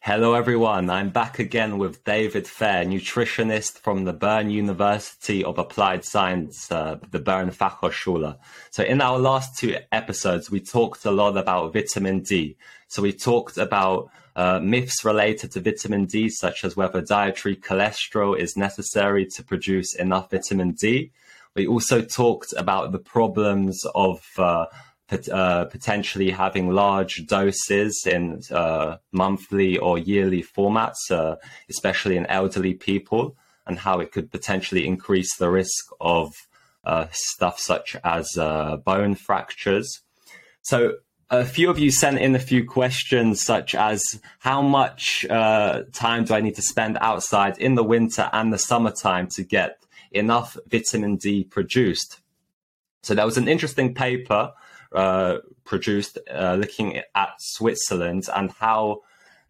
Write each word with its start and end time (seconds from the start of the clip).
Hello, 0.00 0.34
everyone. 0.34 0.90
I'm 0.90 1.10
back 1.10 1.40
again 1.40 1.76
with 1.76 2.04
David 2.04 2.44
Faeh, 2.44 2.86
nutritionist 2.86 3.78
from 3.78 4.04
the 4.04 4.12
Bern 4.12 4.48
University 4.48 5.42
of 5.42 5.58
Applied 5.58 6.04
Science, 6.04 6.70
uh, 6.70 6.98
the 7.10 7.18
Bern 7.18 7.50
Fachhochschule. 7.50 8.38
So, 8.70 8.84
in 8.84 9.00
our 9.00 9.18
last 9.18 9.58
two 9.58 9.76
episodes, 9.90 10.52
we 10.52 10.60
talked 10.60 11.04
a 11.04 11.10
lot 11.10 11.36
about 11.36 11.72
vitamin 11.72 12.20
D. 12.20 12.56
So, 12.86 13.02
we 13.02 13.12
talked 13.12 13.58
about 13.58 14.08
uh, 14.36 14.60
myths 14.60 15.04
related 15.04 15.50
to 15.52 15.60
vitamin 15.60 16.06
D, 16.06 16.28
such 16.28 16.64
as 16.64 16.76
whether 16.76 17.00
dietary 17.00 17.56
cholesterol 17.56 18.38
is 18.38 18.56
necessary 18.56 19.26
to 19.26 19.42
produce 19.42 19.96
enough 19.96 20.30
vitamin 20.30 20.72
D. 20.72 21.10
We 21.56 21.66
also 21.66 22.02
talked 22.02 22.54
about 22.56 22.92
the 22.92 23.00
problems 23.00 23.84
of 23.96 24.22
uh, 24.38 24.66
uh, 25.32 25.64
potentially 25.66 26.30
having 26.30 26.70
large 26.70 27.26
doses 27.26 28.06
in 28.06 28.42
uh, 28.50 28.96
monthly 29.12 29.78
or 29.78 29.98
yearly 29.98 30.42
formats, 30.42 31.10
uh, 31.10 31.36
especially 31.68 32.16
in 32.16 32.26
elderly 32.26 32.74
people, 32.74 33.36
and 33.66 33.78
how 33.78 34.00
it 34.00 34.12
could 34.12 34.30
potentially 34.30 34.86
increase 34.86 35.36
the 35.36 35.48
risk 35.48 35.86
of 36.00 36.32
uh, 36.84 37.06
stuff 37.10 37.58
such 37.58 37.96
as 38.04 38.36
uh, 38.38 38.76
bone 38.76 39.14
fractures. 39.14 40.00
So, 40.62 40.96
a 41.30 41.44
few 41.44 41.68
of 41.68 41.78
you 41.78 41.90
sent 41.90 42.18
in 42.18 42.34
a 42.34 42.38
few 42.38 42.66
questions, 42.66 43.42
such 43.42 43.74
as 43.74 44.02
how 44.38 44.62
much 44.62 45.26
uh, 45.28 45.82
time 45.92 46.24
do 46.24 46.32
I 46.32 46.40
need 46.40 46.54
to 46.54 46.62
spend 46.62 46.96
outside 47.02 47.58
in 47.58 47.74
the 47.74 47.84
winter 47.84 48.30
and 48.32 48.50
the 48.50 48.58
summertime 48.58 49.28
to 49.32 49.42
get 49.42 49.82
enough 50.10 50.56
vitamin 50.66 51.16
D 51.16 51.44
produced? 51.44 52.20
So, 53.02 53.14
there 53.14 53.26
was 53.26 53.36
an 53.36 53.48
interesting 53.48 53.94
paper 53.94 54.52
uh, 54.92 55.38
produced 55.64 56.18
uh, 56.32 56.54
looking 56.54 57.02
at 57.14 57.30
Switzerland 57.38 58.24
and 58.34 58.50
how 58.52 59.02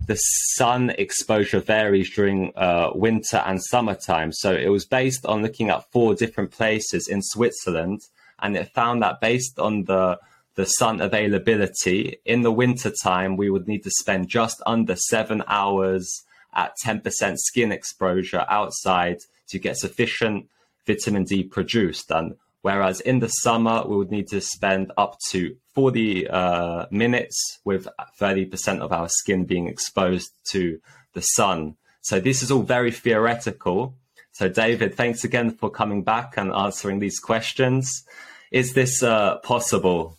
the 0.07 0.17
sun 0.17 0.91
exposure 0.91 1.61
varies 1.61 2.15
during 2.15 2.53
uh, 2.57 2.91
winter 2.95 3.39
and 3.39 3.63
summertime. 3.63 4.33
So 4.33 4.55
it 4.55 4.69
was 4.69 4.85
based 4.85 5.27
on 5.27 5.43
looking 5.43 5.71
at 5.71 5.91
four 5.91 6.15
different 6.15 6.51
places 6.51 7.09
in 7.09 7.23
Switzerland, 7.23 8.03
and 8.39 8.57
it 8.57 8.73
found 8.73 9.03
that 9.03 9.21
based 9.21 9.59
on 9.59 9.85
the 9.85 10.19
the 10.55 10.67
sun 10.67 11.01
availability 11.01 12.19
in 12.25 12.43
the 12.43 12.51
winter 12.51 12.93
time, 13.05 13.37
we 13.37 13.49
would 13.49 13.69
need 13.69 13.85
to 13.85 13.91
spend 13.91 14.29
just 14.29 14.61
under 14.67 14.97
seven 14.97 15.45
hours 15.47 16.25
at 16.53 16.73
10% 16.85 17.37
skin 17.39 17.71
exposure 17.71 18.45
outside 18.49 19.19
to 19.47 19.61
get 19.61 19.77
sufficient 19.77 20.49
vitamin 20.85 21.23
D 21.23 21.45
produced. 21.45 22.11
And 22.11 22.35
Whereas 22.63 23.01
in 23.01 23.21
the 23.21 23.29
summer, 23.29 23.85
we 23.87 23.97
would 23.97 24.11
need 24.11 24.29
to 24.29 24.41
spend 24.41 24.93
up 24.97 25.19
to 25.31 25.57
40 25.75 26.29
uh, 26.29 26.87
minutes 26.91 27.61
with 27.65 27.87
30% 28.21 28.81
of 28.81 28.93
our 28.93 29.09
skin 29.09 29.45
being 29.45 29.69
exposed 29.69 30.31
to 30.51 30.81
the 31.15 31.23
sun. 31.23 31.77
So 32.01 32.19
this 32.21 32.43
is 32.43 32.51
all 32.51 32.63
very 32.63 32.91
theoretical. 32.91 33.95
So 34.33 34.49
David, 34.49 34.95
thanks 34.95 35.25
again 35.25 35.51
for 35.51 35.71
coming 35.71 36.03
back 36.03 36.35
and 36.37 36.53
answering 36.53 36.99
these 36.99 37.19
questions. 37.21 38.05
Is 38.51 38.75
this 38.75 39.03
uh, 39.03 39.39
possible? 39.39 40.17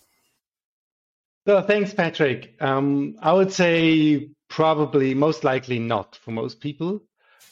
So 1.48 1.62
thanks, 1.62 1.94
Patrick. 1.94 2.56
Um, 2.60 3.16
I 3.22 3.34
would 3.34 3.52
say 3.52 4.30
probably 4.50 5.14
most 5.14 5.44
likely 5.44 5.80
not 5.80 6.16
for 6.16 6.32
most 6.32 6.60
people. 6.60 7.02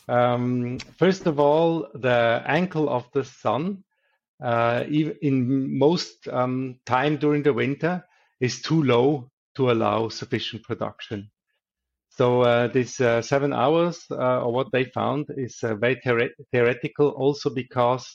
Um, 0.07 0.79
first 0.97 1.25
of 1.25 1.39
all, 1.39 1.87
the 1.93 2.43
angle 2.45 2.89
of 2.89 3.09
the 3.11 3.23
sun 3.23 3.83
in 4.41 5.77
most 5.77 6.27
um, 6.27 6.79
time 6.85 7.17
during 7.17 7.43
the 7.43 7.53
winter 7.53 8.03
is 8.39 8.61
too 8.61 8.83
low 8.83 9.31
to 9.55 9.71
allow 9.71 10.09
sufficient 10.09 10.63
production. 10.63 11.29
So 12.17 12.41
uh, 12.41 12.67
this 12.67 12.99
uh, 12.99 13.21
seven 13.21 13.53
hours, 13.53 14.03
uh, 14.09 14.41
or 14.41 14.51
what 14.51 14.71
they 14.71 14.85
found, 14.85 15.27
is 15.37 15.59
uh, 15.61 15.75
very 15.75 16.01
theoretical. 16.51 17.09
Also 17.09 17.51
because 17.51 18.07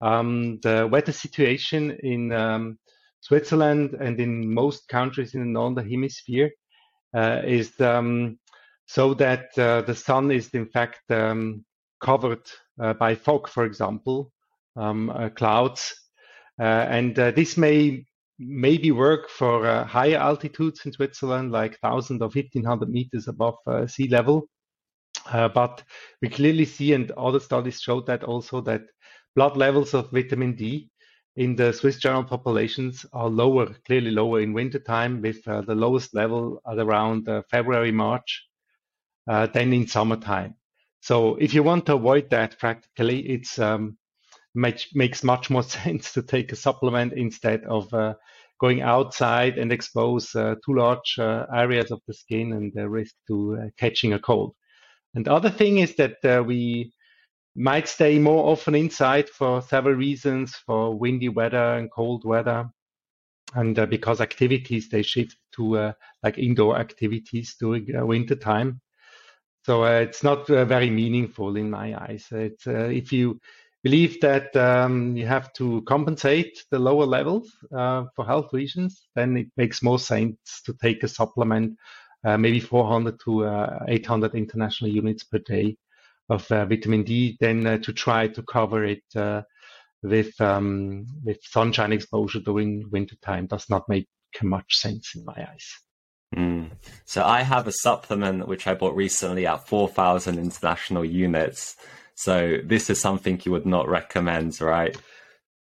um, 0.00 0.58
the 0.62 0.88
weather 0.90 1.12
situation 1.12 1.98
in 2.02 2.32
um, 2.32 2.78
Switzerland 3.20 3.94
and 4.00 4.18
in 4.18 4.54
most 4.54 4.88
countries 4.88 5.34
in 5.34 5.40
the 5.40 5.46
northern 5.46 5.90
hemisphere 5.90 6.50
uh, 7.14 7.42
is 7.44 7.78
um, 7.78 8.38
so 8.86 9.12
that 9.14 9.54
the 9.54 9.94
sun 9.94 10.30
is 10.30 10.48
in 10.54 10.66
fact 10.66 11.00
um, 11.10 11.62
covered 12.00 12.46
by 12.98 13.14
fog, 13.14 13.48
for 13.48 13.64
example, 13.64 14.30
um, 14.76 15.10
uh, 15.10 15.28
clouds. 15.30 15.94
Uh, 16.58 16.86
and 16.88 17.18
uh, 17.18 17.30
this 17.32 17.56
may 17.56 18.04
maybe 18.38 18.90
work 18.90 19.28
for 19.30 19.84
higher 19.84 20.18
altitudes 20.18 20.84
in 20.84 20.92
Switzerland, 20.92 21.52
like 21.52 21.78
1,000 21.80 22.20
or 22.20 22.28
1,500 22.28 22.88
meters 22.88 23.28
above 23.28 23.56
sea 23.88 24.08
level. 24.08 24.48
but 25.32 25.82
we 26.20 26.28
clearly 26.28 26.66
see, 26.66 26.92
and 26.92 27.10
other 27.12 27.40
studies 27.40 27.80
showed 27.80 28.06
that 28.06 28.24
also, 28.24 28.60
that 28.60 28.82
blood 29.34 29.56
levels 29.56 29.94
of 29.94 30.10
vitamin 30.10 30.54
D 30.54 30.90
in 31.36 31.54
the 31.54 31.72
Swiss 31.72 31.98
general 31.98 32.24
populations 32.24 33.04
are 33.12 33.28
lower, 33.28 33.66
clearly 33.84 34.10
lower 34.10 34.40
in 34.40 34.54
wintertime, 34.54 35.20
with 35.20 35.46
uh, 35.46 35.60
the 35.60 35.74
lowest 35.74 36.14
level 36.14 36.60
at 36.70 36.78
around 36.78 37.28
uh, 37.28 37.42
February, 37.50 37.92
March, 37.92 38.46
uh, 39.28 39.46
than 39.46 39.72
in 39.72 39.86
summertime. 39.86 40.54
So 41.00 41.36
if 41.36 41.52
you 41.52 41.62
want 41.62 41.86
to 41.86 41.94
avoid 41.94 42.30
that 42.30 42.58
practically, 42.58 43.20
it's 43.28 43.58
um, 43.58 43.98
makes 44.56 44.86
makes 44.94 45.22
much 45.22 45.50
more 45.50 45.62
sense 45.78 46.12
to 46.14 46.22
take 46.22 46.50
a 46.52 46.56
supplement 46.56 47.12
instead 47.12 47.62
of 47.64 47.92
uh, 47.94 48.14
going 48.58 48.80
outside 48.82 49.58
and 49.58 49.70
expose 49.70 50.34
uh, 50.34 50.54
too 50.64 50.74
large 50.74 51.16
uh, 51.18 51.46
areas 51.54 51.90
of 51.90 52.00
the 52.08 52.14
skin 52.14 52.52
and 52.54 52.72
the 52.74 52.88
risk 52.88 53.14
to 53.28 53.58
uh, 53.60 53.66
catching 53.78 54.14
a 54.14 54.18
cold. 54.18 54.54
And 55.14 55.26
the 55.26 55.32
other 55.32 55.50
thing 55.50 55.78
is 55.78 55.94
that 55.96 56.16
uh, 56.24 56.42
we 56.42 56.92
might 57.54 57.88
stay 57.88 58.18
more 58.18 58.50
often 58.50 58.74
inside 58.74 59.28
for 59.28 59.62
several 59.62 59.94
reasons, 59.94 60.54
for 60.66 60.98
windy 60.98 61.28
weather 61.28 61.76
and 61.76 61.90
cold 61.90 62.24
weather, 62.24 62.68
and 63.54 63.78
uh, 63.78 63.86
because 63.86 64.20
activities 64.20 64.88
they 64.88 65.02
shift 65.02 65.36
to 65.54 65.92
like 66.22 66.38
indoor 66.38 66.78
activities 66.78 67.56
during 67.60 67.86
winter 68.06 68.34
time. 68.34 68.80
So 69.64 69.84
it's 69.84 70.22
not 70.22 70.46
very 70.46 70.90
meaningful 70.90 71.56
in 71.56 71.70
my 71.70 72.00
eyes. 72.00 72.26
It's 72.30 72.66
if 72.66 73.12
you 73.12 73.40
believe 73.86 74.20
that 74.20 74.56
um, 74.56 75.16
you 75.16 75.24
have 75.24 75.52
to 75.52 75.80
compensate 75.82 76.64
the 76.72 76.78
lower 76.78 77.06
levels 77.06 77.48
uh, 77.72 78.02
for 78.16 78.26
health 78.26 78.52
reasons, 78.52 79.06
then 79.14 79.36
it 79.36 79.46
makes 79.56 79.80
more 79.80 80.00
sense 80.00 80.60
to 80.64 80.74
take 80.82 81.04
a 81.04 81.08
supplement, 81.08 81.78
uh, 82.24 82.36
maybe 82.36 82.58
400 82.58 83.20
to 83.24 83.44
uh, 83.44 83.84
800 83.86 84.34
international 84.34 84.90
units 84.90 85.22
per 85.22 85.38
day 85.38 85.76
of 86.28 86.50
uh, 86.50 86.64
vitamin 86.66 87.04
D, 87.04 87.36
than 87.38 87.64
uh, 87.64 87.78
to 87.78 87.92
try 87.92 88.26
to 88.26 88.42
cover 88.42 88.84
it 88.84 89.04
uh, 89.14 89.42
with 90.02 90.32
um, 90.40 91.06
with 91.22 91.38
sunshine 91.42 91.92
exposure 91.92 92.40
during 92.40 92.90
winter 92.90 93.14
time. 93.22 93.46
Does 93.46 93.70
not 93.70 93.88
make 93.88 94.08
much 94.42 94.78
sense 94.78 95.14
in 95.14 95.24
my 95.24 95.46
eyes. 95.52 95.68
Mm. 96.34 96.72
So 97.04 97.24
I 97.24 97.42
have 97.42 97.68
a 97.68 97.72
supplement 97.72 98.48
which 98.48 98.66
I 98.66 98.74
bought 98.74 98.96
recently 98.96 99.46
at 99.46 99.68
4,000 99.68 100.40
international 100.40 101.04
units 101.04 101.76
so 102.16 102.56
this 102.64 102.88
is 102.88 102.98
something 102.98 103.40
you 103.44 103.52
would 103.52 103.66
not 103.66 103.88
recommend, 103.88 104.58
right? 104.60 104.96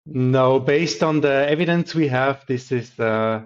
No, 0.06 0.60
based 0.60 1.02
on 1.02 1.22
the 1.22 1.48
evidence 1.48 1.94
we 1.94 2.08
have, 2.08 2.44
this 2.46 2.70
is 2.70 3.00
uh, 3.00 3.42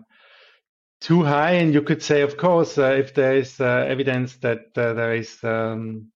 too 1.01 1.23
high. 1.23 1.53
And 1.53 1.73
you 1.73 1.83
could 1.83 2.03
say, 2.03 2.23
of 2.23 2.37
course, 2.37 2.77
uh, 2.77 2.97
if 2.99 3.15
there 3.15 3.37
is 3.37 3.61
uh, 3.61 3.87
evidence 3.89 4.37
that 4.39 4.77
uh, 4.77 4.95
there 4.95 5.15
is 5.15 5.39
um, 5.45 6.11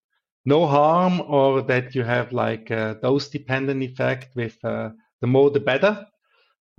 no 0.44 0.66
harm 0.66 1.20
or 1.20 1.62
that 1.62 1.94
you 1.94 2.02
have 2.02 2.32
like 2.32 2.70
a 2.70 2.98
dose 3.00 3.28
dependent 3.28 3.84
effect 3.84 4.34
with 4.34 4.56
uh, 4.64 4.90
the 5.20 5.28
more 5.28 5.50
the 5.50 5.60
better, 5.60 6.04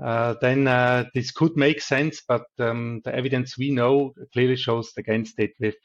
uh, 0.04 0.36
then 0.42 0.66
this 1.14 1.32
could 1.32 1.56
make 1.56 1.80
sense. 1.80 2.22
But 2.28 2.48
um, 2.60 3.00
the 3.06 3.16
evidence 3.16 3.58
we 3.58 3.72
know 3.72 4.14
clearly 4.34 4.58
shows 4.58 4.92
against 4.98 5.40
it 5.40 5.52
with 5.62 5.76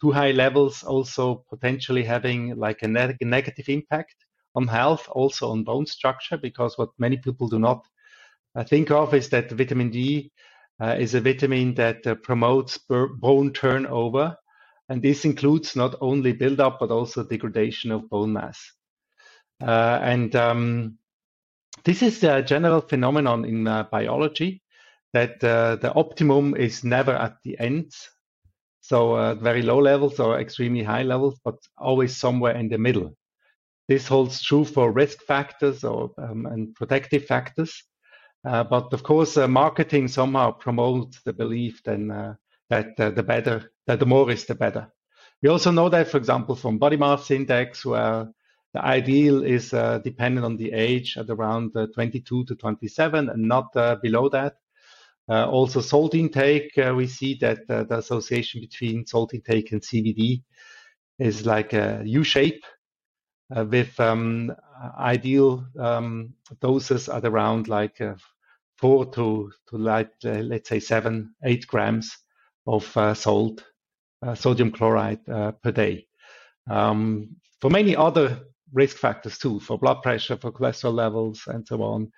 too 0.00 0.12
high 0.12 0.32
levels 0.32 0.82
also 0.82 1.44
potentially 1.50 2.04
having 2.04 2.56
like 2.56 2.82
a 2.82 2.88
ne- 2.88 3.16
negative 3.20 3.68
impact 3.68 4.14
on 4.54 4.66
health, 4.66 5.08
also 5.10 5.50
on 5.50 5.64
bone 5.64 5.86
structure, 5.86 6.36
because 6.36 6.78
what 6.78 6.90
many 6.98 7.16
people 7.16 7.48
do 7.48 7.58
not 7.58 7.86
uh, 8.54 8.64
think 8.64 8.90
of 8.90 9.14
is 9.14 9.28
that 9.28 9.50
vitamin 9.50 9.90
D 9.90 10.32
uh, 10.80 10.96
is 10.98 11.14
a 11.14 11.20
vitamin 11.20 11.74
that 11.74 12.06
uh, 12.06 12.14
promotes 12.14 12.78
bone 12.78 13.52
turnover. 13.52 14.36
And 14.88 15.02
this 15.02 15.24
includes 15.24 15.76
not 15.76 15.96
only 16.00 16.32
buildup, 16.32 16.78
but 16.80 16.90
also 16.90 17.22
degradation 17.22 17.90
of 17.92 18.08
bone 18.08 18.32
mass. 18.32 18.72
Uh, 19.60 19.98
and 20.02 20.34
um, 20.34 20.98
this 21.84 22.02
is 22.02 22.24
a 22.24 22.42
general 22.42 22.80
phenomenon 22.80 23.44
in 23.44 23.66
uh, 23.66 23.84
biology 23.90 24.62
that 25.12 25.42
uh, 25.44 25.76
the 25.76 25.92
optimum 25.94 26.54
is 26.54 26.84
never 26.84 27.12
at 27.12 27.36
the 27.44 27.58
end 27.58 27.92
so 28.88 29.16
uh, 29.18 29.34
very 29.34 29.60
low 29.60 29.78
levels 29.78 30.18
or 30.18 30.40
extremely 30.40 30.82
high 30.82 31.02
levels, 31.02 31.38
but 31.44 31.56
always 31.76 32.16
somewhere 32.16 32.56
in 32.56 32.70
the 32.70 32.78
middle. 32.78 33.12
This 33.86 34.08
holds 34.08 34.40
true 34.40 34.64
for 34.64 34.90
risk 34.92 35.22
factors 35.24 35.84
or 35.84 36.12
um, 36.16 36.46
and 36.46 36.74
protective 36.74 37.26
factors. 37.26 37.84
Uh, 38.46 38.64
but 38.64 38.90
of 38.94 39.02
course, 39.02 39.36
uh, 39.36 39.46
marketing 39.46 40.08
somehow 40.08 40.52
promotes 40.52 41.20
the 41.24 41.34
belief 41.34 41.82
then 41.84 42.10
uh, 42.10 42.34
that 42.70 42.98
uh, 42.98 43.10
the 43.10 43.22
better, 43.22 43.70
that 43.86 43.98
the 43.98 44.06
more 44.06 44.30
is 44.30 44.46
the 44.46 44.54
better. 44.54 44.88
We 45.42 45.50
also 45.50 45.70
know 45.70 45.90
that, 45.90 46.08
for 46.08 46.16
example, 46.16 46.56
from 46.56 46.78
body 46.78 46.96
mass 46.96 47.30
index, 47.30 47.84
where 47.84 48.26
the 48.72 48.82
ideal 48.82 49.44
is 49.44 49.74
uh, 49.74 49.98
dependent 49.98 50.46
on 50.46 50.56
the 50.56 50.72
age 50.72 51.18
at 51.18 51.28
around 51.28 51.76
uh, 51.76 51.88
22 51.94 52.46
to 52.46 52.54
27 52.54 53.28
and 53.28 53.42
not 53.42 53.70
below 54.00 54.30
that. 54.30 54.56
Uh, 55.28 55.46
also, 55.48 55.80
salt 55.80 56.14
intake, 56.14 56.76
uh, 56.78 56.94
we 56.94 57.06
see 57.06 57.34
that 57.34 57.58
uh, 57.68 57.84
the 57.84 57.98
association 57.98 58.60
between 58.60 59.06
salt 59.06 59.34
intake 59.34 59.72
and 59.72 59.82
CVD 59.82 60.42
is 61.18 61.44
like 61.44 61.72
a 61.74 62.02
U 62.04 62.24
shape 62.24 62.64
with 63.50 63.98
um, 64.00 64.52
ideal 64.98 65.66
um, 65.78 66.34
doses 66.60 67.08
at 67.08 67.24
around 67.24 67.68
like 67.68 68.00
four 68.76 69.06
to, 69.06 69.50
to 69.68 69.78
like, 69.78 70.10
let's 70.22 70.68
say 70.68 70.80
seven, 70.80 71.34
eight 71.44 71.66
grams 71.66 72.16
of 72.66 72.84
salt, 73.16 73.64
sodium 74.34 74.70
chloride 74.70 75.24
per 75.26 75.72
day. 75.72 76.06
Um, 76.70 77.36
for 77.60 77.70
many 77.70 77.96
other 77.96 78.40
risk 78.72 78.96
factors 78.98 79.38
too, 79.38 79.60
for 79.60 79.78
blood 79.78 80.02
pressure, 80.02 80.36
for 80.36 80.52
cholesterol 80.52 80.94
levels, 80.94 81.42
and 81.46 81.66
so 81.66 81.82
on. 81.82 82.12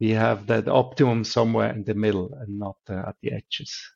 We 0.00 0.10
have 0.10 0.46
that 0.48 0.68
optimum 0.68 1.24
somewhere 1.24 1.70
in 1.70 1.84
the 1.84 1.94
middle 1.94 2.32
and 2.34 2.58
not 2.58 2.76
uh, 2.88 3.08
at 3.08 3.16
the 3.22 3.32
edges. 3.32 3.92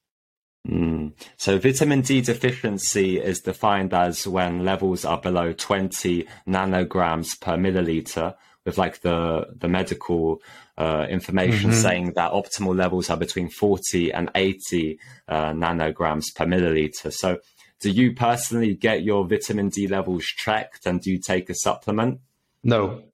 Mm. 0.66 1.12
So 1.36 1.58
vitamin 1.58 2.02
D 2.02 2.20
deficiency 2.20 3.18
is 3.18 3.40
defined 3.40 3.94
as 3.94 4.26
when 4.26 4.64
levels 4.64 5.04
are 5.04 5.20
below 5.20 5.52
20 5.52 6.26
nanograms 6.46 7.40
per 7.40 7.56
milliliter, 7.56 8.34
with 8.64 8.76
like 8.76 9.00
the 9.00 9.46
the 9.56 9.68
medical 9.68 10.42
uh, 10.76 11.06
information 11.08 11.70
mm-hmm. 11.70 11.80
saying 11.80 12.12
that 12.16 12.32
optimal 12.32 12.76
levels 12.76 13.08
are 13.08 13.16
between 13.16 13.48
40 13.48 14.12
and 14.12 14.30
80 14.34 14.98
uh, 15.26 15.52
nanograms 15.52 16.34
per 16.34 16.44
milliliter. 16.44 17.12
So 17.12 17.38
do 17.80 17.90
you 17.90 18.14
personally 18.14 18.74
get 18.74 19.02
your 19.02 19.26
vitamin 19.26 19.70
D 19.70 19.86
levels 19.86 20.24
checked 20.24 20.84
and 20.84 21.00
do 21.00 21.10
you 21.10 21.18
take 21.18 21.48
a 21.48 21.54
supplement? 21.54 22.20
No, 22.62 23.04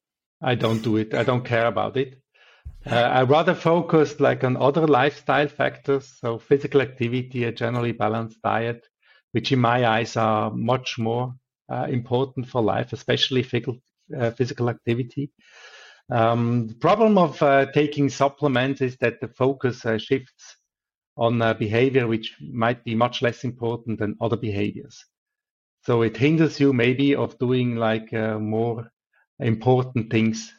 I 0.40 0.56
don't 0.56 0.82
do 0.82 0.96
it. 0.96 1.14
I 1.14 1.22
don't 1.22 1.44
care 1.44 1.66
about 1.66 1.96
it. 1.96 2.19
Uh, 2.86 2.96
I 2.96 3.22
rather 3.22 3.54
focus 3.54 4.20
like 4.20 4.44
on 4.44 4.58
other 4.58 4.86
lifestyle 4.86 5.48
factors, 5.48 6.19
so 6.20 6.38
physical 6.38 6.82
activity, 6.82 7.44
a 7.44 7.52
generally 7.52 7.92
balanced 7.92 8.42
diet, 8.42 8.86
which 9.32 9.52
in 9.52 9.58
my 9.58 9.86
eyes 9.86 10.16
are 10.16 10.50
much 10.50 10.98
more 10.98 11.34
uh, 11.72 11.86
important 11.88 12.46
for 12.46 12.62
life, 12.62 12.92
especially 12.92 13.42
physical, 13.42 13.78
uh, 14.19 14.31
physical 14.32 14.69
activity. 14.69 15.31
Um, 16.10 16.69
the 16.69 16.75
problem 16.75 17.16
of 17.16 17.42
uh, 17.42 17.72
taking 17.72 18.10
supplements 18.10 18.82
is 18.82 18.98
that 18.98 19.19
the 19.20 19.28
focus 19.28 19.86
uh, 19.86 19.96
shifts 19.96 20.56
on 21.16 21.40
a 21.40 21.54
behavior 21.54 22.06
which 22.06 22.36
might 22.40 22.84
be 22.84 22.94
much 22.94 23.22
less 23.22 23.44
important 23.44 23.98
than 23.98 24.16
other 24.20 24.36
behaviors. 24.36 25.06
So 25.86 26.02
it 26.02 26.16
hinders 26.16 26.60
you 26.60 26.75
maybe 26.75 27.14
of 27.14 27.38
doing 27.38 27.76
like 27.76 28.12
uh, 28.12 28.38
more 28.38 28.90
important 29.38 30.10
things 30.10 30.52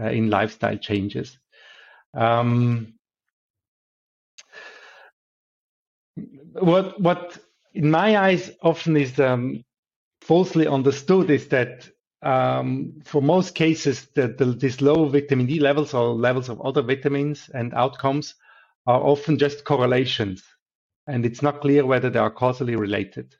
uh, 0.00 0.08
in 0.08 0.30
lifestyle 0.30 0.78
changes. 0.78 1.38
Um, 2.14 2.94
what 6.52 7.00
what 7.00 7.38
in 7.74 7.90
my 7.90 8.16
eyes 8.18 8.50
often 8.62 8.96
is 8.96 9.18
um, 9.20 9.64
falsely 10.20 10.66
understood 10.66 11.30
is 11.30 11.48
that 11.48 11.88
um, 12.22 13.00
for 13.04 13.22
most 13.22 13.54
cases 13.54 14.08
that 14.14 14.38
the, 14.38 14.46
these 14.46 14.80
low 14.82 15.08
vitamin 15.08 15.46
D 15.46 15.60
levels 15.60 15.94
or 15.94 16.14
levels 16.14 16.48
of 16.48 16.60
other 16.60 16.82
vitamins 16.82 17.48
and 17.54 17.72
outcomes 17.74 18.34
are 18.86 19.00
often 19.00 19.38
just 19.38 19.64
correlations, 19.64 20.42
and 21.06 21.24
it's 21.24 21.42
not 21.42 21.60
clear 21.60 21.86
whether 21.86 22.10
they 22.10 22.18
are 22.18 22.30
causally 22.30 22.76
related. 22.76 23.34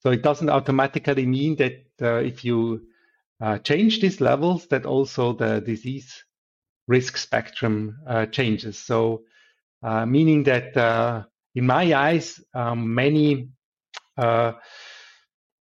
So 0.00 0.10
it 0.10 0.22
doesn't 0.22 0.50
automatically 0.50 1.26
mean 1.26 1.56
that 1.56 1.84
uh, 2.00 2.16
if 2.16 2.44
you 2.44 2.86
uh, 3.40 3.58
change 3.58 4.00
these 4.00 4.20
levels, 4.20 4.66
that 4.68 4.86
also 4.86 5.32
the 5.32 5.60
disease 5.60 6.24
risk 6.88 7.16
spectrum 7.16 7.96
uh, 8.06 8.26
changes. 8.26 8.78
So, 8.78 9.22
uh, 9.82 10.04
meaning 10.04 10.42
that 10.44 10.76
uh, 10.76 11.22
in 11.54 11.66
my 11.66 11.94
eyes, 11.94 12.40
um, 12.54 12.92
many 12.94 13.50
uh, 14.16 14.52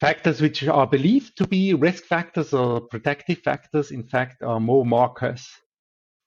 factors 0.02 0.42
which 0.42 0.68
are 0.68 0.88
believed 0.88 1.38
to 1.38 1.48
be 1.48 1.76
risk 1.76 2.06
factors 2.06 2.54
or 2.54 2.82
protective 2.82 3.40
factors, 3.40 3.92
in 3.92 4.04
fact, 4.04 4.42
are 4.42 4.60
more 4.60 4.86
markers 4.86 5.48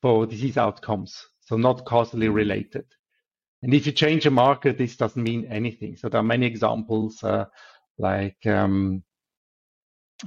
for 0.00 0.26
disease 0.26 0.56
outcomes 0.56 1.26
so 1.50 1.56
not 1.56 1.84
causally 1.84 2.28
related. 2.28 2.84
And 3.62 3.74
if 3.74 3.84
you 3.84 3.92
change 3.92 4.24
a 4.24 4.30
marker, 4.30 4.72
this 4.72 4.96
doesn't 4.96 5.22
mean 5.22 5.46
anything. 5.50 5.96
So 5.96 6.08
there 6.08 6.20
are 6.20 6.24
many 6.34 6.46
examples 6.46 7.22
uh, 7.24 7.46
like 7.98 8.46
um, 8.46 9.02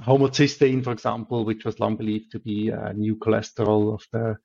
homocysteine, 0.00 0.82
for 0.82 0.92
example, 0.92 1.44
which 1.44 1.64
was 1.64 1.80
long 1.80 1.96
believed 1.96 2.32
to 2.32 2.38
be 2.38 2.70
a 2.70 2.92
new 2.92 3.16
cholesterol 3.16 3.94
of 3.94 4.06
the 4.12 4.36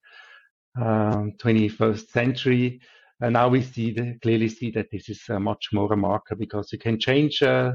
um, 0.81 1.33
21st 1.37 2.09
century. 2.09 2.81
And 3.21 3.33
now 3.33 3.49
we 3.49 3.61
see 3.61 3.91
the, 3.91 4.17
clearly 4.21 4.49
see 4.49 4.71
that 4.71 4.91
this 4.91 5.09
is 5.09 5.21
uh, 5.29 5.39
much 5.39 5.69
more 5.73 5.91
a 5.91 5.97
marker 5.97 6.35
because 6.35 6.71
you 6.71 6.79
can 6.79 6.99
change 6.99 7.41
uh, 7.41 7.73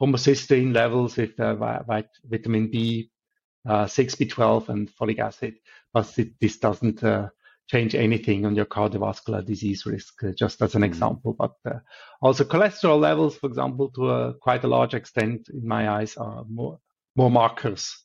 homocysteine 0.00 0.74
levels 0.74 1.16
with 1.16 1.38
uh, 1.40 1.54
vitamin 1.54 2.70
B, 2.70 3.10
uh, 3.68 3.86
6, 3.86 4.14
B12, 4.16 4.68
and 4.68 4.90
folic 4.94 5.18
acid, 5.18 5.54
but 5.92 6.12
it, 6.18 6.38
this 6.40 6.58
doesn't 6.58 7.02
uh, 7.02 7.28
change 7.68 7.94
anything 7.94 8.44
on 8.46 8.54
your 8.54 8.66
cardiovascular 8.66 9.44
disease 9.44 9.86
risk, 9.86 10.22
uh, 10.24 10.32
just 10.32 10.60
as 10.62 10.74
an 10.74 10.82
mm-hmm. 10.82 10.92
example. 10.92 11.34
But 11.38 11.54
uh, 11.64 11.78
also 12.20 12.44
cholesterol 12.44 13.00
levels, 13.00 13.36
for 13.36 13.46
example, 13.46 13.90
to 13.92 14.10
a, 14.10 14.34
quite 14.34 14.64
a 14.64 14.68
large 14.68 14.94
extent, 14.94 15.48
in 15.48 15.66
my 15.66 15.88
eyes, 15.88 16.16
are 16.16 16.44
more 16.48 16.78
more 17.16 17.30
markers 17.30 17.96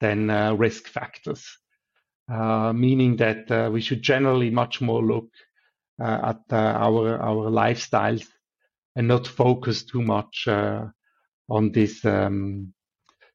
than 0.00 0.30
uh, 0.30 0.52
risk 0.54 0.86
factors. 0.86 1.46
Uh, 2.32 2.72
meaning 2.72 3.16
that 3.16 3.50
uh, 3.50 3.68
we 3.70 3.80
should 3.80 4.00
generally 4.00 4.48
much 4.48 4.80
more 4.80 5.02
look 5.02 5.28
uh, 6.00 6.34
at 6.34 6.40
our 6.50 7.18
our 7.20 7.50
lifestyles 7.50 8.26
and 8.96 9.08
not 9.08 9.26
focus 9.26 9.84
too 9.84 10.00
much 10.00 10.46
on 10.46 11.72
these 11.72 12.04
um, 12.04 12.72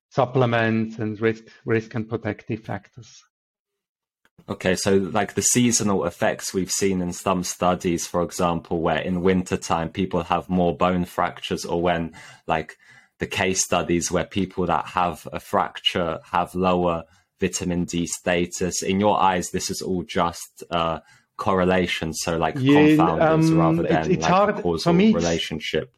supplements 0.10 1.00
and 1.00 1.20
risk 1.22 1.44
risk 1.66 1.96
and 1.96 2.08
protective 2.10 2.64
factors. 2.64 3.22
Okay, 4.50 4.76
so 4.76 4.96
like 4.96 5.34
the 5.34 5.42
seasonal 5.42 6.06
effects 6.06 6.54
we've 6.54 6.72
seen 6.72 7.02
in 7.02 7.12
some 7.12 7.44
studies, 7.44 8.08
for 8.08 8.22
example, 8.22 8.82
where 8.82 9.00
in 9.00 9.22
wintertime 9.22 9.90
people 9.90 10.24
have 10.24 10.50
more 10.50 10.76
bone 10.76 11.06
fractures, 11.06 11.66
or 11.66 11.82
when 11.82 12.14
like 12.48 12.78
the 13.20 13.28
case 13.28 13.64
studies 13.64 14.12
where 14.12 14.26
people 14.26 14.66
that 14.68 14.86
have 14.86 15.28
a 15.32 15.40
fracture 15.40 16.20
have 16.32 16.54
lower 16.56 17.04
vitamin 17.40 17.86
D 17.86 18.06
status. 18.08 18.84
In 18.84 19.00
your 19.00 19.20
eyes, 19.20 19.50
this 19.52 19.70
is 19.70 19.82
all 19.82 20.04
just 20.04 20.64
uh, 20.72 21.00
correlation, 21.38 22.14
so 22.14 22.38
like 22.38 22.56
yeah, 22.58 22.74
confounders 22.74 23.50
um, 23.50 23.58
rather 23.58 23.84
than 23.84 24.12
it's 24.12 24.24
like 24.24 24.32
hard, 24.32 24.58
a 24.58 24.62
causal 24.62 24.94
me, 24.94 25.14
relationship. 25.14 25.92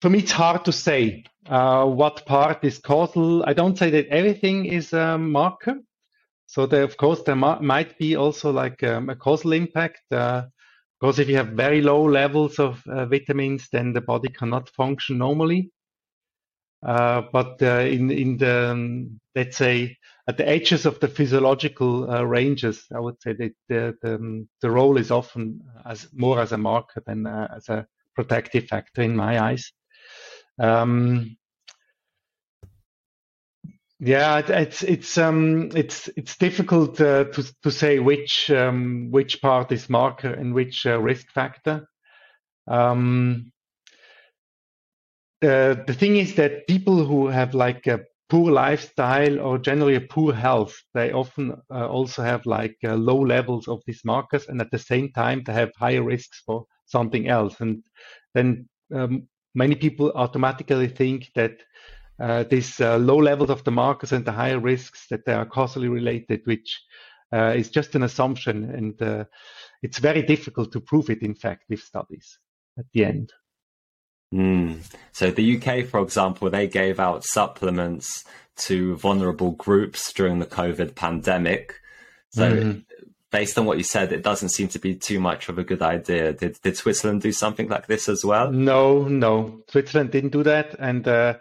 For 0.00 0.10
me, 0.10 0.20
it's 0.20 0.32
hard 0.32 0.64
to 0.64 0.72
say 0.72 1.24
uh, 1.46 1.84
what 1.86 2.24
part 2.26 2.64
is 2.64 2.78
causal. 2.78 3.44
I 3.44 3.52
don't 3.52 3.76
say 3.76 3.90
that 3.90 4.06
everything 4.08 4.66
is 4.66 4.92
a 4.92 5.18
marker 5.18 5.78
so 6.48 6.64
there, 6.64 6.82
of 6.82 6.96
course, 6.96 7.22
there 7.24 7.36
might 7.36 7.98
be 7.98 8.16
also 8.16 8.50
like 8.50 8.82
um, 8.82 9.10
a 9.10 9.16
causal 9.16 9.52
impact. 9.52 10.00
Uh, 10.10 10.44
because 11.00 11.18
if 11.18 11.28
you 11.28 11.36
have 11.36 11.48
very 11.48 11.80
low 11.80 12.04
levels 12.04 12.58
of 12.58 12.82
uh, 12.86 13.06
vitamins, 13.06 13.68
then 13.70 13.92
the 13.92 14.00
body 14.00 14.28
cannot 14.28 14.68
function 14.70 15.18
normally. 15.18 15.70
Uh, 16.84 17.22
but 17.32 17.60
uh, 17.62 17.80
in 17.80 18.10
in 18.10 18.36
the 18.36 18.70
um, 18.70 19.20
let's 19.34 19.56
say 19.56 19.96
at 20.28 20.36
the 20.36 20.48
edges 20.48 20.86
of 20.86 21.00
the 21.00 21.08
physiological 21.08 22.08
uh, 22.10 22.22
ranges, 22.22 22.84
I 22.94 23.00
would 23.00 23.20
say 23.20 23.32
that 23.32 23.52
the 23.68 23.96
the, 24.02 24.14
um, 24.14 24.48
the, 24.62 24.70
role 24.70 24.96
is 24.96 25.10
often 25.10 25.60
as 25.84 26.08
more 26.12 26.40
as 26.40 26.52
a 26.52 26.58
marker 26.58 27.02
than 27.04 27.26
uh, 27.26 27.48
as 27.56 27.68
a 27.68 27.86
protective 28.14 28.66
factor 28.66 29.02
in 29.02 29.16
my 29.16 29.40
eyes. 29.40 29.72
Um, 30.60 31.36
yeah, 34.00 34.38
it's 34.38 34.82
it's 34.82 35.18
um 35.18 35.70
it's 35.74 36.08
it's 36.16 36.36
difficult 36.36 37.00
uh, 37.00 37.24
to 37.24 37.52
to 37.62 37.70
say 37.70 37.98
which 37.98 38.50
um, 38.50 39.10
which 39.10 39.42
part 39.42 39.72
is 39.72 39.90
marker 39.90 40.32
and 40.32 40.54
which 40.54 40.86
uh, 40.86 41.00
risk 41.00 41.30
factor. 41.32 41.88
Um, 42.68 43.52
the 45.40 45.82
the 45.86 45.94
thing 45.94 46.16
is 46.16 46.34
that 46.36 46.66
people 46.68 47.04
who 47.04 47.26
have 47.26 47.54
like 47.54 47.86
a 47.88 48.00
poor 48.28 48.52
lifestyle 48.52 49.40
or 49.40 49.58
generally 49.58 49.96
a 49.96 50.00
poor 50.00 50.32
health, 50.32 50.76
they 50.94 51.12
often 51.12 51.60
uh, 51.70 51.88
also 51.88 52.22
have 52.22 52.44
like 52.46 52.76
uh, 52.84 52.94
low 52.94 53.18
levels 53.20 53.66
of 53.66 53.82
these 53.86 54.04
markers, 54.04 54.46
and 54.48 54.60
at 54.60 54.70
the 54.70 54.78
same 54.78 55.10
time 55.12 55.42
they 55.44 55.52
have 55.52 55.72
higher 55.76 56.04
risks 56.04 56.42
for 56.46 56.66
something 56.86 57.28
else. 57.28 57.60
And 57.60 57.82
then 58.34 58.68
um, 58.94 59.26
many 59.54 59.74
people 59.74 60.12
automatically 60.14 60.88
think 60.88 61.30
that 61.34 61.62
uh, 62.20 62.44
these 62.44 62.80
uh, 62.80 62.96
low 62.96 63.18
levels 63.18 63.50
of 63.50 63.64
the 63.64 63.70
markers 63.70 64.12
and 64.12 64.24
the 64.24 64.32
higher 64.32 64.58
risks 64.58 65.06
that 65.10 65.24
they 65.24 65.32
are 65.32 65.46
causally 65.46 65.88
related, 65.88 66.40
which 66.44 66.80
uh, 67.32 67.54
is 67.56 67.70
just 67.70 67.94
an 67.94 68.02
assumption. 68.02 68.64
And 68.64 69.00
uh, 69.02 69.24
it's 69.82 69.98
very 69.98 70.22
difficult 70.22 70.72
to 70.72 70.80
prove 70.80 71.10
it, 71.10 71.22
in 71.22 71.34
fact, 71.34 71.64
with 71.68 71.80
studies 71.80 72.38
at 72.78 72.86
the 72.92 73.04
end. 73.04 73.32
Mm. 74.34 74.80
So 75.12 75.30
the 75.30 75.56
UK, 75.56 75.86
for 75.86 76.00
example, 76.00 76.50
they 76.50 76.68
gave 76.68 77.00
out 77.00 77.24
supplements 77.24 78.24
to 78.56 78.96
vulnerable 78.96 79.52
groups 79.52 80.12
during 80.12 80.38
the 80.38 80.46
COVID 80.46 80.94
pandemic. 80.94 81.80
So 82.30 82.50
mm-hmm. 82.50 82.78
based 83.30 83.58
on 83.58 83.64
what 83.64 83.78
you 83.78 83.84
said, 83.84 84.12
it 84.12 84.22
doesn't 84.22 84.50
seem 84.50 84.68
to 84.68 84.78
be 84.78 84.94
too 84.94 85.20
much 85.20 85.48
of 85.48 85.58
a 85.58 85.64
good 85.64 85.80
idea. 85.80 86.32
Did 86.32 86.58
did 86.62 86.76
Switzerland 86.76 87.22
do 87.22 87.32
something 87.32 87.68
like 87.68 87.86
this 87.86 88.08
as 88.08 88.24
well? 88.24 88.52
No, 88.52 89.04
no, 89.04 89.62
Switzerland 89.68 90.10
didn't 90.10 90.32
do 90.32 90.42
that, 90.42 90.74
and 90.78 91.06
uh, 91.08 91.34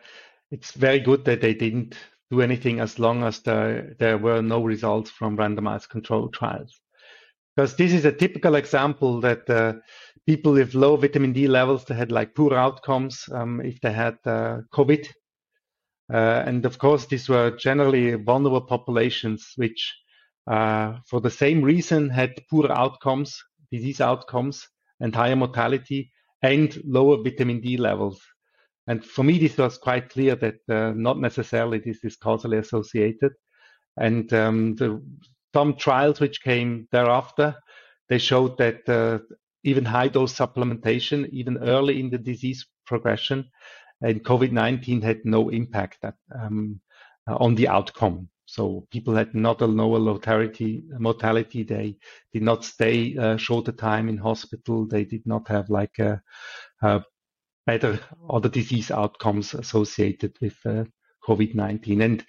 it's 0.51 0.72
very 0.72 1.00
good 1.00 1.25
that 1.25 1.42
they 1.42 1.54
didn't 1.54 1.96
do 2.30 2.42
anything 2.42 2.80
as 2.80 3.00
long 3.00 3.24
as 3.24 3.39
there 3.42 3.96
there 4.00 4.18
were 4.18 4.42
no 4.42 4.63
results 4.63 5.10
from 5.10 5.38
randomized 5.38 5.89
control 5.89 6.30
trials. 6.30 6.80
Because 7.56 7.75
this 7.75 7.94
is 7.94 8.06
a 8.06 8.12
typical 8.12 8.56
example 8.56 9.20
that 9.22 9.50
uh, 9.50 9.74
people 10.25 10.54
with 10.54 10.75
low 10.75 10.96
vitamin 10.98 11.34
D 11.34 11.48
levels 11.48 11.86
they 11.86 11.96
had 11.96 12.12
like 12.12 12.36
poor 12.36 12.54
outcomes 12.54 13.27
um, 13.32 13.62
if 13.62 13.80
they 13.82 13.92
had 13.92 14.18
uh, 14.25 14.62
COVID 14.74 15.08
uh, 16.13 16.44
and 16.46 16.66
of 16.66 16.77
course, 16.77 17.06
these 17.06 17.27
were 17.27 17.51
generally 17.51 18.13
vulnerable 18.13 18.62
populations, 18.62 19.51
which, 19.58 19.96
uh, 20.50 20.98
for 21.06 21.20
the 21.20 21.30
same 21.30 21.62
reason, 21.62 22.10
had 22.10 22.42
poor 22.50 22.72
outcomes, 22.72 23.38
disease 23.72 24.00
outcomes, 24.00 24.68
and 25.01 25.13
higher 25.13 25.36
mortality, 25.36 26.12
and 26.42 26.82
lower 26.86 27.22
vitamin 27.22 27.60
D 27.60 27.75
levels. 27.77 28.22
And 28.88 29.03
for 29.03 29.24
me, 29.24 29.38
this 29.38 29.58
was 29.58 29.77
quite 29.77 30.10
clear 30.10 30.36
that 30.36 30.60
uh, 30.70 30.94
not 30.96 31.20
necessarily 31.20 31.79
this 31.79 32.03
is 32.03 32.15
causally 32.15 32.58
associated. 32.58 33.34
And 33.98 34.32
um, 34.34 34.75
the, 34.75 35.01
some 35.53 35.75
trials 35.75 36.20
which 36.20 36.41
came 36.41 36.88
thereafter, 36.91 37.56
they 38.10 38.17
showed 38.17 38.58
that 38.58 38.88
uh, 38.88 39.20
even 39.63 39.84
high 39.84 40.08
dose 40.08 40.34
supplementation, 40.34 41.29
even 41.29 41.58
early 41.58 42.00
in 42.00 42.10
the 42.10 42.17
disease 42.17 42.65
progression, 42.86 43.50
and 44.01 44.24
COVID-19 44.24 45.03
had 45.03 45.20
no 45.25 45.50
impact 45.50 45.98
at, 46.03 46.15
um, 46.34 46.79
uh, 47.29 47.36
on 47.36 47.56
the 47.56 47.67
outcome. 47.67 48.29
So 48.46 48.88
people 48.91 49.13
had 49.15 49.36
not 49.36 49.62
a 49.62 49.65
lower 49.65 50.00
mortality. 50.00 50.86
Mortality. 51.00 51.63
They 51.63 51.98
did 52.32 52.44
not 52.44 52.63
stay 52.63 53.15
a 53.15 53.32
uh, 53.32 53.38
shorter 53.38 53.74
time 53.74 54.08
in 54.08 54.17
hospital. 54.17 54.88
They 54.88 55.03
did 55.03 55.25
not 55.25 55.50
have 55.50 55.70
like 55.70 56.00
a, 56.00 56.22
a 56.82 57.03
other 57.68 58.50
disease 58.50 58.92
outcomes 58.92 59.54
associated 59.54 60.36
with 60.42 60.56
uh, 60.66 60.86
COVID-19. 61.28 62.04
And 62.04 62.26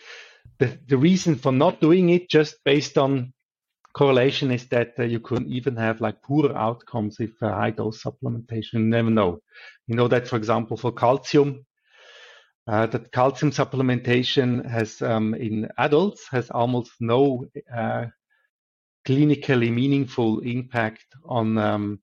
the, 0.58 0.78
the 0.86 0.98
reason 0.98 1.36
for 1.36 1.52
not 1.52 1.80
doing 1.80 2.10
it 2.10 2.28
just 2.28 2.56
based 2.64 2.98
on 2.98 3.32
correlation 3.92 4.50
is 4.50 4.66
that 4.68 4.94
uh, 4.98 5.04
you 5.04 5.20
could 5.20 5.46
even 5.46 5.76
have 5.76 6.00
like 6.00 6.22
poorer 6.22 6.56
outcomes 6.56 7.16
if 7.20 7.30
uh, 7.42 7.52
high 7.52 7.70
dose 7.70 8.02
supplementation. 8.02 8.74
You 8.74 8.80
never 8.80 9.10
know. 9.10 9.40
You 9.86 9.96
know 9.96 10.08
that, 10.08 10.28
for 10.28 10.36
example, 10.36 10.76
for 10.76 10.92
calcium, 10.92 11.64
uh, 12.66 12.86
that 12.86 13.12
calcium 13.12 13.50
supplementation 13.50 14.68
has 14.68 15.00
um, 15.00 15.34
in 15.34 15.68
adults 15.78 16.28
has 16.30 16.50
almost 16.50 16.92
no 17.00 17.46
uh, 17.74 18.06
clinically 19.06 19.72
meaningful 19.72 20.40
impact 20.40 21.06
on 21.24 21.56
um, 21.56 22.00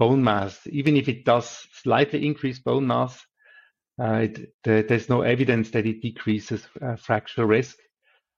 bone 0.00 0.24
mass. 0.24 0.58
Even 0.66 0.96
if 0.96 1.08
it 1.08 1.24
does 1.24 1.46
slightly 1.82 2.26
increase 2.26 2.58
bone 2.58 2.86
mass, 2.86 3.20
uh, 4.02 4.26
it, 4.26 4.54
there's 4.64 5.10
no 5.10 5.20
evidence 5.20 5.70
that 5.70 5.86
it 5.86 6.00
decreases 6.00 6.66
uh, 6.80 6.96
fracture 6.96 7.46
risk. 7.46 7.76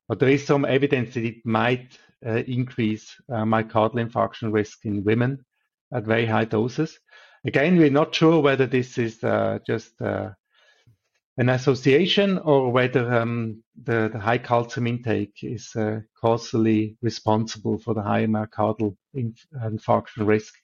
But 0.09 0.19
there 0.19 0.29
is 0.29 0.45
some 0.45 0.65
evidence 0.65 1.15
that 1.15 1.25
it 1.25 1.37
might 1.45 1.97
uh, 2.27 2.43
increase 2.49 3.15
uh, 3.31 3.45
myocardial 3.45 4.05
infarction 4.05 4.53
risk 4.53 4.85
in 4.85 5.05
women 5.05 5.39
at 5.95 6.05
very 6.05 6.27
high 6.27 6.47
doses. 6.47 6.99
Again, 7.47 7.79
we're 7.79 7.91
not 7.91 8.15
sure 8.15 8.41
whether 8.41 8.67
this 8.67 8.99
is 8.99 9.23
uh, 9.23 9.59
just 9.65 9.93
an 11.39 11.49
association 11.49 12.39
or 12.39 12.71
whether 12.71 13.13
um, 13.13 13.63
the, 13.83 14.11
the, 14.13 14.19
high 14.19 14.39
calcium 14.39 14.87
intake 14.87 15.39
is 15.43 15.75
uh, 15.77 16.01
causally 16.21 16.97
responsible 17.03 17.79
for 17.79 17.95
the 17.95 18.03
high 18.03 18.27
myocardial 18.27 18.95
infarction 19.17 20.27
risk. 20.27 20.55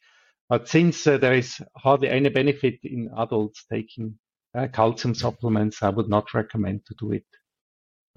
But 0.49 0.69
since 0.69 1.07
uh, 1.07 1.19
there 1.19 1.35
is 1.35 1.61
hardly 1.76 2.09
any 2.09 2.31
benefit 2.31 2.78
in 2.83 3.11
adults 3.17 3.64
taking 3.71 4.19
uh, 4.55 4.69
calcium 4.73 5.14
supplements, 5.14 5.83
I 5.83 5.90
would 5.90 6.09
not 6.09 6.33
recommend 6.33 6.87
to 6.87 6.95
do 6.99 7.12
it. 7.12 7.26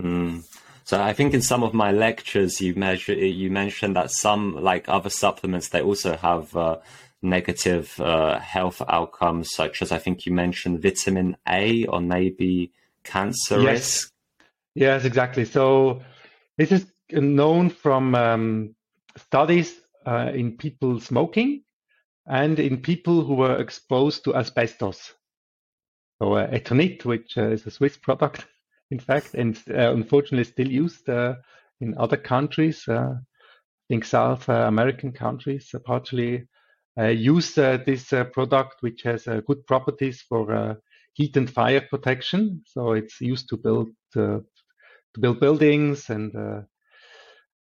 Mm. 0.02 0.44
So 0.84 1.02
I 1.02 1.14
think 1.14 1.34
in 1.34 1.42
some 1.42 1.64
of 1.64 1.74
my 1.74 1.92
lectures, 1.92 2.60
you 2.62 2.74
measure 2.76 3.14
you 3.14 3.52
mentioned 3.52 3.96
that 3.96 4.12
some 4.12 4.56
like 4.56 4.90
other 4.90 5.10
supplements 5.10 5.70
they 5.70 5.82
also 5.82 6.18
have 6.18 6.56
uh, 6.56 6.78
negative 7.22 8.00
uh, 8.00 8.40
health 8.40 8.82
outcomes, 8.88 9.52
such 9.54 9.82
as 9.82 9.92
I 9.92 10.00
think 10.00 10.26
you 10.26 10.34
mentioned 10.34 10.82
vitamin 10.82 11.38
A 11.48 11.86
or 11.86 12.02
maybe 12.02 12.72
cancer 13.04 13.62
yes. 13.62 13.72
risk. 13.72 14.14
Yes, 14.74 15.06
exactly. 15.06 15.46
So 15.46 16.02
this 16.58 16.72
is 16.72 16.86
known 17.12 17.70
from 17.70 18.16
um, 18.16 18.76
studies 19.18 19.80
uh, 20.06 20.32
in 20.34 20.58
people 20.58 21.00
smoking 21.00 21.64
and 22.28 22.60
in 22.60 22.82
people 22.82 23.24
who 23.24 23.36
were 23.36 23.58
exposed 23.58 24.24
to 24.24 24.36
asbestos. 24.36 25.14
So 26.22 26.34
uh, 26.34 26.48
Eternit, 26.52 27.04
which 27.04 27.38
uh, 27.38 27.50
is 27.50 27.66
a 27.66 27.72
Swiss 27.72 27.98
product, 27.98 28.46
in 28.92 29.00
fact, 29.00 29.34
and 29.34 29.58
uh, 29.70 29.92
unfortunately 29.92 30.44
still 30.44 30.68
used 30.68 31.10
uh, 31.10 31.36
in 31.80 31.98
other 31.98 32.18
countries, 32.18 32.88
uh, 32.88 33.16
I 33.16 33.86
think 33.90 34.06
South 34.06 34.48
American 34.48 35.12
countries, 35.12 35.74
partially 35.84 36.48
use 36.98 37.56
this 37.56 38.14
product, 38.32 38.76
which 38.82 39.02
has 39.04 39.26
good 39.26 39.66
properties 39.66 40.22
for 40.22 40.78
heat 41.14 41.36
and 41.36 41.50
fire 41.50 41.82
protection. 41.82 42.62
So 42.66 42.94
it's 42.94 43.20
used 43.20 43.50
to 43.50 43.58
build 43.58 43.90
to 44.14 44.46
build 45.20 45.40
buildings 45.42 46.10
and 46.10 46.32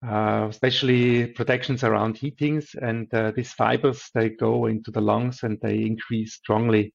uh, 0.07 0.47
especially 0.49 1.27
protections 1.27 1.85
around 1.85 2.17
heatings. 2.17 2.75
And 2.81 3.13
uh, 3.13 3.33
these 3.33 3.53
fibers, 3.53 4.11
they 4.15 4.31
go 4.31 4.67
into 4.67 4.91
the 4.91 5.01
lungs 5.01 5.43
and 5.43 5.59
they 5.61 5.83
increase 5.83 6.35
strongly 6.35 6.95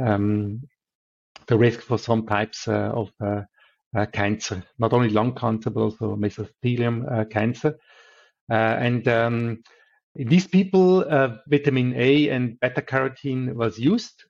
um, 0.00 0.62
the 1.48 1.58
risk 1.58 1.80
for 1.80 1.98
some 1.98 2.26
types 2.26 2.68
uh, 2.68 2.92
of 2.94 3.10
uh, 3.20 4.06
cancer, 4.12 4.62
not 4.78 4.92
only 4.92 5.08
lung 5.08 5.34
cancer, 5.34 5.70
but 5.70 5.80
also 5.80 6.14
mesothelium 6.14 7.10
uh, 7.10 7.24
cancer. 7.24 7.76
Uh, 8.50 8.76
and 8.78 9.08
um, 9.08 9.62
in 10.14 10.28
these 10.28 10.46
people, 10.46 11.04
vitamin 11.48 11.94
A 11.96 12.28
and 12.30 12.58
beta 12.60 12.82
carotene 12.82 13.54
was 13.54 13.78
used 13.78 14.24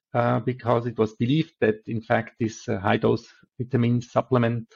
because 0.45 0.87
it 0.87 0.99
was 0.99 1.15
believed 1.17 1.53
that, 1.61 1.77
in 1.87 2.01
fact, 2.01 2.37
this 2.41 2.67
high 2.67 2.97
dose 2.97 3.27
vitamin 3.59 4.01
supplement 4.01 4.67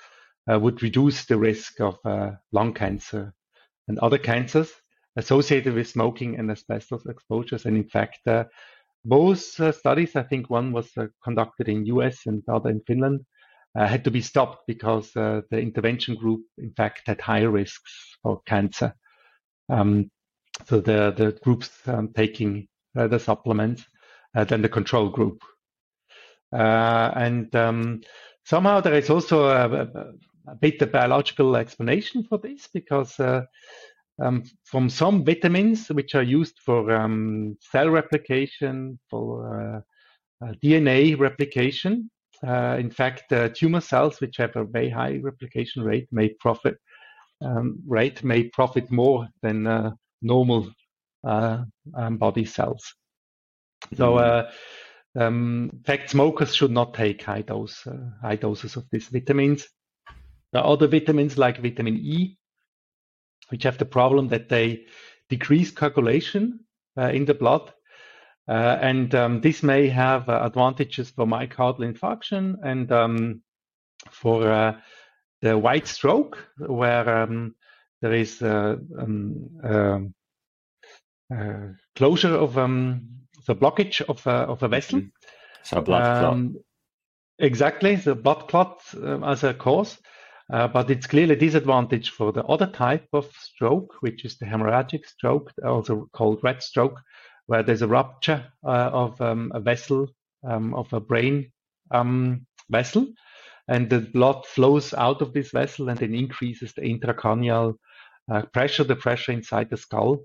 would 0.46 0.82
reduce 0.82 1.24
the 1.26 1.36
risk 1.36 1.80
of 1.80 1.98
lung 2.52 2.74
cancer 2.74 3.32
and 3.88 3.98
other 3.98 4.18
cancers 4.18 4.70
associated 5.16 5.74
with 5.74 5.88
smoking 5.88 6.38
and 6.38 6.50
asbestos 6.50 7.04
exposures. 7.06 7.66
And 7.66 7.76
in 7.76 7.88
fact, 7.88 8.20
uh, 8.26 8.44
both 9.04 9.58
uh, 9.60 9.72
studies, 9.72 10.16
I 10.16 10.22
think 10.22 10.48
one 10.48 10.72
was 10.72 10.90
uh, 10.96 11.06
conducted 11.22 11.68
in 11.68 11.86
US 11.86 12.26
and 12.26 12.42
the 12.46 12.54
other 12.54 12.70
in 12.70 12.80
Finland, 12.86 13.20
uh, 13.74 13.86
had 13.86 14.04
to 14.04 14.10
be 14.10 14.20
stopped 14.20 14.66
because 14.66 15.14
uh, 15.16 15.42
the 15.50 15.58
intervention 15.58 16.14
group, 16.14 16.42
in 16.58 16.72
fact, 16.72 17.02
had 17.06 17.20
higher 17.20 17.50
risks 17.50 18.16
for 18.22 18.40
cancer. 18.46 18.94
Um, 19.68 20.10
so 20.66 20.80
the 20.80 21.12
the 21.16 21.38
groups 21.42 21.70
um, 21.86 22.12
taking 22.14 22.68
uh, 22.96 23.08
the 23.08 23.18
supplements 23.18 23.84
than 24.34 24.62
the 24.62 24.68
control 24.68 25.08
group, 25.08 25.42
and 26.52 27.54
um, 27.54 28.00
somehow 28.44 28.80
there 28.80 28.94
is 28.94 29.10
also 29.10 29.44
a, 29.44 29.82
a, 29.82 30.12
bit 30.60 30.82
of 30.82 30.92
biological 30.92 31.56
explanation 31.56 32.24
for 32.24 32.38
this 32.38 32.68
because. 32.72 33.18
Um, 34.20 34.44
from 34.64 34.90
some 34.90 35.24
vitamins 35.24 35.88
which 35.88 36.14
are 36.14 36.22
used 36.22 36.58
for 36.64 36.92
um, 36.92 37.56
cell 37.60 37.88
replication, 37.88 38.98
for 39.08 39.82
uh, 40.42 40.46
uh, 40.46 40.52
DNA 40.62 41.18
replication, 41.18 42.10
uh, 42.46 42.76
in 42.78 42.90
fact, 42.90 43.32
uh, 43.32 43.48
tumor 43.48 43.80
cells, 43.80 44.20
which 44.20 44.36
have 44.36 44.54
a 44.54 44.64
very 44.64 44.90
high 44.90 45.18
replication 45.22 45.82
rate, 45.82 46.06
may 46.12 46.28
profit 46.40 46.76
um, 47.44 47.80
rate 47.86 48.22
may 48.22 48.44
profit 48.44 48.90
more 48.90 49.28
than 49.42 49.66
uh, 49.66 49.90
normal 50.20 50.68
uh, 51.24 51.64
um, 51.94 52.16
body 52.18 52.44
cells. 52.44 52.94
So, 53.96 54.14
mm-hmm. 54.14 54.48
uh, 55.18 55.24
um, 55.24 55.70
in 55.72 55.82
fact, 55.82 56.10
smokers 56.10 56.54
should 56.54 56.70
not 56.70 56.94
take 56.94 57.22
high 57.22 57.42
dose 57.42 57.86
uh, 57.86 58.10
high 58.22 58.36
doses 58.36 58.76
of 58.76 58.86
these 58.90 59.08
vitamins. 59.08 59.66
Are 60.54 60.64
other 60.64 60.86
vitamins 60.86 61.38
like 61.38 61.62
vitamin 61.62 61.96
E, 61.96 62.36
which 63.48 63.62
have 63.62 63.78
the 63.78 63.84
problem 63.84 64.28
that 64.28 64.48
they 64.48 64.86
decrease 65.28 65.70
coagulation 65.70 66.60
in 66.96 67.24
the 67.24 67.34
blood 67.34 67.72
uh, 68.48 68.78
and 68.80 69.14
um, 69.14 69.40
this 69.40 69.62
may 69.62 69.88
have 69.88 70.28
uh, 70.28 70.40
advantages 70.42 71.10
for 71.10 71.26
myocardial 71.26 71.92
infarction 71.92 72.56
and 72.64 72.90
um, 72.90 73.42
for 74.10 74.50
uh, 74.50 74.76
the 75.42 75.56
white 75.56 75.86
stroke, 75.86 76.38
where 76.58 77.22
um, 77.22 77.54
there 78.00 78.12
is 78.12 78.42
uh, 78.42 78.76
um, 78.98 79.48
um, 79.62 80.14
uh, 81.32 81.68
closure 81.94 82.34
of 82.34 82.58
um, 82.58 83.08
the 83.46 83.54
blockage 83.54 84.00
of, 84.02 84.26
of 84.26 84.62
a 84.62 84.68
vessel. 84.68 85.02
So 85.62 85.80
blood 85.80 86.20
clot. 86.20 86.62
Exactly, 87.38 87.96
the 87.96 88.14
blood 88.14 88.48
clot 88.48 88.82
uh, 88.94 89.20
as 89.24 89.44
a 89.44 89.54
cause. 89.54 89.98
Uh, 90.50 90.68
but 90.68 90.90
it's 90.90 91.06
clearly 91.06 91.34
a 91.34 91.38
disadvantage 91.38 92.10
for 92.10 92.32
the 92.32 92.44
other 92.44 92.66
type 92.66 93.06
of 93.12 93.30
stroke, 93.36 93.94
which 94.00 94.24
is 94.24 94.36
the 94.38 94.46
hemorrhagic 94.46 95.06
stroke, 95.06 95.52
also 95.64 96.08
called 96.12 96.40
red 96.42 96.62
stroke, 96.62 97.00
where 97.46 97.62
there's 97.62 97.82
a 97.82 97.88
rupture 97.88 98.44
uh, 98.64 98.90
of 98.92 99.20
um, 99.20 99.50
a 99.54 99.60
vessel, 99.60 100.08
um, 100.44 100.74
of 100.74 100.92
a 100.92 101.00
brain 101.00 101.50
um, 101.90 102.46
vessel, 102.70 103.06
and 103.68 103.88
the 103.88 104.00
blood 104.00 104.44
flows 104.46 104.92
out 104.94 105.22
of 105.22 105.32
this 105.32 105.50
vessel 105.50 105.88
and 105.88 105.98
then 105.98 106.14
increases 106.14 106.72
the 106.74 106.82
intracranial 106.82 107.74
uh, 108.30 108.42
pressure, 108.52 108.84
the 108.84 108.96
pressure 108.96 109.32
inside 109.32 109.70
the 109.70 109.76
skull, 109.76 110.18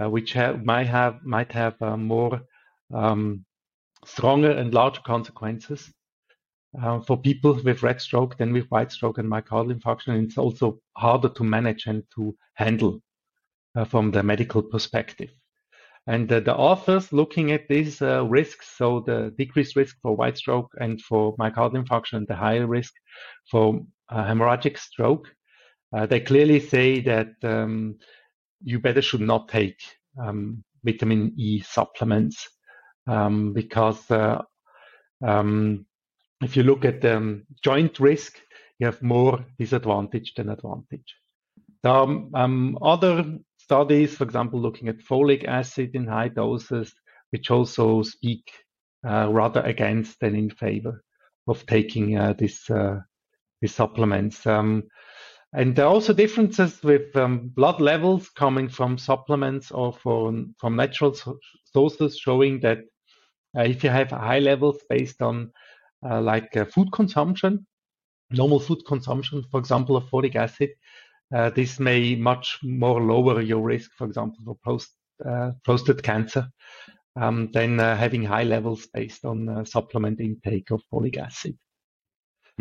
uh, 0.00 0.08
which 0.08 0.32
ha- 0.34 0.58
might 0.62 0.86
have 0.86 1.22
might 1.24 1.52
have 1.52 1.80
uh, 1.80 1.96
more 1.96 2.40
um, 2.94 3.44
stronger 4.04 4.50
and 4.50 4.74
larger 4.74 5.00
consequences 5.06 5.92
uh, 6.82 7.00
for 7.00 7.16
people 7.16 7.58
with 7.64 7.82
red 7.82 8.00
stroke 8.00 8.36
than 8.36 8.52
with 8.52 8.66
white 8.66 8.92
stroke 8.92 9.18
and 9.18 9.30
myocardial 9.30 9.78
infarction. 9.78 10.14
And 10.14 10.26
it's 10.26 10.38
also 10.38 10.80
harder 10.96 11.28
to 11.30 11.44
manage 11.44 11.86
and 11.86 12.02
to 12.14 12.36
handle 12.54 13.00
uh, 13.74 13.84
from 13.84 14.10
the 14.10 14.22
medical 14.22 14.62
perspective. 14.62 15.30
And 16.06 16.30
uh, 16.30 16.40
the 16.40 16.54
authors 16.54 17.12
looking 17.12 17.50
at 17.50 17.66
these 17.68 18.00
uh, 18.00 18.24
risks, 18.26 18.68
so 18.76 19.00
the 19.00 19.34
decreased 19.36 19.74
risk 19.74 19.96
for 20.02 20.14
white 20.14 20.38
stroke 20.38 20.70
and 20.80 21.00
for 21.00 21.36
myocardial 21.36 21.84
infarction, 21.84 22.26
the 22.26 22.36
higher 22.36 22.66
risk 22.66 22.92
for 23.50 23.80
uh, 24.08 24.24
hemorrhagic 24.24 24.78
stroke, 24.78 25.28
they 26.10 26.20
clearly 26.20 26.60
say 26.60 27.00
that 27.00 27.28
um, 27.42 27.96
you 28.62 28.78
better 28.78 29.00
should 29.00 29.22
not 29.22 29.48
take 29.48 29.78
um, 30.22 30.62
vitamin 30.84 31.32
E 31.36 31.60
supplements 31.60 32.48
um, 33.06 33.52
because 33.52 34.10
uh, 34.10 34.42
um, 35.24 35.86
if 36.42 36.56
you 36.56 36.62
look 36.62 36.84
at 36.84 37.04
um, 37.04 37.44
joint 37.62 37.98
risk, 37.98 38.38
you 38.78 38.86
have 38.86 39.02
more 39.02 39.44
disadvantage 39.58 40.34
than 40.34 40.50
advantage. 40.50 41.16
There 41.82 41.92
are 41.92 42.02
um, 42.34 42.78
other 42.82 43.38
studies, 43.58 44.16
for 44.16 44.24
example, 44.24 44.60
looking 44.60 44.88
at 44.88 44.98
folic 44.98 45.44
acid 45.44 45.90
in 45.94 46.06
high 46.06 46.28
doses, 46.28 46.94
which 47.30 47.50
also 47.50 48.02
speak 48.02 48.50
uh, 49.06 49.28
rather 49.30 49.60
against 49.62 50.20
than 50.20 50.34
in 50.34 50.50
favor 50.50 51.02
of 51.48 51.64
taking 51.66 52.18
uh, 52.18 52.34
this, 52.34 52.68
uh, 52.70 53.00
these 53.60 53.74
supplements. 53.74 54.46
Um, 54.46 54.84
and 55.52 55.74
there 55.74 55.86
are 55.86 55.94
also 55.94 56.12
differences 56.12 56.82
with 56.82 57.16
um, 57.16 57.48
blood 57.54 57.80
levels 57.80 58.28
coming 58.30 58.68
from 58.68 58.98
supplements 58.98 59.70
or 59.70 59.92
from, 59.92 60.54
from 60.58 60.76
natural 60.76 61.16
sources 61.72 62.18
showing 62.18 62.60
that 62.60 62.78
uh, 63.56 63.62
if 63.62 63.82
you 63.82 63.90
have 63.90 64.10
high 64.10 64.40
levels 64.40 64.78
based 64.90 65.22
on 65.22 65.50
like 66.02 66.56
uh, 66.56 66.64
food 66.64 66.92
consumption, 66.92 67.66
normal 68.30 68.60
food 68.60 68.82
consumption, 68.86 69.42
for 69.50 69.58
example, 69.58 69.96
of 69.96 70.04
folic 70.04 70.36
acid, 70.36 70.70
uh, 71.34 71.50
this 71.50 71.80
may 71.80 72.14
much 72.14 72.58
more 72.62 73.00
lower 73.02 73.40
your 73.40 73.62
risk, 73.62 73.90
for 73.96 74.06
example, 74.06 74.38
for 74.44 74.56
post, 74.64 74.90
uh, 75.24 75.50
prostate 75.64 76.02
cancer 76.02 76.48
um, 77.20 77.50
than 77.52 77.80
uh, 77.80 77.96
having 77.96 78.22
high 78.22 78.44
levels 78.44 78.86
based 78.94 79.24
on 79.24 79.64
supplement 79.66 80.20
intake 80.20 80.70
of 80.70 80.82
folic 80.92 81.16
acid. 81.16 81.56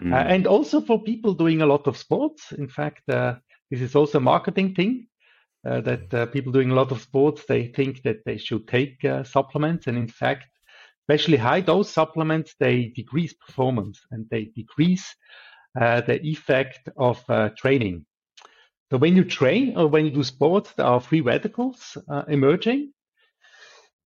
Mm. 0.01 0.11
and 0.13 0.45
also 0.45 0.81
for 0.81 1.01
people 1.01 1.33
doing 1.33 1.61
a 1.61 1.65
lot 1.65 1.87
of 1.87 1.95
sports. 1.95 2.51
In 2.51 2.67
fact, 2.67 3.03
this 3.07 3.79
is 3.79 3.95
also 3.95 4.17
a 4.17 4.21
marketing 4.21 4.75
thing. 4.75 5.07
Uh, 5.65 5.81
that 5.81 6.13
uh, 6.13 6.27
people 6.27 6.51
doing 6.51 6.69
a 6.69 6.75
lot 6.75 6.91
of 6.91 7.01
sports 7.01 7.43
they 7.47 7.65
think 7.69 8.03
that 8.03 8.23
they 8.23 8.37
should 8.37 8.67
take 8.67 9.03
uh, 9.03 9.23
supplements 9.23 9.87
and 9.87 9.97
in 9.97 10.07
fact 10.07 10.45
especially 11.07 11.37
high 11.37 11.61
dose 11.61 11.89
supplements, 11.89 12.55
they 12.59 12.87
decrease 12.95 13.33
performance 13.33 13.99
and 14.11 14.25
they 14.31 14.45
decrease 14.55 15.15
uh, 15.79 16.01
the 16.01 16.19
effect 16.25 16.89
of 16.97 17.23
uh, 17.29 17.49
training. 17.57 18.05
So 18.91 18.97
when 18.97 19.15
you 19.15 19.23
train 19.23 19.77
or 19.77 19.87
when 19.87 20.05
you 20.05 20.11
do 20.11 20.23
sports, 20.23 20.73
there 20.73 20.85
are 20.85 20.99
free 20.99 21.21
radicals 21.21 21.97
uh, 22.09 22.23
emerging. 22.27 22.91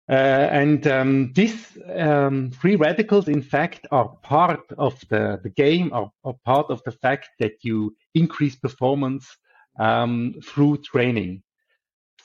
Uh, 0.09 0.47
and 0.51 0.87
um, 0.87 1.33
these 1.35 1.77
um, 1.93 2.49
free 2.51 2.77
radicals, 2.77 3.27
in 3.27 3.41
fact, 3.41 3.85
are 3.91 4.09
part 4.23 4.61
of 4.77 4.97
the, 5.09 5.39
the 5.43 5.49
game, 5.49 5.91
are, 5.93 6.09
are 6.23 6.35
part 6.45 6.67
of 6.69 6.81
the 6.85 6.93
fact 6.93 7.27
that 7.39 7.53
you 7.61 7.95
increase 8.15 8.55
performance 8.55 9.27
um, 9.79 10.33
through 10.43 10.77
training. 10.77 11.43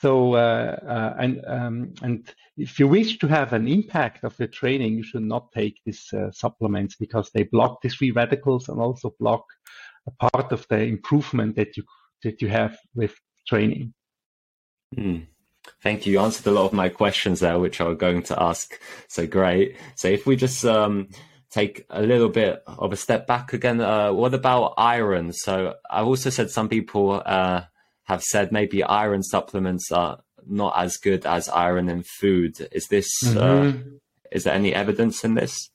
So, 0.02 0.34
uh, 0.34 0.76
uh, 0.84 1.14
and 1.16 1.44
um, 1.46 1.94
and 2.02 2.28
if 2.56 2.80
you 2.80 2.88
wish 2.88 3.18
to 3.18 3.28
have 3.28 3.52
an 3.52 3.68
impact 3.68 4.24
of 4.24 4.36
the 4.36 4.48
training, 4.48 4.94
you 4.94 5.04
should 5.04 5.22
not 5.22 5.52
take 5.52 5.76
these 5.86 6.12
uh, 6.12 6.32
supplements 6.32 6.96
because 6.96 7.30
they 7.30 7.44
block 7.44 7.80
these 7.80 7.94
free 7.94 8.10
radicals 8.10 8.68
and 8.68 8.80
also 8.80 9.14
block 9.20 9.44
a 10.08 10.28
part 10.28 10.50
of 10.50 10.66
the 10.68 10.80
improvement 10.82 11.54
that 11.54 11.76
you 11.76 11.84
that 12.24 12.42
you 12.42 12.48
have 12.48 12.76
with 12.96 13.14
training. 13.46 13.94
Mm. 14.96 15.28
Thank 15.80 16.04
you. 16.04 16.14
You 16.14 16.18
answered 16.18 16.48
a 16.48 16.50
lot 16.50 16.64
of 16.64 16.72
my 16.72 16.88
questions 16.88 17.38
there, 17.38 17.60
which 17.60 17.80
I 17.80 17.84
was 17.84 17.96
going 17.96 18.24
to 18.24 18.42
ask. 18.42 18.76
So 19.06 19.24
great. 19.28 19.76
So 19.94 20.08
if 20.08 20.26
we 20.26 20.34
just 20.34 20.64
um, 20.64 21.10
take 21.50 21.86
a 21.90 22.02
little 22.02 22.28
bit 22.28 22.60
of 22.66 22.92
a 22.92 22.96
step 22.96 23.28
back 23.28 23.52
again, 23.52 23.80
uh, 23.80 24.12
what 24.12 24.34
about 24.34 24.74
iron? 24.78 25.32
So 25.32 25.74
I've 25.88 26.08
also 26.08 26.30
said 26.30 26.50
some 26.50 26.68
people 26.68 27.22
uh, 27.24 27.62
have 28.04 28.22
said 28.22 28.52
maybe 28.52 28.82
iron 28.82 29.22
supplements 29.22 29.90
are 29.92 30.18
not 30.46 30.74
as 30.76 30.96
good 30.96 31.24
as 31.26 31.48
iron 31.48 31.88
in 31.88 32.02
food. 32.02 32.68
Is 32.72 32.88
this 32.88 33.08
uh, 33.24 33.28
mm-hmm. 33.28 33.78
uh, 33.78 33.98
is 34.30 34.44
there 34.44 34.54
any 34.54 34.74
evidence 34.74 35.24
in 35.24 35.34
this? 35.34 35.70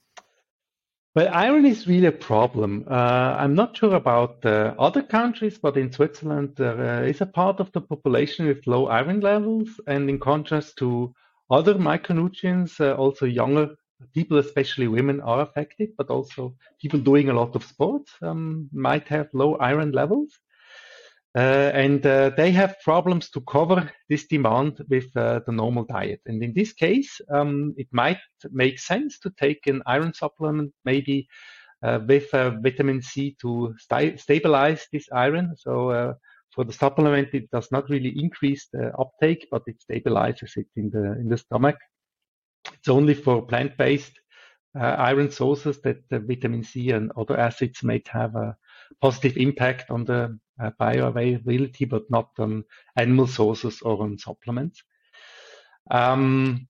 Well, 1.16 1.30
iron 1.34 1.66
is 1.66 1.88
really 1.88 2.06
a 2.06 2.12
problem. 2.12 2.86
Uh, 2.88 3.36
I'm 3.40 3.56
not 3.56 3.76
sure 3.76 3.96
about 3.96 4.46
uh, 4.46 4.76
other 4.78 5.02
countries, 5.02 5.58
but 5.58 5.76
in 5.76 5.92
Switzerland 5.92 6.54
there 6.58 6.80
uh, 6.80 7.02
is 7.02 7.22
a 7.22 7.26
part 7.26 7.60
of 7.60 7.72
the 7.72 7.82
population 7.82 8.46
with 8.46 8.68
low 8.68 8.86
iron 8.86 9.22
levels, 9.22 9.68
and 9.88 10.10
in 10.10 10.20
contrast 10.20 10.78
to 10.78 11.13
other 11.50 11.74
micronutrients, 11.74 12.80
uh, 12.80 12.94
also 12.94 13.26
younger 13.26 13.70
people, 14.13 14.38
especially 14.38 14.88
women, 14.88 15.20
are 15.22 15.42
affected, 15.42 15.90
but 15.98 16.10
also 16.10 16.56
people 16.80 17.00
doing 17.00 17.30
a 17.30 17.34
lot 17.34 17.56
of 17.56 17.63
sports 17.63 18.12
um, 18.22 18.70
might 18.72 19.08
have 19.08 19.28
low 19.34 19.56
iron 19.56 19.92
levels. 19.92 20.38
Uh, 21.38 21.69
and 21.76 22.04
uh, 22.08 22.32
they 22.36 22.50
have 22.50 22.82
problems 22.84 23.30
to 23.30 23.39
cover 23.41 23.91
this 24.10 24.26
demand 24.26 24.84
with 24.89 25.06
uh, 25.15 25.39
the 25.45 25.52
normal 25.52 25.84
diet. 25.84 26.19
And 26.26 26.41
in 26.41 26.52
this 26.52 26.73
case, 26.73 27.21
um, 27.32 27.76
it 27.78 27.86
might 27.91 28.17
make 28.50 28.80
sense 28.80 29.19
to 29.19 29.30
take 29.39 29.67
an 29.67 29.84
iron 29.86 30.15
supplement, 30.15 30.73
maybe 30.84 31.28
uh, 31.84 32.00
with 32.08 32.34
uh, 32.34 32.58
vitamin 32.62 33.04
C 33.04 33.38
to 33.41 33.76
st- 33.78 34.19
stabilize 34.19 34.88
this 34.91 35.08
iron. 35.12 35.54
So 35.56 35.91
uh, 35.91 36.13
for 36.56 36.63
the 36.63 36.73
supplement, 36.73 37.28
it 37.34 37.52
does 37.52 37.71
not 37.71 37.88
really 37.88 38.19
increase 38.19 38.67
the 38.73 38.91
uptake, 38.97 39.47
but 39.52 39.62
it 39.67 39.76
stabilizes 39.88 40.58
it 40.58 40.67
in 40.76 40.89
the 40.89 41.19
in 41.19 41.30
the 41.30 41.38
stomach. 41.38 41.78
It's 42.73 42.89
only 42.89 43.13
for 43.13 43.45
plant-based 43.45 44.19
iron 44.76 45.30
sources 45.30 45.80
that 45.82 46.02
vitamin 46.10 46.63
C 46.63 46.89
and 46.89 47.12
other 47.15 47.38
acids 47.38 47.84
might 47.84 48.08
have 48.08 48.36
a 48.36 48.56
positive 49.02 49.38
impact 49.38 49.91
on 49.91 50.06
the 50.06 50.23
uh, 50.23 50.28
bioavailability, 50.60 51.88
but 51.88 52.04
not 52.10 52.30
on 52.39 52.63
animal 52.96 53.28
sources 53.28 53.82
or 53.82 54.02
on 54.04 54.17
supplements. 54.17 54.84
Um, 55.89 56.67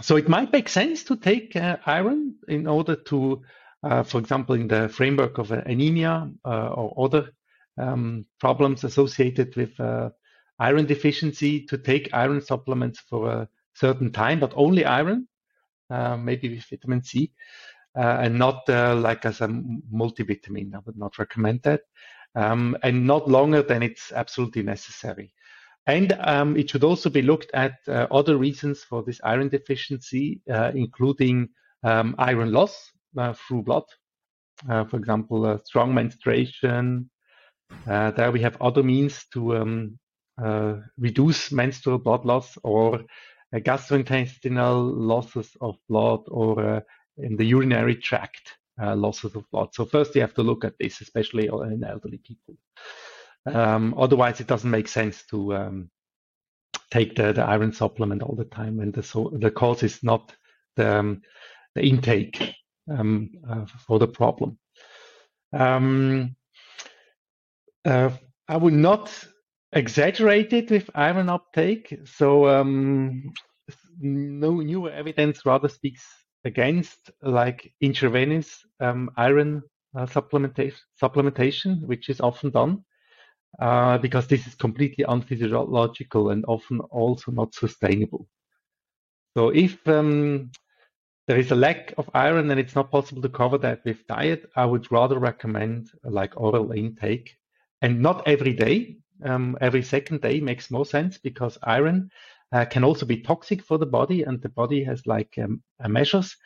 so 0.00 0.16
it 0.16 0.28
might 0.28 0.52
make 0.52 0.68
sense 0.68 1.04
to 1.04 1.16
take 1.16 1.54
uh, 1.54 1.76
iron 1.84 2.36
in 2.48 2.66
order 2.66 2.96
to, 2.96 3.42
uh, 3.82 4.02
for 4.02 4.18
example, 4.18 4.54
in 4.54 4.68
the 4.68 4.88
framework 4.88 5.38
of 5.38 5.50
anemia 5.52 6.30
uh, 6.44 6.68
or 6.68 7.04
other 7.04 7.30
um, 7.78 8.24
problems 8.40 8.84
associated 8.84 9.54
with 9.56 9.78
uh, 9.80 10.10
iron 10.58 10.86
deficiency, 10.86 11.66
to 11.66 11.76
take 11.76 12.14
iron 12.14 12.40
supplements 12.40 13.00
for 13.00 13.30
a 13.30 13.48
certain 13.74 14.12
time, 14.12 14.40
but 14.40 14.52
only 14.56 14.84
iron, 14.84 15.26
uh, 15.90 16.16
maybe 16.16 16.48
with 16.48 16.64
vitamin 16.70 17.02
C, 17.02 17.32
and 17.94 18.38
not 18.38 18.68
like 18.68 19.24
as 19.26 19.40
a 19.40 19.48
multivitamin. 19.48 20.74
I 20.74 20.78
would 20.86 20.96
not 20.96 21.18
recommend 21.18 21.62
that 21.62 21.82
um, 22.34 22.76
and 22.82 23.06
not 23.06 23.28
longer 23.28 23.62
than 23.62 23.82
it's 23.82 24.12
absolutely 24.12 24.62
necessary. 24.62 25.32
And 25.86 26.16
um, 26.20 26.56
it 26.56 26.70
should 26.70 26.84
also 26.84 27.10
be 27.10 27.22
looked 27.22 27.50
at 27.54 27.74
uh, 27.88 28.06
other 28.10 28.36
reasons 28.36 28.84
for 28.84 29.02
this 29.02 29.20
iron 29.24 29.48
deficiency, 29.48 30.40
uh, 30.50 30.70
including 30.74 31.48
um, 31.82 32.14
iron 32.18 32.52
loss 32.52 32.92
uh, 33.18 33.34
through 33.34 33.62
blood. 33.62 33.84
Uh, 34.68 34.84
for 34.84 34.96
example, 34.96 35.44
uh, 35.44 35.58
strong 35.64 35.92
menstruation. 35.92 37.10
Uh, 37.88 38.12
there 38.12 38.30
we 38.30 38.40
have 38.40 38.60
other 38.60 38.82
means 38.82 39.26
to 39.32 39.56
um, 39.56 39.98
reduce 40.98 41.50
menstrual 41.50 41.98
blood 41.98 42.24
loss 42.24 42.56
or 42.62 43.02
gastrointestinal 43.54 44.92
losses 44.94 45.56
of 45.60 45.76
blood 45.88 46.20
or 46.28 46.82
in 47.18 47.36
the 47.36 47.44
urinary 47.44 47.96
tract 47.96 48.56
uh, 48.80 48.94
losses 48.96 49.34
of 49.34 49.44
blood. 49.50 49.68
So 49.74 49.84
first 49.84 50.14
you 50.14 50.20
have 50.20 50.34
to 50.34 50.42
look 50.42 50.64
at 50.64 50.74
this, 50.78 51.00
especially 51.00 51.46
in 51.46 51.84
elderly 51.84 52.18
people. 52.18 52.56
Um, 53.46 53.94
otherwise, 53.98 54.40
it 54.40 54.46
doesn't 54.46 54.70
make 54.70 54.88
sense 54.88 55.24
to 55.30 55.54
um, 55.54 55.90
take 56.90 57.16
the, 57.16 57.32
the 57.32 57.42
iron 57.42 57.72
supplement 57.72 58.22
all 58.22 58.36
the 58.36 58.44
time, 58.44 58.80
and 58.80 58.92
the 58.94 59.02
so 59.02 59.32
the 59.34 59.50
cause 59.50 59.82
is 59.82 60.02
not 60.02 60.32
the 60.76 60.98
um, 60.98 61.22
the 61.74 61.82
intake 61.82 62.54
um, 62.90 63.30
uh, 63.48 63.66
for 63.86 63.98
the 63.98 64.06
problem. 64.06 64.58
Um, 65.52 66.36
uh, 67.84 68.10
I 68.48 68.56
would 68.56 68.74
not 68.74 69.12
exaggerate 69.72 70.52
it 70.52 70.70
with 70.70 70.90
iron 70.94 71.28
uptake. 71.28 71.98
So 72.04 72.48
um, 72.48 73.32
no 73.98 74.60
new 74.60 74.88
evidence 74.88 75.44
rather 75.44 75.68
speaks 75.68 76.04
against 76.44 77.10
like 77.22 77.72
intravenous 77.80 78.64
um, 78.80 79.10
iron 79.16 79.62
uh, 79.96 80.06
supplementation, 80.06 80.78
supplementation, 81.00 81.86
which 81.86 82.08
is 82.08 82.20
often 82.20 82.50
done 82.50 82.84
uh, 83.60 83.98
because 83.98 84.26
this 84.26 84.46
is 84.46 84.54
completely 84.54 85.04
unphysiological 85.04 86.32
and 86.32 86.44
often 86.48 86.80
also 86.80 87.30
not 87.32 87.54
sustainable. 87.54 88.26
So 89.36 89.48
if 89.50 89.86
um, 89.88 90.50
there 91.28 91.38
is 91.38 91.50
a 91.50 91.56
lack 91.56 91.94
of 91.98 92.10
iron 92.14 92.50
and 92.50 92.60
it's 92.60 92.74
not 92.74 92.90
possible 92.90 93.22
to 93.22 93.28
cover 93.28 93.58
that 93.58 93.80
with 93.84 94.06
diet, 94.06 94.50
I 94.56 94.66
would 94.66 94.90
rather 94.90 95.18
recommend 95.18 95.90
like 96.04 96.38
oral 96.40 96.72
intake 96.72 97.36
and 97.80 98.00
not 98.00 98.26
every 98.26 98.54
day. 98.54 98.96
Um, 99.24 99.56
every 99.60 99.82
second 99.82 100.20
day 100.20 100.40
makes 100.40 100.70
more 100.70 100.84
sense 100.84 101.16
because 101.16 101.56
iron 101.62 102.10
uh, 102.52 102.64
can 102.66 102.84
also 102.84 103.06
be 103.06 103.22
toxic 103.22 103.62
for 103.62 103.78
the 103.78 103.86
body, 103.86 104.22
and 104.22 104.40
the 104.42 104.48
body 104.48 104.84
has 104.84 105.06
like 105.06 105.34
um, 105.42 105.62
measures 105.88 106.36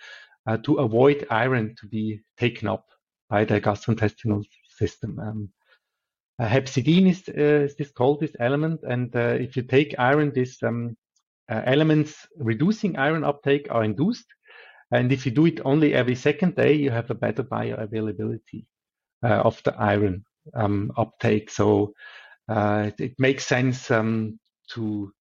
uh, 0.46 0.56
to 0.58 0.76
avoid 0.76 1.26
iron 1.30 1.74
to 1.80 1.86
be 1.86 2.20
taken 2.38 2.68
up 2.68 2.86
by 3.28 3.44
the 3.44 3.60
gastrointestinal 3.60 4.44
system. 4.68 5.18
Um, 5.18 5.48
uh, 6.38 6.46
hepcidin 6.46 7.08
is, 7.08 7.28
uh, 7.28 7.64
is 7.64 7.76
this 7.76 7.90
called 7.90 8.20
this 8.20 8.36
element, 8.38 8.80
and 8.84 9.14
uh, 9.16 9.36
if 9.40 9.56
you 9.56 9.62
take 9.62 9.98
iron, 9.98 10.32
these 10.34 10.58
um, 10.62 10.96
uh, 11.50 11.62
elements 11.64 12.26
reducing 12.38 12.96
iron 12.96 13.24
uptake 13.24 13.66
are 13.70 13.84
induced, 13.84 14.26
and 14.92 15.10
if 15.12 15.26
you 15.26 15.32
do 15.32 15.46
it 15.46 15.60
only 15.64 15.94
every 15.94 16.14
second 16.14 16.54
day, 16.54 16.74
you 16.74 16.90
have 16.90 17.10
a 17.10 17.14
better 17.14 17.42
bioavailability 17.42 18.66
of 19.22 19.60
the 19.64 19.74
iron 19.76 20.24
um, 20.54 20.92
uptake. 20.96 21.50
So 21.50 21.92
it, 22.48 22.94
it, 23.00 23.14
makes 23.18 23.44
sense 23.44 23.90
um, 23.90 24.38
to 24.70 25.12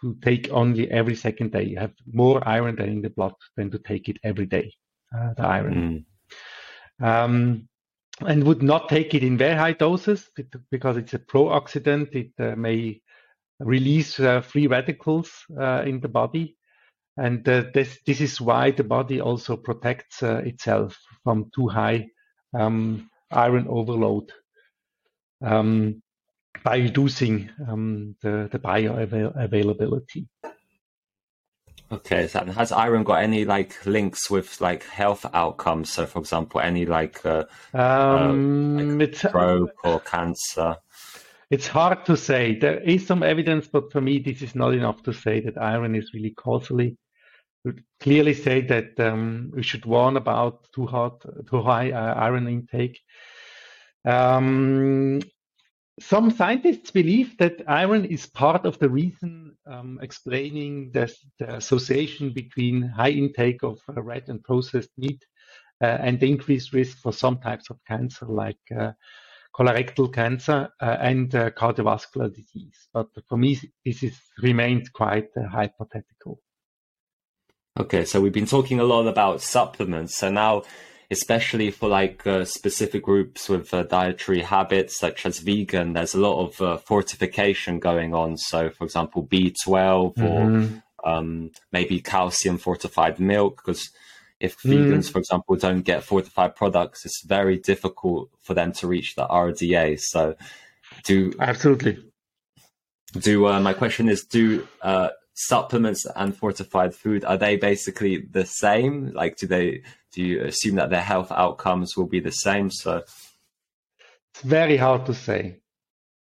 to 0.00 0.16
take 0.22 0.48
only 0.50 0.90
every 0.90 1.14
second 1.14 1.52
day. 1.52 1.64
You 1.64 1.78
have 1.78 1.92
more 2.12 2.46
iron 2.48 2.76
than 2.76 2.88
in 2.88 3.02
the 3.02 3.10
blood 3.10 3.34
than 3.56 3.70
to 3.70 3.78
take 3.78 4.08
it 4.08 4.18
every 4.22 4.46
day, 4.46 4.72
uh, 5.16 5.34
the 5.34 5.46
iron. 5.46 6.06
Mm. 7.00 7.06
Um, 7.06 7.68
and 8.26 8.44
would 8.44 8.62
not 8.62 8.88
take 8.88 9.14
it 9.14 9.22
in 9.22 9.38
very 9.38 9.56
high 9.56 9.72
doses 9.72 10.28
because 10.70 10.96
it's 10.96 11.14
a 11.14 11.18
pro-oxidant. 11.18 12.14
It 12.14 12.32
uh, 12.38 12.54
may 12.56 13.00
release 13.60 14.20
uh, 14.20 14.40
free 14.42 14.66
radicals 14.66 15.30
uh, 15.58 15.82
in 15.86 16.00
the 16.00 16.08
body. 16.08 16.56
And 17.16 17.46
uh, 17.48 17.64
this, 17.74 17.98
this 18.06 18.20
is 18.20 18.40
why 18.40 18.70
the 18.70 18.84
body 18.84 19.20
also 19.20 19.56
protects 19.56 20.22
uh, 20.22 20.42
itself 20.44 20.98
from 21.24 21.50
too 21.54 21.68
high 21.68 22.08
um, 22.54 23.10
iron 23.30 23.66
overload. 23.68 24.32
Um, 25.42 26.02
by 26.64 26.76
reducing 26.76 27.50
um, 27.68 28.16
the, 28.22 28.48
the 28.50 28.58
bioavailability. 28.58 30.26
Okay, 31.92 32.28
so 32.28 32.44
has 32.44 32.70
iron 32.70 33.02
got 33.02 33.22
any 33.22 33.44
like 33.44 33.84
links 33.84 34.30
with 34.30 34.60
like 34.60 34.84
health 34.84 35.26
outcomes? 35.34 35.92
So, 35.92 36.06
for 36.06 36.20
example, 36.20 36.60
any 36.60 36.86
like, 36.86 37.24
uh, 37.26 37.44
um, 37.74 38.78
uh, 38.78 39.04
like 39.04 39.14
stroke 39.14 39.74
or 39.84 39.98
cancer? 40.00 40.76
It's 41.50 41.66
hard 41.66 42.04
to 42.04 42.16
say. 42.16 42.56
There 42.56 42.78
is 42.78 43.04
some 43.04 43.24
evidence, 43.24 43.66
but 43.66 43.90
for 43.90 44.00
me, 44.00 44.20
this 44.20 44.40
is 44.40 44.54
not 44.54 44.72
enough 44.72 45.02
to 45.02 45.12
say 45.12 45.40
that 45.40 45.58
iron 45.58 45.96
is 45.96 46.14
really 46.14 46.30
causally. 46.30 46.96
We 47.64 47.72
clearly 47.98 48.34
say 48.34 48.60
that 48.62 48.98
um, 49.00 49.50
we 49.52 49.64
should 49.64 49.84
warn 49.84 50.16
about 50.16 50.68
too 50.72 50.86
hard, 50.86 51.14
too 51.50 51.60
high 51.60 51.90
uh, 51.90 52.14
iron 52.14 52.46
intake. 52.46 53.00
Um, 54.04 55.20
some 56.00 56.30
scientists 56.30 56.90
believe 56.90 57.36
that 57.38 57.62
iron 57.68 58.04
is 58.04 58.26
part 58.26 58.64
of 58.64 58.78
the 58.78 58.88
reason 58.88 59.56
um, 59.66 59.98
explaining 60.02 60.90
the, 60.92 61.12
the, 61.38 61.56
association 61.56 62.32
between 62.32 62.82
high 62.82 63.10
intake 63.10 63.62
of 63.62 63.80
uh, 63.88 64.02
red 64.02 64.24
and 64.28 64.42
processed 64.42 64.90
meat 64.96 65.24
uh, 65.82 65.86
and 65.86 66.18
the 66.18 66.30
increased 66.30 66.72
risk 66.72 66.98
for 66.98 67.12
some 67.12 67.38
types 67.38 67.70
of 67.70 67.78
cancer 67.86 68.26
like 68.26 68.58
uh, 68.76 68.92
colorectal 69.54 70.12
cancer 70.12 70.68
uh, 70.80 70.96
and 71.00 71.34
uh, 71.34 71.50
cardiovascular 71.50 72.34
disease. 72.34 72.88
But 72.92 73.08
for 73.28 73.36
me, 73.36 73.58
this 73.84 74.02
is 74.02 74.18
quite 74.92 75.28
uh, 75.36 75.48
hypothetical. 75.48 76.40
Okay, 77.78 78.04
so 78.04 78.20
we've 78.20 78.32
been 78.32 78.46
talking 78.46 78.80
a 78.80 78.84
lot 78.84 79.06
about 79.06 79.42
supplements. 79.42 80.16
So 80.16 80.30
now 80.30 80.62
especially 81.10 81.70
for 81.70 81.88
like 81.88 82.24
uh, 82.26 82.44
specific 82.44 83.02
groups 83.02 83.48
with 83.48 83.72
uh, 83.74 83.82
dietary 83.82 84.42
habits 84.42 84.98
such 84.98 85.26
as 85.26 85.40
vegan 85.40 85.92
there's 85.92 86.14
a 86.14 86.20
lot 86.20 86.46
of 86.46 86.60
uh, 86.62 86.76
fortification 86.76 87.78
going 87.78 88.14
on 88.14 88.36
so 88.36 88.70
for 88.70 88.84
example 88.84 89.26
b12 89.26 90.14
mm-hmm. 90.14 90.24
or 90.24 91.12
um, 91.12 91.50
maybe 91.72 92.00
calcium 92.00 92.58
fortified 92.58 93.18
milk 93.18 93.56
because 93.56 93.90
if 94.38 94.56
mm. 94.58 94.72
vegans 94.72 95.10
for 95.10 95.18
example 95.18 95.56
don't 95.56 95.82
get 95.82 96.04
fortified 96.04 96.54
products 96.54 97.04
it's 97.04 97.24
very 97.24 97.58
difficult 97.58 98.28
for 98.42 98.54
them 98.54 98.72
to 98.72 98.86
reach 98.86 99.14
the 99.14 99.26
rda 99.26 99.98
so 99.98 100.34
do 101.04 101.32
absolutely 101.40 101.98
do 103.18 103.46
uh, 103.46 103.58
my 103.58 103.72
question 103.72 104.08
is 104.08 104.24
do 104.24 104.66
uh, 104.82 105.08
supplements 105.46 106.06
and 106.16 106.36
fortified 106.36 106.94
food 106.94 107.24
are 107.24 107.38
they 107.38 107.56
basically 107.56 108.26
the 108.30 108.44
same? 108.44 109.12
Like 109.12 109.36
do 109.36 109.46
they 109.46 109.82
do 110.12 110.22
you 110.22 110.42
assume 110.44 110.76
that 110.76 110.90
their 110.90 111.02
health 111.02 111.32
outcomes 111.32 111.96
will 111.96 112.06
be 112.06 112.20
the 112.20 112.32
same? 112.32 112.70
So 112.70 112.98
it's 114.34 114.42
very 114.42 114.76
hard 114.76 115.06
to 115.06 115.14
say. 115.14 115.60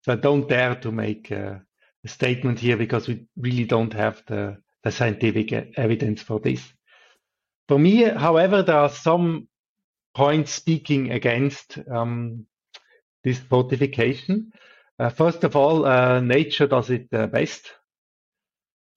So 0.01 0.13
i 0.13 0.15
don't 0.15 0.49
dare 0.49 0.75
to 0.75 0.91
make 0.91 1.31
a, 1.31 1.61
a 2.03 2.07
statement 2.07 2.59
here 2.59 2.75
because 2.75 3.07
we 3.07 3.25
really 3.37 3.65
don't 3.65 3.93
have 3.93 4.23
the, 4.25 4.57
the 4.83 4.91
scientific 4.91 5.53
evidence 5.77 6.21
for 6.21 6.39
this. 6.39 6.61
For 7.67 7.77
me 7.77 8.03
however 8.03 8.63
there 8.63 8.79
are 8.79 8.89
some 8.89 9.47
points 10.15 10.51
speaking 10.51 11.11
against 11.11 11.77
um, 11.89 12.45
this 13.23 13.39
fortification. 13.39 14.51
Uh, 14.99 15.09
first 15.09 15.43
of 15.43 15.55
all 15.55 15.85
uh, 15.85 16.19
nature 16.19 16.67
does 16.67 16.89
it 16.89 17.07
uh, 17.13 17.27
best 17.27 17.71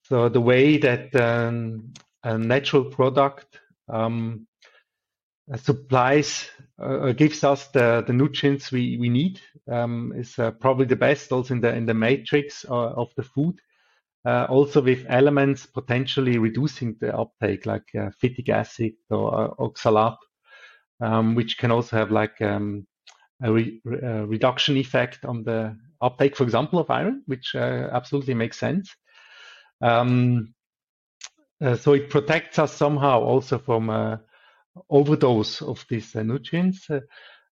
so 0.07 0.29
the 0.29 0.41
way 0.41 0.77
that 0.77 1.13
um, 1.15 1.93
a 2.23 2.37
natural 2.37 2.85
product 2.85 3.59
um, 3.89 4.47
supplies 5.55 6.49
uh, 6.81 7.11
gives 7.11 7.43
us 7.43 7.67
the, 7.69 8.03
the 8.07 8.13
nutrients 8.13 8.71
we, 8.71 8.97
we 8.97 9.09
need 9.09 9.41
um, 9.69 10.13
is 10.15 10.39
uh, 10.39 10.51
probably 10.51 10.85
the 10.85 10.95
best 10.95 11.31
also 11.31 11.53
in 11.53 11.61
the 11.61 11.73
in 11.75 11.85
the 11.85 11.93
matrix 11.93 12.65
uh, 12.69 12.73
of 12.73 13.09
the 13.17 13.23
food. 13.23 13.55
Uh, 14.25 14.45
also 14.49 14.81
with 14.81 15.05
elements 15.07 15.65
potentially 15.65 16.37
reducing 16.37 16.95
the 16.99 17.15
uptake 17.17 17.65
like 17.65 17.85
uh, 17.95 18.09
phytic 18.21 18.49
acid 18.49 18.91
or 19.09 19.33
uh, 19.33 19.47
oxalate, 19.59 20.17
um, 21.01 21.35
which 21.35 21.57
can 21.57 21.71
also 21.71 21.95
have 21.97 22.11
like 22.11 22.41
um, 22.41 22.85
a, 23.41 23.51
re- 23.51 23.81
a, 24.03 24.25
reduction 24.25 24.75
effect 24.75 25.23
on 25.23 25.43
the 25.43 25.77
uptake, 26.01 26.35
for 26.35 26.43
example, 26.43 26.79
of 26.79 26.89
iron, 26.89 27.23
which 27.25 27.55
absolutely 27.55 28.33
makes 28.33 28.57
sense. 28.57 28.93
Um, 29.81 30.53
uh, 31.61 31.75
so 31.75 31.93
it 31.93 32.09
protects 32.09 32.59
us 32.59 32.73
somehow 32.73 33.21
also 33.21 33.57
from 33.57 33.89
uh, 33.89 34.17
overdose 34.89 35.61
of 35.61 35.85
these 35.89 36.15
uh, 36.15 36.23
nutrients. 36.23 36.89
Uh, 36.89 36.99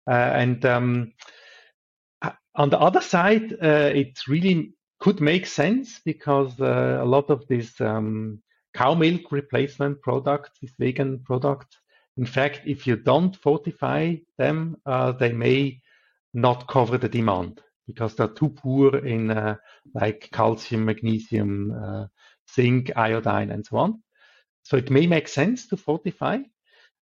uh, 0.08 0.12
and 0.12 0.66
um, 0.66 1.14
on 2.56 2.70
the 2.70 2.80
other 2.80 3.02
side, 3.02 3.54
uh, 3.54 3.92
it 3.94 4.20
really 4.28 4.74
could 5.00 5.22
make 5.22 5.46
sense 5.46 6.00
because 6.06 6.58
a 6.60 7.04
lot 7.06 7.30
of 7.30 7.46
these 7.48 7.80
um, 7.82 8.42
cow 8.74 8.94
milk 8.94 9.32
replacement 9.32 10.02
products, 10.02 10.52
these 10.62 10.74
vegan 10.80 11.20
products, 11.20 11.78
in 12.16 12.26
fact, 12.26 12.62
if 12.66 12.86
you 12.86 12.96
don't 12.96 13.36
fortify 13.36 14.16
them, 14.38 14.78
they 15.20 15.32
may 15.32 15.82
not 16.34 16.68
cover 16.68 16.98
the 16.98 17.10
demand 17.10 17.62
because 17.88 18.15
they're 18.15 18.28
too 18.28 18.50
poor 18.50 18.96
in 18.98 19.32
uh, 19.32 19.56
like 19.93 20.30
calcium, 20.32 20.86
magnesium, 20.86 21.72
uh, 21.72 22.06
zinc, 22.54 22.91
iodine, 22.96 23.52
and 23.52 23.65
so 23.65 23.78
on. 23.78 24.02
So 24.63 24.78
it 24.78 24.89
may 24.89 25.08
make 25.08 25.28
sense 25.28 25.67
to 25.67 25.78
fortify. 25.78 26.39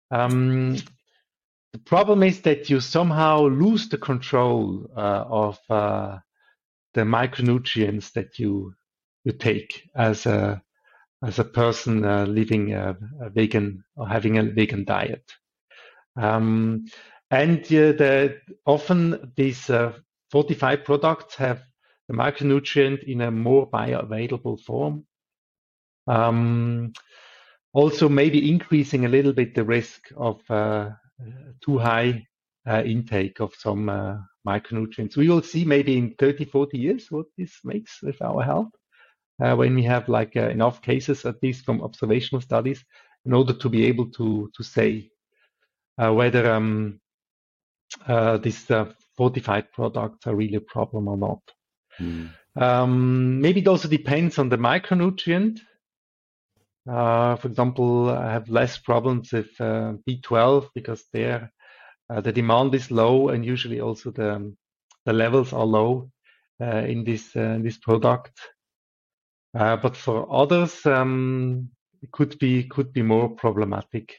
Um, 0.10 0.78
the 1.74 1.80
problem 1.80 2.24
is 2.24 2.41
that 2.41 2.70
you 2.70 2.80
somehow 2.80 3.48
lose 3.48 3.88
the 3.88 3.98
control 3.98 4.89
uh, 4.96 5.26
of 5.30 5.60
uh, 5.70 6.17
the 6.94 7.02
micronutrients 7.02 8.12
that 8.13 8.39
you 8.39 8.74
you 9.24 9.32
take 9.32 9.88
as 9.96 10.26
a 10.26 10.62
as 11.24 11.39
a 11.39 11.44
person 11.44 12.04
uh, 12.04 12.26
living 12.26 12.74
a, 12.74 12.98
a, 13.22 13.30
vegan 13.30 13.84
or 13.96 14.08
having 14.08 14.39
a 14.39 14.44
vegan 14.44 14.84
diet. 14.84 15.32
Um, 16.15 16.86
and 17.30 17.63
the, 17.65 18.39
often 18.65 19.32
these 19.36 19.70
uh, 19.70 19.94
fortified 20.32 20.86
products 20.86 21.36
have 21.36 21.62
the 22.08 22.13
micronutrient 22.13 23.04
in 23.04 23.22
a 23.22 23.32
more 23.32 23.70
bioavailable 23.70 24.60
form. 24.62 25.06
Um, 26.08 26.94
also 27.74 28.10
maybe 28.10 28.52
increasing 28.52 29.06
a 29.06 29.10
little 29.10 29.34
bit 29.34 29.56
the 29.56 29.63
risk 29.63 30.10
of 30.17 30.41
too 31.63 31.78
high 31.78 32.26
intake 32.67 33.39
of 33.39 33.54
some 33.56 33.86
micronutrients. 34.48 35.15
We 35.15 35.30
will 35.30 35.44
see 35.44 35.65
maybe 35.65 35.98
in 35.98 36.15
30, 36.17 36.46
40 36.46 36.78
years 36.78 37.08
what 37.10 37.28
this 37.38 37.60
makes 37.63 38.02
with 38.02 38.22
our 38.22 38.44
health 38.44 38.72
uh, 39.41 39.56
when 39.56 39.76
we 39.76 39.84
have 39.84 40.08
like 40.08 40.36
uh, 40.36 40.50
enough 40.50 40.82
cases, 40.82 41.26
at 41.26 41.41
least 41.41 41.65
from 41.65 41.82
observational 41.82 42.41
studies, 42.41 42.84
in 43.26 43.34
order 43.34 43.54
to 43.54 43.70
be 43.70 43.86
able 43.86 44.10
to 44.12 44.52
to 44.56 44.63
say 44.63 45.10
uh, 45.98 46.13
whether 46.13 46.52
um, 46.52 47.00
these 48.41 48.65
fortified 49.22 49.72
products 49.72 50.26
are 50.26 50.36
really 50.36 50.56
a 50.56 50.68
problem 50.76 51.08
or 51.08 51.16
not. 51.16 51.42
Mm. 52.00 52.32
Um, 52.56 53.40
maybe 53.40 53.60
it 53.62 53.68
also 53.68 53.88
depends 53.88 54.40
on 54.40 54.50
the 54.50 54.58
micronutrient. 54.58 55.60
Uh, 56.90 57.36
for 57.36 57.48
example, 57.48 58.10
I 58.10 58.32
have 58.32 58.50
less 58.50 58.80
problems 58.80 59.32
with 59.32 59.52
uh, 59.60 59.94
B12 60.10 60.70
because 60.74 61.04
there 61.14 61.52
uh, 62.10 62.22
the 62.22 62.32
demand 62.32 62.74
is 62.74 62.90
low 62.90 63.30
and 63.30 63.46
usually 63.46 63.80
also 63.80 64.10
the 64.10 64.56
the 65.06 65.14
levels 65.14 65.54
are 65.54 65.66
low 65.66 66.10
in 66.60 67.04
this 67.04 67.36
in 67.36 67.62
this 67.62 67.78
product. 67.78 68.40
Uh, 69.54 69.78
but 69.78 69.96
for 69.96 70.28
others, 70.34 70.84
um, 70.88 71.70
it 72.02 72.12
could 72.12 72.40
be 72.40 72.64
could 72.64 72.92
be 72.92 73.04
more 73.04 73.30
problematic. 73.30 74.16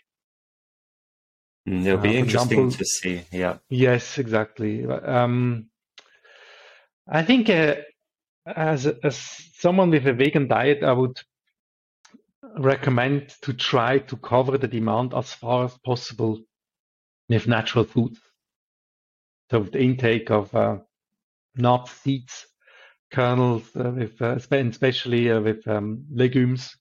Mm, 1.69 1.87
it'll 1.87 1.99
be 1.99 2.17
uh, 2.17 2.21
interesting 2.21 2.59
example, 2.59 2.79
to 2.79 2.85
see. 2.85 3.23
Yeah. 3.31 3.59
Yes, 3.69 4.19
exactly. 4.19 4.85
Um, 4.87 5.67
I 7.09 7.23
think 7.23 7.49
uh, 7.51 7.77
as 8.47 8.87
as 8.87 9.17
someone 9.55 9.91
with 9.91 10.07
a 10.07 10.13
vegan 10.13 10.49
diet, 10.49 10.83
I 10.83 10.93
would 10.93 11.21
recommend 12.59 13.35
to 13.43 13.53
try 13.53 13.99
to 13.99 14.17
cover 14.17 14.59
the 14.59 14.69
demand 14.69 15.15
as 15.15 15.33
far 15.33 15.65
as 15.65 15.79
possible 15.79 16.41
with 17.29 17.47
natural 17.47 17.85
foods. 17.85 18.19
So 19.51 19.63
the 19.63 19.83
intake 19.83 20.31
of 20.31 20.55
uh, 20.55 20.79
nuts, 21.57 21.93
seeds, 21.93 22.47
kernels, 23.11 23.65
uh, 23.77 23.93
with 23.95 24.21
uh, 24.21 24.37
especially 24.37 25.31
uh, 25.31 25.41
with 25.41 25.67
um, 25.69 26.05
legumes, 26.11 26.77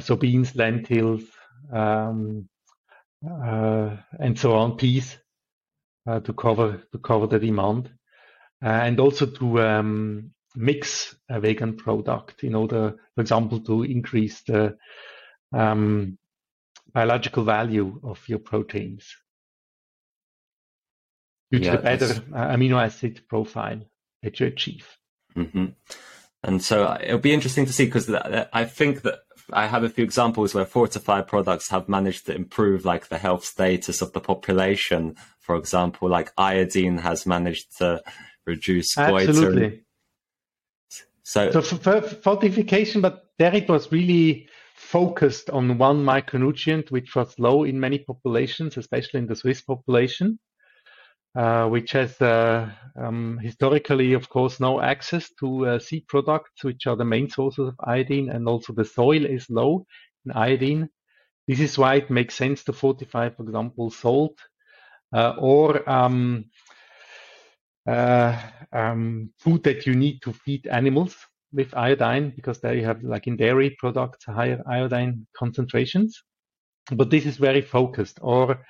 so 0.00 0.16
beans, 0.16 0.56
lentils, 0.56 1.22
um, 1.70 2.48
and 3.24 4.38
so 4.38 4.54
on, 4.54 4.76
peas, 4.76 5.16
to 6.06 6.32
cover 6.32 6.82
to 6.92 6.98
cover 6.98 7.26
the 7.26 7.38
demand, 7.38 7.90
and 8.60 9.00
also 9.00 9.26
to 9.26 9.60
um, 9.60 10.30
mix 10.54 11.14
a 11.28 11.40
vegan 11.40 11.76
product 11.76 12.44
in 12.44 12.54
order, 12.54 12.94
for 13.14 13.20
example, 13.20 13.60
to 13.60 13.82
increase 13.82 14.42
the 14.42 14.76
um, 15.52 16.18
biological 16.92 17.44
value 17.44 18.00
of 18.04 18.22
your 18.28 18.38
proteins 18.38 19.16
due 21.50 21.58
yeah, 21.58 21.72
to 21.72 21.76
the 21.76 21.82
better 21.82 22.06
amino 22.32 22.82
acid 22.82 23.22
profile 23.28 23.80
that 24.22 24.38
you 24.40 24.46
achieve. 24.46 24.86
Mm-hmm. 25.36 25.66
And 26.42 26.62
so 26.62 26.84
uh, 26.84 26.98
it'll 27.02 27.18
be 27.18 27.32
interesting 27.32 27.66
to 27.66 27.72
see 27.72 27.86
because 27.86 28.08
I 28.10 28.64
think 28.64 29.02
that 29.02 29.20
I 29.52 29.66
have 29.66 29.84
a 29.84 29.88
few 29.88 30.04
examples 30.04 30.54
where 30.54 30.64
fortified 30.64 31.26
products 31.26 31.68
have 31.68 31.88
managed 31.88 32.26
to 32.26 32.34
improve 32.34 32.84
like 32.84 33.08
the 33.08 33.18
health 33.18 33.44
status 33.44 34.00
of 34.00 34.12
the 34.12 34.20
population. 34.20 35.16
For 35.40 35.56
example, 35.56 36.08
like 36.08 36.32
iodine 36.38 36.98
has 36.98 37.26
managed 37.26 37.76
to 37.78 38.02
reduce 38.46 38.96
Absolutely. 38.96 39.82
So, 41.22 41.50
so 41.50 41.62
for 41.62 42.00
fortification, 42.00 43.00
but 43.00 43.30
there 43.38 43.54
it 43.54 43.68
was 43.68 43.90
really 43.90 44.48
focused 44.74 45.50
on 45.50 45.78
one 45.78 46.04
micronutrient, 46.04 46.90
which 46.90 47.14
was 47.14 47.38
low 47.38 47.64
in 47.64 47.80
many 47.80 47.98
populations, 47.98 48.76
especially 48.76 49.20
in 49.20 49.26
the 49.26 49.36
Swiss 49.36 49.62
population. 49.62 50.38
Uh, 51.36 51.66
which 51.66 51.90
has 51.90 52.20
uh, 52.20 52.70
um, 52.96 53.38
historically, 53.42 54.12
of 54.12 54.28
course, 54.28 54.60
no 54.60 54.80
access 54.80 55.32
to 55.40 55.66
uh, 55.66 55.78
seed 55.80 56.06
products, 56.06 56.62
which 56.62 56.86
are 56.86 56.94
the 56.94 57.04
main 57.04 57.28
sources 57.28 57.66
of 57.66 57.74
iodine, 57.80 58.30
and 58.30 58.46
also 58.46 58.72
the 58.72 58.84
soil 58.84 59.24
is 59.24 59.50
low 59.50 59.84
in 60.24 60.30
iodine. 60.30 60.88
This 61.48 61.58
is 61.58 61.76
why 61.76 61.96
it 61.96 62.08
makes 62.08 62.36
sense 62.36 62.62
to 62.64 62.72
fortify, 62.72 63.30
for 63.30 63.42
example, 63.42 63.90
salt 63.90 64.38
or 65.12 65.88
um, 65.90 66.44
uh, 67.86 68.40
um, 68.72 69.30
food 69.38 69.62
that 69.64 69.86
you 69.86 69.94
need 69.94 70.20
to 70.22 70.32
feed 70.32 70.66
animals 70.68 71.16
with 71.52 71.74
iodine 71.74 72.32
because 72.34 72.60
there 72.60 72.74
you 72.74 72.84
have 72.84 73.02
like 73.02 73.26
in 73.26 73.36
dairy 73.36 73.76
products 73.78 74.24
higher 74.24 74.60
iodine 74.66 75.26
concentrations 75.36 76.22
but 76.92 77.10
this 77.10 77.26
is 77.26 77.36
very 77.36 77.60
focused 77.60 78.18
or 78.22 78.64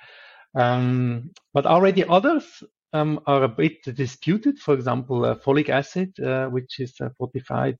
um, 0.55 1.31
but 1.53 1.65
already 1.65 2.03
others 2.03 2.63
um, 2.93 3.19
are 3.27 3.43
a 3.43 3.49
bit 3.49 3.83
disputed. 3.83 4.57
For 4.59 4.73
example, 4.73 5.25
uh, 5.25 5.35
folic 5.35 5.69
acid, 5.69 6.17
uh, 6.19 6.47
which 6.47 6.79
is 6.79 6.93
uh, 7.01 7.09
fortified 7.17 7.77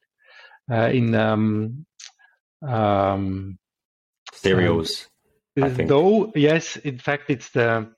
uh, 0.72 0.90
in 0.92 1.16
um, 1.16 1.86
um, 2.62 3.58
cereals. 4.34 5.08
though, 5.56 6.32
yes, 6.36 6.76
in 6.78 7.00
fact, 7.00 7.30
it's 7.30 7.50
the 7.52 7.90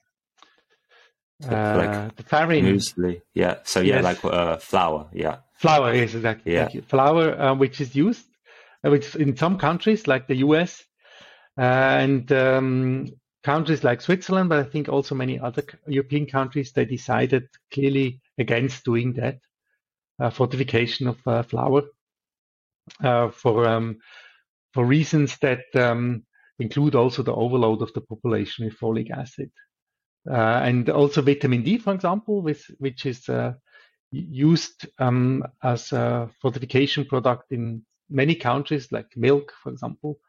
like 1.42 1.90
uh, 1.90 2.10
the 2.16 2.24
farine. 2.24 2.66
Muesli, 2.66 3.22
yeah. 3.34 3.58
So 3.63 3.82
yeah, 3.82 3.96
yes. 3.96 4.04
like 4.04 4.26
uh, 4.26 4.58
flour, 4.58 5.10
yeah. 5.13 5.38
Flour, 5.56 5.94
yes, 5.94 6.13
exactly. 6.13 6.54
Yeah. 6.54 6.70
Flour, 6.88 7.56
which 7.56 7.82
is 7.82 7.96
used, 7.96 8.26
which 8.82 9.16
in 9.16 9.36
some 9.36 9.58
countries 9.58 10.08
like 10.08 10.28
the 10.28 10.38
US, 10.38 10.84
and 11.58 12.32
um, 12.32 13.08
countries 13.43 13.84
like 13.84 14.02
Switzerland, 14.02 14.50
but 14.50 14.60
I 14.60 14.69
think 14.69 14.89
also 14.89 15.15
many 15.15 15.39
other 15.39 15.63
European 15.88 16.26
countries, 16.26 16.71
they 16.71 16.86
decided 16.86 17.47
clearly 17.71 18.21
against 18.38 18.84
doing 18.84 19.13
that 19.13 19.39
uh, 20.19 20.30
fortification 20.30 21.08
of 21.08 21.17
uh, 21.28 21.43
flour 21.43 21.84
uh, 23.04 23.30
for 23.30 23.67
um, 23.67 23.97
for 24.73 24.86
reasons 24.86 25.38
that 25.39 25.63
um, 25.76 26.23
include 26.60 26.95
also 26.95 27.23
the 27.23 27.34
overload 27.34 27.82
of 27.82 27.93
the 27.93 28.02
population 28.02 28.65
with 28.65 28.78
folic 28.78 29.12
acid 29.12 29.52
uh, 30.30 30.62
and 30.63 30.89
also 30.89 31.21
vitamin 31.21 31.63
D, 31.63 31.78
for 31.78 31.93
example, 31.93 32.41
with, 32.41 32.63
which 32.80 33.06
is 33.06 33.30
uh, 33.30 33.54
used 34.12 34.88
um, 35.00 35.43
as 35.63 35.91
a 35.93 36.30
fortification 36.41 37.06
product 37.06 37.52
in 37.52 37.84
many 38.10 38.36
countries, 38.36 38.91
like 38.91 39.08
milk, 39.15 39.54
for 39.63 39.71
example. 39.71 40.19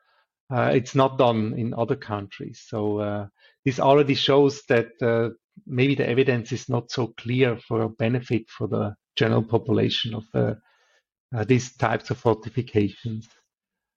Uh, 0.51 0.71
it's 0.75 0.95
not 0.95 1.19
done 1.19 1.55
in 1.59 1.75
other 1.75 1.97
countries. 1.97 2.65
So 2.67 2.99
uh, 2.99 3.27
this 3.65 3.79
already 3.79 4.15
shows 4.15 4.63
that 4.69 4.89
uh, 5.03 5.35
maybe 5.67 5.95
the 5.95 6.09
evidence 6.09 6.53
is 6.53 6.69
not 6.69 6.91
so 6.91 7.09
clear 7.19 7.59
for 7.59 7.89
benefit 7.91 8.49
for 8.49 8.67
the 8.67 8.95
general 9.15 9.43
population 9.43 10.15
of 10.15 10.25
uh, 10.35 10.55
uh, 11.37 11.45
these 11.45 11.77
types 11.77 12.09
of 12.11 12.17
fortifications. 12.17 13.29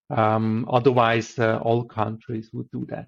Um, 0.09 0.67
otherwise, 0.69 1.39
uh, 1.39 1.59
all 1.63 1.85
countries 1.85 2.49
would 2.51 2.69
do 2.71 2.85
that. 2.89 3.07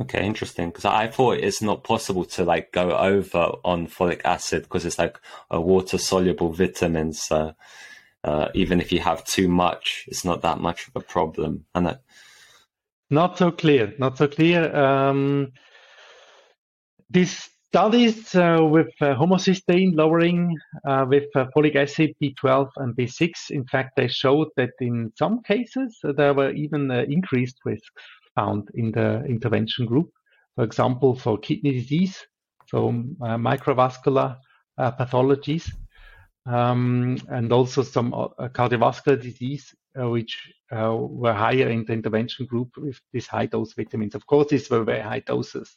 Okay, 0.00 0.26
interesting. 0.26 0.70
Because 0.70 0.86
I 0.86 1.06
thought 1.06 1.38
it's 1.38 1.62
not 1.62 1.84
possible 1.84 2.24
to 2.24 2.44
like 2.44 2.72
go 2.72 2.96
over 2.96 3.52
on 3.64 3.86
folic 3.86 4.22
acid 4.24 4.62
because 4.62 4.84
it's 4.84 4.98
like 4.98 5.20
a 5.50 5.60
water 5.60 5.98
soluble 5.98 6.52
vitamin. 6.52 7.12
So 7.12 7.54
even 8.54 8.80
if 8.80 8.90
you 8.90 8.98
have 9.00 9.24
too 9.24 9.46
much, 9.46 10.06
it's 10.08 10.24
not 10.24 10.42
that 10.42 10.58
much 10.58 10.88
of 10.88 10.96
a 10.96 11.04
problem. 11.04 11.66
And 11.76 11.96
not 13.10 13.38
so 13.38 13.50
clear. 13.50 13.92
Not 13.98 14.18
so 14.18 14.28
clear. 14.28 14.74
Um, 14.74 15.52
these 17.10 17.50
studies 17.68 18.34
uh, 18.34 18.58
with 18.62 18.90
uh, 19.00 19.14
homocysteine 19.14 19.94
lowering 19.94 20.56
uh, 20.84 21.06
with 21.08 21.24
uh, 21.36 21.46
folic 21.54 21.76
acid, 21.76 22.14
B12, 22.22 22.68
and 22.76 22.96
B6, 22.96 23.50
in 23.50 23.64
fact, 23.64 23.96
they 23.96 24.08
showed 24.08 24.48
that 24.56 24.70
in 24.80 25.12
some 25.16 25.42
cases 25.42 25.98
uh, 26.04 26.12
there 26.12 26.34
were 26.34 26.50
even 26.52 26.90
uh, 26.90 27.04
increased 27.08 27.58
risks 27.64 27.90
found 28.34 28.68
in 28.74 28.92
the 28.92 29.24
intervention 29.24 29.86
group. 29.86 30.10
For 30.56 30.64
example, 30.64 31.14
for 31.14 31.38
kidney 31.38 31.72
disease, 31.72 32.18
so 32.66 32.92
microvascular 33.20 34.36
pathologies, 34.78 35.70
um, 36.46 37.18
and 37.28 37.52
also 37.52 37.82
some 37.82 38.12
cardiovascular 38.12 39.20
disease 39.20 39.74
uh, 39.98 40.08
which 40.08 40.52
uh, 40.72 40.94
were 40.96 41.32
higher 41.32 41.68
in 41.68 41.84
the 41.84 41.92
intervention 41.92 42.46
group 42.46 42.70
with 42.76 43.00
these 43.12 43.26
high 43.26 43.46
dose 43.46 43.72
vitamins. 43.74 44.14
Of 44.14 44.26
course, 44.26 44.48
these 44.48 44.70
were 44.70 44.84
very 44.84 45.00
high 45.00 45.20
doses. 45.20 45.76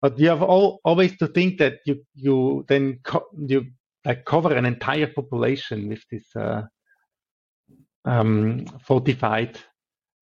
But 0.00 0.18
you 0.18 0.28
have 0.28 0.42
all, 0.42 0.80
always 0.84 1.16
to 1.18 1.28
think 1.28 1.58
that 1.58 1.80
you 1.86 2.04
you 2.14 2.64
then 2.68 3.00
you 3.36 3.66
like 4.04 4.24
cover 4.24 4.54
an 4.54 4.64
entire 4.64 5.06
population 5.06 5.88
with 5.88 6.02
this 6.10 6.24
uh, 6.34 6.62
um, 8.04 8.66
fortified 8.84 9.60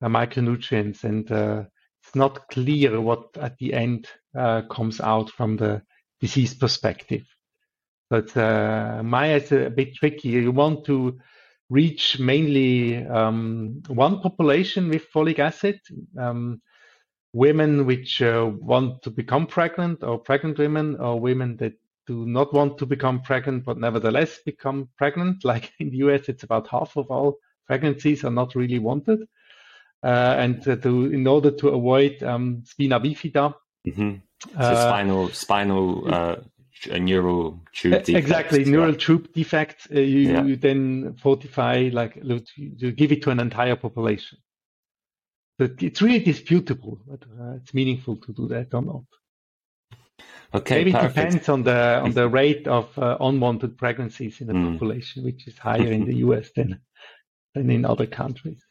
uh, 0.03 0.09
micronutrients, 0.09 1.05
and 1.05 1.31
uh, 1.33 1.65
it's 2.03 2.15
not 2.15 2.49
clear 2.49 3.01
what 3.01 3.29
at 3.41 3.57
the 3.59 3.73
end 3.73 4.07
uh, 4.37 4.63
comes 4.63 5.01
out 5.01 5.31
from 5.31 5.57
the 5.57 5.81
disease 6.21 6.55
perspective. 6.55 7.25
But 8.11 8.37
uh, 8.37 9.03
Maya 9.05 9.37
is 9.37 9.53
a 9.53 9.71
bit 9.71 9.95
tricky. 9.95 10.31
You 10.31 10.51
want 10.51 10.85
to 10.87 11.19
reach 11.71 12.19
mainly 12.19 13.07
um, 13.07 13.83
one 13.87 14.21
population 14.21 14.89
with 14.89 15.11
folic 15.15 15.39
acid. 15.39 15.81
Um, 16.19 16.61
women 17.33 17.87
which 17.87 18.21
uh, 18.21 18.51
want 18.59 19.03
to 19.03 19.11
become 19.11 19.47
pregnant, 19.47 20.03
or 20.03 20.19
pregnant 20.19 20.59
women, 20.59 20.97
or 20.97 21.21
women 21.21 21.57
that 21.59 21.75
do 22.07 22.27
not 22.27 22.53
want 22.53 22.77
to 22.77 22.87
become 22.87 23.23
pregnant 23.23 23.65
but 23.65 23.79
nevertheless 23.79 24.41
become 24.45 24.89
pregnant. 24.97 25.45
Like 25.51 25.73
in 25.79 25.91
the 25.91 25.99
US, 25.99 26.29
it's 26.29 26.43
about 26.43 26.67
half 26.67 26.97
of 26.97 27.11
all 27.11 27.39
pregnancies 27.67 28.25
are 28.25 28.33
not 28.33 28.55
really 28.55 28.81
wanted. 28.81 29.21
Uh, 30.03 30.35
and 30.39 30.63
to, 30.63 31.13
in 31.13 31.27
order 31.27 31.51
to 31.51 31.69
avoid 31.69 32.23
um, 32.23 32.63
spina 32.65 32.99
bifida, 32.99 33.55
mm-hmm. 33.87 34.15
so 34.51 34.59
uh, 34.59 34.89
spinal 34.89 35.29
spinal 35.29 36.09
uh, 36.89 36.99
neural 36.99 37.61
tube 37.73 37.93
defects, 37.93 38.09
exactly 38.09 38.65
neural 38.65 38.95
tube 38.95 39.33
defects. 39.33 39.87
Uh, 39.95 40.01
you, 40.01 40.19
yeah. 40.33 40.45
you, 40.45 40.57
then 40.57 41.17
fortify 41.23 41.91
like 41.93 42.19
you 42.23 42.93
give 42.93 43.13
it 43.13 43.23
to 43.23 43.31
an 43.31 43.41
entire 43.41 43.77
population. 43.77 44.39
But 45.59 45.83
it's 45.83 46.01
really 46.01 46.21
disputable 46.21 47.01
whether 47.05 47.27
uh, 47.39 47.57
it's 47.57 47.75
meaningful 47.75 48.17
to 48.17 48.33
do 48.33 48.49
that 48.49 48.73
or 48.73 48.83
not. 48.83 49.05
Okay, 50.53 50.77
maybe 50.77 50.93
perfect. 50.93 51.13
it 51.13 51.15
depends 51.15 51.49
on 51.49 51.63
the 51.63 52.01
on 52.01 52.13
the 52.13 52.29
rate 52.29 52.67
of 52.67 52.99
uh, 52.99 53.17
unwanted 53.21 53.79
pregnancies 53.79 54.41
in 54.41 54.49
the 54.49 54.53
mm. 54.53 54.73
population, 54.73 55.25
which 55.25 55.47
is 55.47 55.57
higher 55.59 55.93
in 55.93 56.07
the 56.07 56.17
US 56.27 56.51
than 56.57 56.81
than 57.55 57.71
in 57.71 57.85
other 57.85 58.07
countries. 58.07 58.65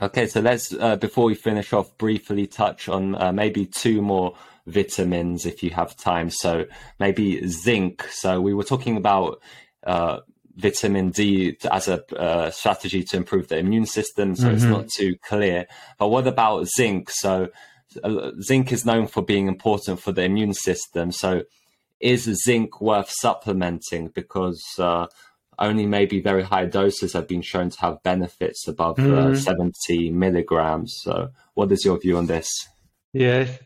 Okay, 0.00 0.26
so 0.26 0.40
let's 0.40 0.72
uh, 0.72 0.96
before 0.96 1.24
we 1.24 1.34
finish 1.34 1.72
off, 1.72 1.96
briefly 1.98 2.46
touch 2.46 2.88
on 2.88 3.14
uh, 3.20 3.32
maybe 3.32 3.66
two 3.66 4.00
more 4.00 4.36
vitamins 4.70 5.46
if 5.46 5.62
you 5.62 5.70
have 5.70 5.96
time. 5.96 6.30
So 6.30 6.66
maybe 6.98 7.46
zinc. 7.46 8.04
So 8.10 8.40
we 8.40 8.54
were 8.54 8.64
talking 8.64 8.96
about 8.96 9.40
uh, 9.84 10.20
vitamin 10.56 11.10
D 11.10 11.56
as 11.70 11.88
a 11.88 12.04
uh, 12.16 12.50
strategy 12.50 13.02
to 13.04 13.16
improve 13.16 13.48
the 13.48 13.58
immune 13.58 13.86
system, 13.86 14.36
so 14.36 14.44
mm-hmm. 14.44 14.54
it's 14.54 14.64
not 14.64 14.88
too 14.88 15.16
clear. 15.22 15.66
But 15.98 16.08
what 16.08 16.26
about 16.26 16.68
zinc? 16.68 17.10
So 17.10 17.48
uh, 18.02 18.30
zinc 18.40 18.72
is 18.72 18.84
known 18.84 19.06
for 19.06 19.22
being 19.22 19.48
important 19.48 20.00
for 20.00 20.12
the 20.12 20.22
immune 20.22 20.54
system. 20.54 21.12
So 21.12 21.42
is 22.00 22.24
zinc 22.44 22.80
worth 22.80 23.10
supplementing? 23.10 24.08
Because 24.08 24.62
uh, 24.78 25.06
only 25.58 25.86
maybe 25.86 26.20
very 26.20 26.42
high 26.42 26.64
doses 26.64 27.12
have 27.12 27.28
been 27.28 27.42
shown 27.42 27.70
to 27.70 27.80
have 27.80 28.02
benefits 28.02 28.66
above 28.66 28.98
uh, 28.98 29.02
mm-hmm. 29.02 29.32
uh, 29.32 29.36
70 29.36 30.10
milligrams. 30.10 30.98
So, 31.02 31.30
what 31.54 31.70
is 31.70 31.84
your 31.84 31.98
view 31.98 32.16
on 32.16 32.26
this? 32.26 32.48
Yes. 33.12 33.58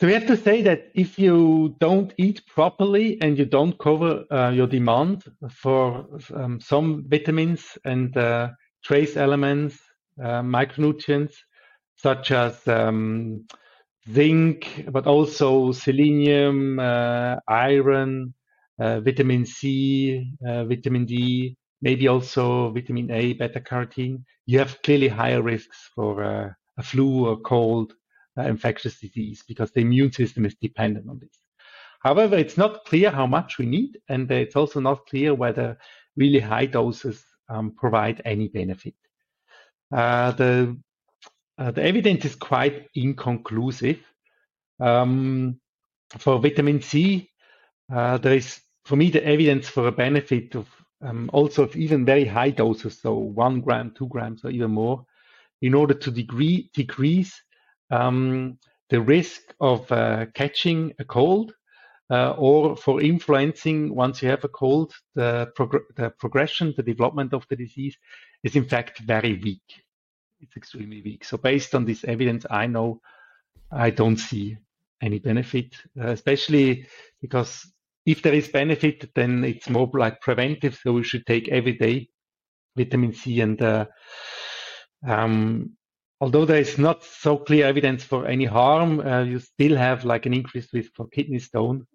So, 0.00 0.08
we 0.08 0.12
have 0.14 0.26
to 0.26 0.36
say 0.36 0.60
that 0.62 0.90
if 0.96 1.20
you 1.20 1.76
don't 1.78 2.12
eat 2.18 2.44
properly 2.48 3.16
and 3.22 3.38
you 3.38 3.44
don't 3.44 3.78
cover 3.78 4.24
uh, 4.30 4.50
your 4.50 4.66
demand 4.66 5.22
for 5.50 6.06
um, 6.34 6.60
some 6.60 7.04
vitamins 7.06 7.78
and 7.84 8.16
uh, 8.16 8.50
trace 8.82 9.16
elements, 9.16 9.78
uh, 10.20 10.42
micronutrients, 10.42 11.34
such 11.94 12.32
as 12.32 12.66
um, 12.66 13.46
zinc, 14.10 14.84
but 14.90 15.06
also 15.06 15.70
selenium, 15.70 16.80
uh, 16.80 17.36
iron, 17.46 18.34
uh, 18.80 18.98
vitamin 18.98 19.46
C, 19.46 20.28
uh, 20.44 20.64
vitamin 20.64 21.04
D, 21.06 21.56
maybe 21.82 22.08
also 22.08 22.72
vitamin 22.72 23.12
A, 23.12 23.34
beta 23.34 23.60
carotene, 23.60 24.24
you 24.46 24.58
have 24.58 24.82
clearly 24.82 25.08
higher 25.08 25.40
risks 25.40 25.88
for 25.94 26.22
a 26.22 26.82
flu 26.82 27.26
or 27.26 27.36
cold, 27.38 27.94
infectious 28.36 29.00
disease 29.00 29.42
because 29.46 29.70
the 29.70 29.80
immune 29.80 30.12
system 30.12 30.44
is 30.44 30.54
dependent 30.60 31.08
on 31.08 31.18
this. 31.18 31.38
However, 32.00 32.36
it's 32.36 32.58
not 32.58 32.84
clear 32.84 33.10
how 33.10 33.26
much 33.26 33.58
we 33.58 33.66
need, 33.66 33.98
and 34.08 34.30
it's 34.30 34.56
also 34.56 34.80
not 34.80 35.06
clear 35.06 35.34
whether 35.34 35.78
really 36.16 36.40
high 36.40 36.66
doses 36.66 37.24
um, 37.48 37.72
provide 37.72 38.20
any 38.24 38.48
benefit. 38.48 38.94
Uh, 39.92 40.32
the 40.32 40.76
uh, 41.56 41.70
the 41.70 41.82
evidence 41.82 42.24
is 42.24 42.34
quite 42.34 42.88
inconclusive. 42.94 44.00
Um, 44.80 45.60
for 46.18 46.40
vitamin 46.40 46.82
C, 46.82 47.30
uh, 47.92 48.18
there 48.18 48.34
is 48.34 48.60
for 48.84 48.96
me, 48.96 49.10
the 49.10 49.24
evidence 49.24 49.68
for 49.68 49.86
a 49.86 49.92
benefit 49.92 50.54
of 50.54 50.68
um, 51.02 51.30
also 51.32 51.64
of 51.64 51.76
even 51.76 52.04
very 52.04 52.24
high 52.24 52.50
doses, 52.50 53.00
so 53.00 53.14
one 53.14 53.60
gram, 53.60 53.92
two 53.96 54.08
grams, 54.08 54.44
or 54.44 54.50
even 54.50 54.70
more, 54.70 55.04
in 55.62 55.74
order 55.74 55.94
to 55.94 56.10
degree, 56.10 56.70
decrease 56.74 57.42
um, 57.94 58.58
the 58.90 59.00
risk 59.00 59.42
of 59.60 59.90
uh, 59.90 60.26
catching 60.34 60.92
a 60.98 61.04
cold 61.04 61.52
uh, 62.10 62.30
or 62.36 62.76
for 62.76 63.00
influencing 63.00 63.94
once 63.94 64.22
you 64.22 64.28
have 64.28 64.44
a 64.44 64.48
cold, 64.48 64.92
the, 65.14 65.50
prog- 65.54 65.88
the 65.96 66.10
progression, 66.18 66.74
the 66.76 66.82
development 66.82 67.32
of 67.32 67.46
the 67.48 67.56
disease 67.56 67.96
is 68.42 68.56
in 68.56 68.64
fact 68.64 68.98
very 69.00 69.34
weak. 69.42 69.62
It's 70.40 70.56
extremely 70.56 71.00
weak. 71.02 71.24
So 71.24 71.36
based 71.38 71.74
on 71.74 71.84
this 71.84 72.04
evidence, 72.04 72.44
I 72.50 72.66
know 72.66 73.00
I 73.70 73.90
don't 73.90 74.18
see 74.18 74.56
any 75.00 75.18
benefit, 75.18 75.74
uh, 76.00 76.08
especially 76.08 76.86
because 77.22 77.66
if 78.04 78.22
there 78.22 78.34
is 78.34 78.48
benefit, 78.48 79.14
then 79.14 79.44
it's 79.44 79.70
more 79.70 79.90
like 79.94 80.20
preventive. 80.20 80.78
So 80.82 80.92
we 80.92 81.04
should 81.04 81.26
take 81.26 81.48
every 81.48 81.72
day 81.72 82.08
vitamin 82.76 83.14
C. 83.14 83.40
And 83.40 83.60
uh, 83.62 83.86
um, 85.06 85.76
although 86.20 86.44
there 86.44 86.60
is 86.60 86.78
not 86.78 87.04
so 87.04 87.36
clear 87.36 87.66
evidence 87.66 88.04
for 88.04 88.26
any 88.26 88.44
harm, 88.44 89.00
uh, 89.00 89.22
you 89.22 89.38
still 89.38 89.76
have 89.76 90.04
like 90.04 90.26
an 90.26 90.34
increased 90.34 90.72
risk 90.72 90.92
for 90.94 91.08
kidney 91.08 91.38
stone, 91.38 91.86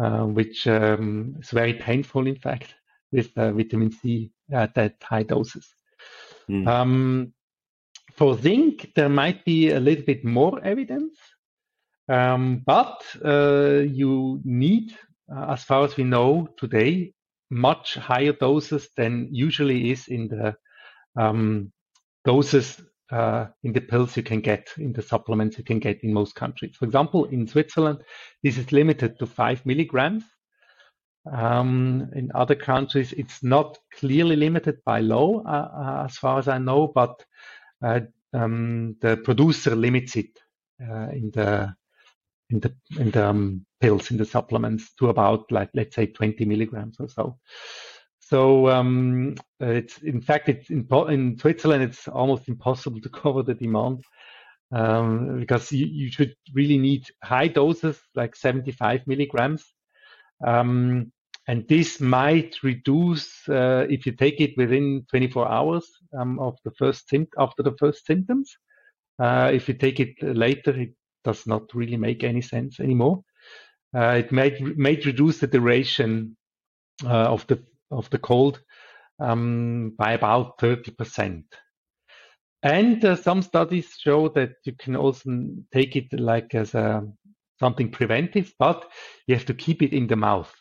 uh, 0.00 0.24
which 0.24 0.66
um, 0.66 1.36
is 1.40 1.50
very 1.50 1.74
painful, 1.74 2.26
in 2.26 2.36
fact, 2.36 2.74
with 3.12 3.30
uh, 3.36 3.52
vitamin 3.52 3.92
C 3.92 4.30
at 4.52 4.74
that 4.74 4.94
high 5.02 5.22
doses. 5.22 5.66
Mm. 6.50 6.66
Um, 6.66 7.32
for 8.12 8.36
zinc, 8.36 8.92
there 8.94 9.08
might 9.08 9.44
be 9.44 9.70
a 9.70 9.80
little 9.80 10.04
bit 10.04 10.24
more 10.24 10.62
evidence. 10.62 11.18
Um, 12.08 12.62
but 12.64 13.04
uh, 13.24 13.82
you 13.84 14.40
need 14.44 14.94
uh, 15.34 15.52
as 15.52 15.64
far 15.64 15.84
as 15.84 15.96
we 15.96 16.04
know 16.04 16.48
today, 16.56 17.12
much 17.50 17.94
higher 17.94 18.32
doses 18.32 18.88
than 18.96 19.28
usually 19.32 19.90
is 19.90 20.08
in 20.08 20.28
the 20.28 20.56
um, 21.16 21.72
doses 22.24 22.80
uh, 23.10 23.46
in 23.62 23.72
the 23.72 23.80
pills 23.80 24.16
you 24.16 24.22
can 24.22 24.40
get, 24.40 24.68
in 24.78 24.92
the 24.92 25.02
supplements 25.02 25.58
you 25.58 25.64
can 25.64 25.78
get 25.78 26.02
in 26.02 26.12
most 26.12 26.34
countries. 26.34 26.76
For 26.76 26.84
example, 26.84 27.24
in 27.26 27.46
Switzerland, 27.46 28.02
this 28.42 28.58
is 28.58 28.72
limited 28.72 29.18
to 29.18 29.26
five 29.26 29.64
milligrams. 29.64 30.24
Um, 31.30 32.10
in 32.14 32.30
other 32.34 32.54
countries, 32.54 33.12
it's 33.12 33.42
not 33.42 33.78
clearly 33.94 34.36
limited 34.36 34.78
by 34.84 35.00
law, 35.00 35.42
uh, 35.44 35.48
uh 35.50 36.04
as 36.04 36.16
far 36.16 36.38
as 36.38 36.46
I 36.48 36.58
know, 36.58 36.88
but 36.94 37.24
uh, 37.82 38.00
um, 38.32 38.96
the 39.00 39.16
producer 39.16 39.74
limits 39.74 40.16
it 40.16 40.38
uh, 40.80 41.08
in 41.12 41.30
the 41.32 41.74
in 42.50 42.60
the 42.60 42.74
in 42.98 43.10
the 43.10 43.28
um, 43.28 43.66
pills 43.80 44.10
in 44.10 44.16
the 44.16 44.24
supplements 44.24 44.94
to 44.94 45.08
about 45.08 45.50
like 45.50 45.70
let's 45.74 45.96
say 45.96 46.06
20 46.06 46.44
milligrams 46.44 46.96
or 47.00 47.08
so. 47.08 47.38
So 48.28 48.68
um, 48.68 49.36
it's 49.60 49.98
in 49.98 50.20
fact 50.20 50.48
it's 50.48 50.68
in, 50.68 50.88
in 51.08 51.38
Switzerland 51.38 51.84
it's 51.84 52.08
almost 52.08 52.48
impossible 52.48 53.00
to 53.02 53.08
cover 53.08 53.44
the 53.44 53.54
demand 53.54 54.02
um, 54.72 55.38
because 55.38 55.70
you, 55.70 55.86
you, 55.86 56.10
should 56.10 56.34
really 56.52 56.76
need 56.76 57.06
high 57.22 57.46
doses 57.46 58.00
like 58.16 58.34
75 58.34 59.06
milligrams. 59.06 59.64
Um, 60.44 61.12
and 61.46 61.68
this 61.68 62.00
might 62.00 62.56
reduce 62.64 63.48
uh, 63.48 63.86
if 63.88 64.06
you 64.06 64.12
take 64.12 64.40
it 64.40 64.56
within 64.56 65.06
24 65.08 65.48
hours 65.48 65.86
um, 66.18 66.40
of 66.40 66.56
the 66.64 66.72
first 66.72 67.08
after 67.38 67.62
the 67.62 67.76
first 67.78 68.06
symptoms. 68.06 68.56
Uh, 69.20 69.52
if 69.54 69.68
you 69.68 69.74
take 69.74 70.00
it 70.00 70.16
later, 70.20 70.72
it 70.72 70.94
does 71.22 71.46
not 71.46 71.62
really 71.74 71.96
make 71.96 72.24
any 72.24 72.42
sense 72.42 72.80
anymore. 72.80 73.22
Uh, 73.96 74.16
it 74.18 74.32
might 74.32 74.60
might 74.76 75.06
reduce 75.06 75.38
the 75.38 75.46
duration 75.46 76.36
uh, 77.04 77.28
of 77.30 77.46
the 77.46 77.62
of 77.90 78.08
the 78.10 78.18
cold 78.18 78.60
um, 79.18 79.94
by 79.98 80.12
about 80.12 80.58
30%. 80.58 81.44
And 82.62 83.04
uh, 83.04 83.16
some 83.16 83.42
studies 83.42 83.94
show 83.98 84.28
that 84.30 84.54
you 84.64 84.72
can 84.78 84.96
also 84.96 85.46
take 85.72 85.94
it 85.96 86.12
like 86.18 86.54
as 86.54 86.74
a, 86.74 87.06
something 87.60 87.90
preventive, 87.90 88.52
but 88.58 88.90
you 89.26 89.34
have 89.34 89.46
to 89.46 89.54
keep 89.54 89.82
it 89.82 89.92
in 89.92 90.06
the 90.06 90.16
mouth, 90.16 90.52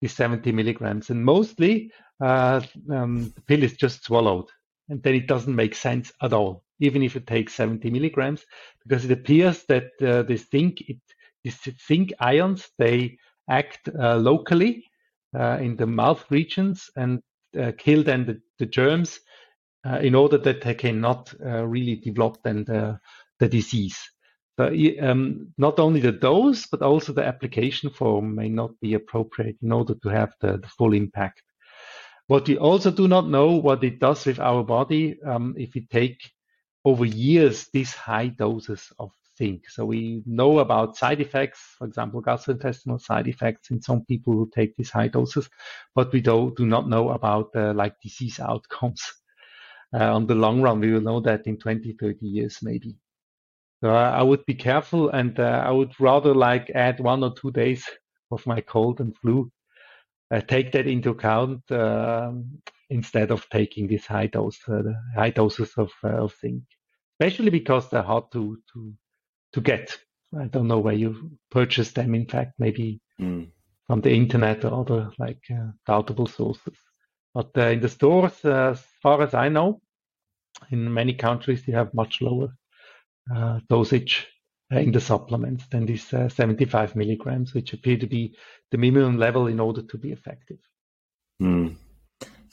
the 0.00 0.08
70 0.08 0.50
milligrams. 0.52 1.10
And 1.10 1.24
mostly 1.24 1.92
uh, 2.20 2.60
um, 2.90 3.32
the 3.34 3.42
pill 3.42 3.62
is 3.62 3.76
just 3.76 4.04
swallowed, 4.04 4.46
and 4.88 5.02
then 5.02 5.14
it 5.14 5.28
doesn't 5.28 5.54
make 5.54 5.74
sense 5.74 6.12
at 6.22 6.32
all 6.32 6.64
even 6.80 7.02
if 7.02 7.14
you 7.14 7.20
take 7.20 7.50
70 7.50 7.90
milligrams, 7.90 8.44
because 8.86 9.04
it 9.04 9.10
appears 9.10 9.64
that 9.68 9.90
uh, 10.02 10.22
this 10.22 10.46
zinc, 10.50 10.80
it, 10.82 10.98
these 11.44 11.58
zinc 11.86 12.12
ions, 12.20 12.68
they 12.78 13.18
act 13.48 13.88
uh, 13.88 14.16
locally 14.16 14.84
uh, 14.84 14.85
in 15.60 15.76
the 15.76 15.86
mouth 15.86 16.24
regions 16.30 16.90
and 16.96 17.20
uh, 17.58 17.72
kill 17.78 18.02
then 18.02 18.26
the, 18.26 18.40
the 18.58 18.66
germs 18.66 19.20
uh, 19.86 19.98
in 19.98 20.14
order 20.14 20.38
that 20.38 20.62
they 20.62 20.74
cannot 20.74 21.32
uh, 21.44 21.64
really 21.64 21.96
develop 21.96 22.38
then 22.42 22.64
the, 22.64 22.98
the 23.38 23.48
disease. 23.48 23.98
So, 24.58 24.74
um, 25.02 25.52
not 25.58 25.78
only 25.78 26.00
the 26.00 26.12
dose, 26.12 26.66
but 26.66 26.80
also 26.80 27.12
the 27.12 27.26
application 27.26 27.90
form 27.90 28.34
may 28.34 28.48
not 28.48 28.70
be 28.80 28.94
appropriate 28.94 29.56
in 29.62 29.70
order 29.70 29.94
to 30.02 30.08
have 30.08 30.32
the, 30.40 30.58
the 30.58 30.68
full 30.68 30.94
impact. 30.94 31.42
What 32.26 32.48
we 32.48 32.56
also 32.56 32.90
do 32.90 33.06
not 33.06 33.28
know 33.28 33.52
what 33.52 33.84
it 33.84 34.00
does 34.00 34.24
with 34.24 34.40
our 34.40 34.64
body 34.64 35.16
um, 35.24 35.54
if 35.56 35.74
we 35.74 35.86
take 35.86 36.18
over 36.84 37.04
years 37.04 37.68
these 37.72 37.92
high 37.94 38.28
doses 38.28 38.90
of 38.98 39.12
So 39.68 39.84
we 39.84 40.22
know 40.26 40.58
about 40.60 40.96
side 40.96 41.20
effects, 41.20 41.60
for 41.78 41.86
example, 41.86 42.22
gastrointestinal 42.22 43.00
side 43.00 43.28
effects 43.28 43.70
in 43.70 43.82
some 43.82 44.04
people 44.04 44.32
who 44.32 44.50
take 44.54 44.76
these 44.76 44.90
high 44.90 45.08
doses, 45.08 45.48
but 45.94 46.12
we 46.12 46.20
do, 46.20 46.54
do 46.56 46.66
not 46.66 46.88
know 46.88 47.10
about 47.10 47.50
uh, 47.54 47.72
like 47.74 48.00
disease 48.00 48.40
outcomes. 48.40 49.02
Uh, 49.94 50.14
on 50.14 50.26
the 50.26 50.34
long 50.34 50.60
run, 50.62 50.80
we 50.80 50.92
will 50.92 51.00
know 51.00 51.20
that 51.20 51.46
in 51.46 51.56
20, 51.56 51.92
30 51.92 52.26
years 52.26 52.58
maybe. 52.62 52.96
So 53.82 53.90
I 53.90 54.22
would 54.22 54.44
be 54.46 54.54
careful 54.54 55.10
and 55.10 55.38
uh, 55.38 55.62
I 55.64 55.70
would 55.70 55.92
rather 56.00 56.34
like 56.34 56.70
add 56.70 56.98
one 56.98 57.22
or 57.22 57.34
two 57.34 57.50
days 57.50 57.84
of 58.30 58.44
my 58.46 58.60
cold 58.60 59.00
and 59.00 59.16
flu 59.16 59.50
uh, 60.30 60.40
take 60.40 60.72
that 60.72 60.86
into 60.86 61.10
account 61.10 61.62
um, 61.70 62.58
instead 62.90 63.30
of 63.30 63.48
taking 63.50 63.86
these 63.86 64.06
high 64.06 64.26
dose 64.26 64.58
uh, 64.68 64.82
high 65.14 65.30
doses 65.30 65.72
of, 65.76 65.90
uh, 66.04 66.08
of 66.08 66.34
zinc, 66.40 66.62
especially 67.14 67.50
because 67.50 67.88
they're 67.90 68.02
hard 68.02 68.24
to 68.32 68.58
to 68.72 68.92
to 69.52 69.60
get. 69.60 69.98
I 70.38 70.46
don't 70.46 70.68
know 70.68 70.80
where 70.80 70.94
you 70.94 71.38
purchase 71.50 71.92
them. 71.92 72.14
In 72.14 72.26
fact, 72.26 72.54
maybe 72.58 73.00
mm. 73.20 73.48
from 73.86 74.00
the 74.00 74.12
internet 74.12 74.64
or 74.64 74.80
other 74.80 75.10
like 75.18 75.42
uh, 75.50 75.70
doubtable 75.88 76.28
sources. 76.28 76.76
But 77.34 77.50
uh, 77.56 77.68
in 77.68 77.80
the 77.80 77.88
stores, 77.88 78.44
uh, 78.44 78.70
as 78.72 78.82
far 79.02 79.22
as 79.22 79.34
I 79.34 79.48
know, 79.48 79.80
in 80.70 80.92
many 80.92 81.14
countries, 81.14 81.66
you 81.68 81.74
have 81.74 81.94
much 81.94 82.20
lower 82.20 82.48
dosage 83.68 84.26
in 84.70 84.92
the 84.92 85.00
supplements 85.00 85.66
than 85.68 85.84
these 85.84 86.06
75 86.06 86.96
milligrams, 86.96 87.52
which 87.52 87.72
appear 87.72 87.98
to 87.98 88.06
be 88.06 88.36
the 88.70 88.78
minimum 88.78 89.18
level 89.18 89.48
in 89.48 89.60
order 89.60 89.82
to 89.82 89.98
be 89.98 90.12
effective. 90.12 90.58
Mm. 91.42 91.76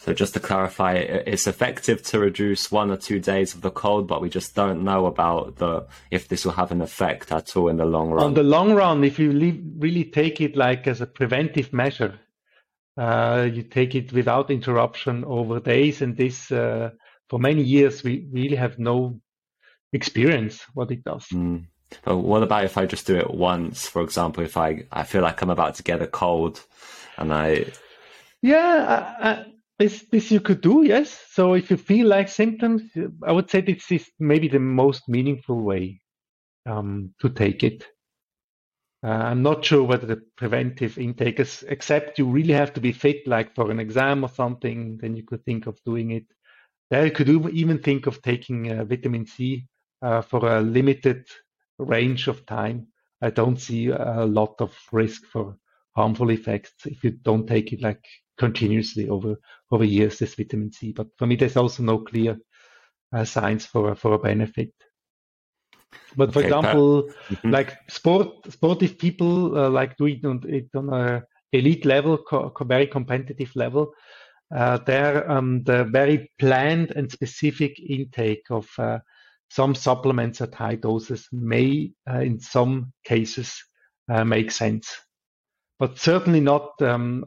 So 0.04 0.12
just 0.14 0.34
to 0.34 0.42
clarify, 0.42 0.96
it's 0.96 1.48
effective 1.48 2.04
to 2.04 2.20
reduce 2.20 2.70
one 2.70 2.92
or 2.92 2.98
two 2.98 3.22
days 3.22 3.56
of 3.56 3.62
the 3.62 3.72
cold, 3.72 4.06
but 4.06 4.20
we 4.20 4.28
just 4.28 4.54
don't 4.54 4.84
know 4.84 5.06
about 5.06 5.56
the 5.56 5.88
if 6.12 6.28
this 6.28 6.44
will 6.44 6.52
have 6.52 6.74
an 6.74 6.82
effect 6.82 7.32
at 7.32 7.56
all 7.56 7.70
in 7.70 7.78
the 7.78 7.86
long 7.86 8.10
run. 8.10 8.26
On 8.26 8.34
the 8.34 8.44
long 8.44 8.74
run, 8.74 9.06
if 9.06 9.18
you 9.18 9.32
really 9.32 10.04
take 10.04 10.42
it 10.42 10.58
like 10.58 10.88
as 10.88 11.00
a 11.00 11.06
preventive 11.06 11.72
measure, 11.72 12.20
uh, 12.98 13.48
you 13.50 13.64
take 13.64 13.96
it 13.96 14.12
without 14.12 14.52
interruption 14.52 15.24
over 15.24 15.62
days, 15.62 16.02
and 16.02 16.18
this 16.18 16.52
uh, 16.52 16.90
for 17.30 17.40
many 17.40 17.64
years 17.64 18.04
we 18.04 18.28
really 18.30 18.58
have 18.58 18.78
no 18.78 19.22
experience 19.94 20.60
what 20.74 20.92
it 20.92 21.06
does. 21.06 21.26
Mm. 21.28 21.68
But 22.04 22.18
what 22.18 22.44
about 22.44 22.66
if 22.66 22.78
I 22.78 22.88
just 22.88 23.08
do 23.08 23.16
it 23.16 23.34
once? 23.34 23.88
For 23.88 24.02
example, 24.02 24.44
if 24.44 24.58
I 24.58 24.84
I 24.92 25.04
feel 25.04 25.22
like 25.22 25.42
I'm 25.42 25.50
about 25.50 25.76
to 25.76 25.84
get 25.84 26.02
a 26.02 26.08
cold, 26.08 26.62
and 27.18 27.34
I 27.34 27.68
yeah, 28.42 29.16
I, 29.22 29.30
I, 29.30 29.46
this 29.80 30.06
this 30.12 30.32
you 30.32 30.40
could 30.40 30.62
do 30.62 30.84
yes. 30.84 31.20
So 31.32 31.54
if 31.54 31.70
you 31.72 31.78
feel 31.78 32.08
like 32.08 32.30
symptoms, 32.30 32.84
I 33.26 33.32
would 33.32 33.50
say 33.50 33.62
this 33.62 33.92
is 33.92 34.10
maybe 34.20 34.48
the 34.48 34.60
most 34.60 35.08
meaningful 35.08 35.62
way 35.62 36.02
um, 36.66 37.14
to 37.22 37.30
take 37.30 37.64
it. 37.64 37.86
Uh, 39.06 39.10
I'm 39.10 39.44
not 39.44 39.66
sure 39.66 39.84
whether 39.84 40.06
the 40.06 40.22
preventive 40.38 40.98
intake 40.98 41.40
is, 41.40 41.66
except 41.68 42.18
you 42.18 42.26
really 42.26 42.54
have 42.54 42.74
to 42.74 42.82
be 42.82 42.94
fit, 42.94 43.28
like 43.28 43.54
for 43.54 43.70
an 43.70 43.80
exam 43.80 44.24
or 44.24 44.30
something. 44.30 44.98
Then 45.02 45.18
you 45.18 45.24
could 45.24 45.44
think 45.44 45.68
of 45.68 45.78
doing 45.84 46.12
it. 46.12 46.26
There 46.90 47.06
you 47.06 47.12
could 47.12 47.30
even 47.30 47.80
think 47.80 48.08
of 48.08 48.22
taking 48.22 48.72
uh, 48.72 48.86
vitamin 48.86 49.26
C 49.26 49.68
uh, 50.02 50.22
for 50.22 50.46
a 50.46 50.62
limited 50.62 51.26
range 51.80 52.28
of 52.28 52.46
time, 52.46 52.88
I 53.22 53.30
don't 53.30 53.60
see 53.60 53.88
a 53.88 54.26
lot 54.26 54.56
of 54.60 54.78
risk 54.92 55.26
for 55.26 55.58
harmful 55.96 56.30
effects 56.32 56.74
if 56.86 57.04
you 57.04 57.12
don't 57.12 57.48
take 57.48 57.72
it 57.72 57.82
like 57.82 58.04
continuously 58.38 59.10
over 59.10 59.36
over 59.72 59.84
years. 59.84 60.20
This 60.20 60.36
vitamin 60.36 60.72
C, 60.72 60.92
but 60.92 61.08
for 61.18 61.28
me, 61.28 61.36
there's 61.36 61.58
also 61.58 61.84
no 61.84 62.00
clear 62.00 62.38
uh, 63.16 63.26
signs 63.26 63.66
for 63.66 63.96
for 63.96 64.14
a 64.14 64.20
benefit. 64.20 64.72
But 66.16 66.34
for 66.34 66.40
okay, 66.40 66.48
example, 66.48 67.04
mm-hmm. 67.04 67.50
like 67.50 67.78
sport 67.90 68.52
sportive 68.52 68.98
people 68.98 69.58
uh, 69.58 69.70
like 69.70 69.98
doing 69.98 70.22
it 70.48 70.70
on 70.76 70.94
a 70.94 71.24
elite 71.52 71.86
level, 71.86 72.18
co- 72.18 72.54
very 72.66 72.88
competitive 72.88 73.52
level. 73.56 73.94
Uh, 74.54 74.78
there, 74.86 75.30
um, 75.32 75.64
the 75.64 75.86
very 75.86 76.32
planned 76.38 76.92
and 76.92 77.12
specific 77.12 77.80
intake 77.80 78.44
of 78.52 78.68
uh, 78.78 79.00
some 79.50 79.74
supplements 79.74 80.42
at 80.42 80.54
high 80.54 80.76
doses 80.76 81.28
may, 81.32 81.92
uh, 82.10 82.20
in 82.20 82.40
some 82.40 82.92
cases, 83.04 83.56
uh, 84.12 84.24
make 84.24 84.52
sense, 84.52 84.96
but 85.80 85.98
certainly 85.98 86.40
not 86.40 86.70
um, 86.82 87.26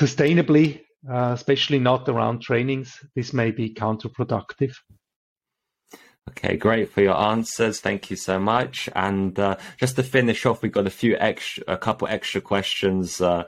uh, 0.00 0.04
sustainably, 0.04 0.82
especially 1.08 1.78
not 1.78 2.08
around 2.08 2.42
trainings. 2.42 2.98
This 3.14 3.32
may 3.32 3.50
be 3.50 3.74
counterproductive. 3.74 4.74
Okay, 6.30 6.56
great 6.56 6.90
for 6.90 7.02
your 7.02 7.18
answers. 7.18 7.80
Thank 7.80 8.10
you 8.10 8.16
so 8.16 8.38
much. 8.38 8.88
And 8.94 9.38
uh, 9.38 9.56
just 9.76 9.96
to 9.96 10.02
finish 10.02 10.46
off, 10.46 10.62
we've 10.62 10.72
got 10.72 10.86
a 10.86 10.90
few 10.90 11.16
extra, 11.18 11.64
a 11.66 11.76
couple 11.76 12.06
extra 12.08 12.40
questions. 12.40 13.20
Uh, 13.20 13.44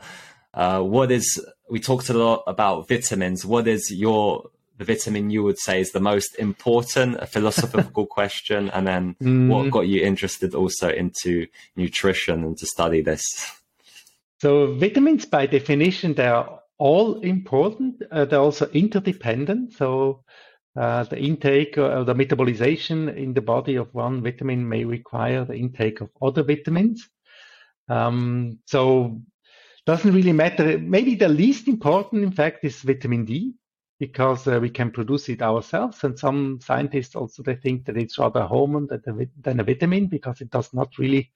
uh, 0.52 0.80
what 0.80 1.10
is? 1.10 1.44
We 1.70 1.80
talked 1.80 2.08
a 2.08 2.14
lot 2.14 2.42
about 2.46 2.88
vitamins. 2.88 3.44
What 3.44 3.68
is 3.68 3.92
your 3.92 4.50
the 4.76 4.84
vitamin 4.84 5.30
you 5.30 5.44
would 5.44 5.58
say 5.58 5.80
is 5.80 5.92
the 5.92 6.00
most 6.00 6.34
important, 6.34 7.16
a 7.20 7.26
philosophical 7.26 8.06
question, 8.18 8.70
and 8.70 8.86
then 8.86 9.14
mm. 9.22 9.48
what 9.48 9.70
got 9.70 9.86
you 9.86 10.02
interested 10.02 10.52
also 10.54 10.88
into 10.88 11.46
nutrition 11.76 12.42
and 12.42 12.58
to 12.58 12.66
study 12.66 13.00
this? 13.00 13.22
So 14.40 14.74
vitamins, 14.74 15.24
by 15.24 15.46
definition, 15.46 16.14
they 16.14 16.26
are 16.26 16.60
all 16.78 17.20
important. 17.20 18.02
Uh, 18.10 18.24
they're 18.24 18.40
also 18.40 18.68
interdependent. 18.70 19.72
So 19.74 20.24
uh, 20.76 21.04
the 21.04 21.18
intake 21.18 21.78
or 21.78 22.04
the 22.04 22.14
metabolization 22.14 23.14
in 23.16 23.32
the 23.32 23.40
body 23.40 23.76
of 23.76 23.94
one 23.94 24.22
vitamin 24.22 24.68
may 24.68 24.84
require 24.84 25.44
the 25.44 25.54
intake 25.54 26.00
of 26.00 26.10
other 26.20 26.42
vitamins. 26.42 27.08
Um, 27.88 28.58
so 28.66 29.20
doesn't 29.86 30.14
really 30.14 30.32
matter. 30.32 30.78
Maybe 30.78 31.14
the 31.14 31.28
least 31.28 31.68
important, 31.68 32.24
in 32.24 32.32
fact, 32.32 32.64
is 32.64 32.80
vitamin 32.80 33.24
D 33.24 33.54
because 34.00 34.46
uh, 34.48 34.58
we 34.60 34.70
can 34.70 34.90
produce 34.90 35.28
it 35.28 35.42
ourselves. 35.42 36.02
And 36.02 36.18
some 36.18 36.58
scientists 36.60 37.14
also 37.14 37.42
they 37.42 37.54
think 37.54 37.84
that 37.86 37.96
it's 37.96 38.18
rather 38.18 38.40
a 38.40 38.46
hormone 38.46 38.88
than 38.88 39.60
a, 39.60 39.64
vitamin 39.64 40.06
because 40.06 40.40
it 40.40 40.50
does 40.50 40.72
not 40.74 40.98
really 40.98 41.30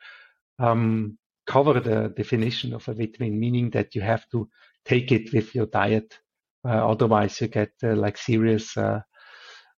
um, 0.58 1.18
cover 1.48 1.80
the 1.80 2.12
definition 2.14 2.74
of 2.74 2.86
a 2.88 2.94
vitamin, 2.94 3.40
meaning 3.40 3.70
that 3.70 3.94
you 3.94 4.02
have 4.02 4.28
to 4.28 4.48
take 4.84 5.10
it 5.10 5.32
with 5.32 5.54
your 5.54 5.66
diet. 5.66 6.18
Uh, 6.64 6.90
otherwise, 6.90 7.40
you 7.40 7.48
get 7.48 7.72
uh, 7.82 7.94
like 7.94 8.18
serious 8.18 8.76
uh, 8.76 9.00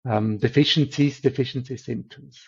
um, 0.10 0.38
deficiencies, 0.38 1.22
deficiency 1.22 1.78
symptoms. 1.78 2.40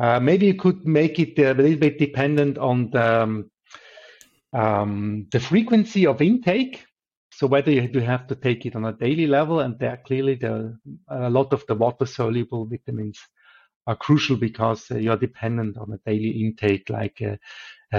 Uh, 0.00 0.18
maybe 0.18 0.46
you 0.46 0.54
could 0.54 0.84
make 0.84 1.18
it 1.18 1.38
a 1.38 1.54
little 1.54 1.78
bit 1.78 1.98
dependent 1.98 2.58
on 2.58 2.90
the 2.90 3.22
um, 3.22 3.50
um 4.52 5.26
the 5.30 5.40
frequency 5.40 6.06
of 6.06 6.20
intake. 6.20 6.84
So 7.30 7.46
whether 7.46 7.70
you 7.70 8.00
have 8.00 8.26
to 8.28 8.36
take 8.36 8.64
it 8.64 8.76
on 8.76 8.84
a 8.84 8.92
daily 8.92 9.26
level, 9.26 9.60
and 9.60 9.78
there 9.78 10.00
clearly 10.06 10.36
the, 10.36 10.78
a 11.08 11.28
lot 11.28 11.52
of 11.52 11.64
the 11.66 11.74
water 11.74 12.06
soluble 12.06 12.64
vitamins 12.66 13.18
are 13.86 13.96
crucial 13.96 14.36
because 14.36 14.90
uh, 14.90 14.96
you're 14.96 15.16
dependent 15.16 15.76
on 15.76 15.92
a 15.92 15.98
daily 16.10 16.30
intake 16.30 16.88
like 16.88 17.20
uh, 17.22 17.26
uh, 17.32 17.36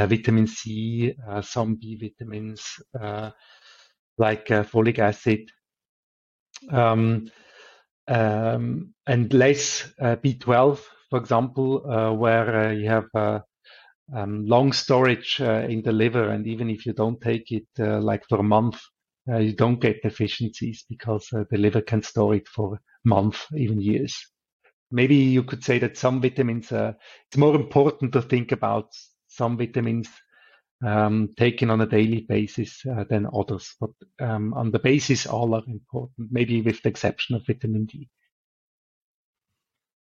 vitamin 0.07 0.47
C, 0.47 1.13
uh, 1.27 1.41
some 1.41 1.75
B 1.75 1.95
vitamins, 1.95 2.79
uh, 2.99 3.31
like 4.17 4.51
uh, 4.51 4.63
folic 4.63 4.99
acid, 4.99 5.49
um, 6.71 7.29
um, 8.07 8.93
and 9.07 9.33
less 9.33 9.91
B12, 9.99 10.79
for 11.09 11.19
example, 11.19 12.15
where 12.17 12.73
you 12.73 12.87
have 12.89 13.05
um, 13.15 14.45
long 14.45 14.71
storage 14.73 15.39
in 15.39 15.81
the 15.83 15.91
liver, 15.91 16.29
and 16.29 16.47
even 16.47 16.69
if 16.69 16.85
you 16.85 16.93
don't 16.93 17.21
take 17.21 17.51
it 17.51 17.67
like 17.77 18.23
for 18.29 18.39
a 18.39 18.43
month, 18.43 18.79
uh, 19.29 19.37
you 19.37 19.53
don't 19.53 19.81
get 19.81 20.03
deficiencies 20.03 20.85
because 20.87 21.27
uh, 21.33 21.43
the 21.49 21.57
liver 21.57 21.81
can 21.81 22.03
store 22.03 22.35
it 22.35 22.47
for 22.47 22.79
months, 23.03 23.45
even 23.55 23.81
years. 23.81 24.15
Maybe 24.91 25.15
you 25.15 25.43
could 25.43 25.63
say 25.63 25.79
that 25.79 25.97
some 25.97 26.21
vitamins, 26.21 26.71
uh, 26.71 26.93
it's 27.27 27.37
more 27.37 27.55
important 27.55 28.13
to 28.13 28.21
think 28.21 28.51
about 28.51 28.89
some 29.35 29.57
vitamins 29.57 30.09
um, 30.85 31.29
taken 31.37 31.69
on 31.69 31.81
a 31.81 31.85
daily 31.87 32.25
basis 32.27 32.85
uh, 32.85 33.03
than 33.09 33.27
others. 33.33 33.75
But 33.79 33.91
um, 34.19 34.53
on 34.53 34.71
the 34.71 34.79
basis, 34.79 35.25
all 35.25 35.55
are 35.55 35.63
important, 35.67 36.29
maybe 36.31 36.61
with 36.61 36.81
the 36.81 36.89
exception 36.89 37.35
of 37.35 37.45
vitamin 37.45 37.85
D. 37.85 38.09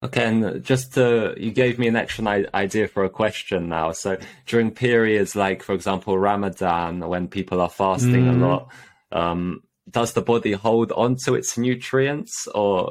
Okay, 0.00 0.26
and 0.26 0.62
just 0.64 0.94
to, 0.94 1.34
you 1.36 1.50
gave 1.50 1.78
me 1.78 1.88
an 1.88 1.96
extra 1.96 2.24
idea 2.54 2.86
for 2.86 3.04
a 3.04 3.10
question 3.10 3.68
now. 3.68 3.90
So 3.90 4.16
during 4.46 4.70
periods 4.70 5.34
like, 5.34 5.62
for 5.62 5.74
example, 5.74 6.16
Ramadan, 6.16 7.00
when 7.00 7.26
people 7.26 7.60
are 7.60 7.68
fasting 7.68 8.26
mm. 8.26 8.36
a 8.36 8.46
lot, 8.46 8.72
um, 9.10 9.62
does 9.90 10.12
the 10.12 10.22
body 10.22 10.52
hold 10.52 10.92
on 10.92 11.16
to 11.24 11.34
its 11.34 11.58
nutrients, 11.58 12.46
or 12.54 12.90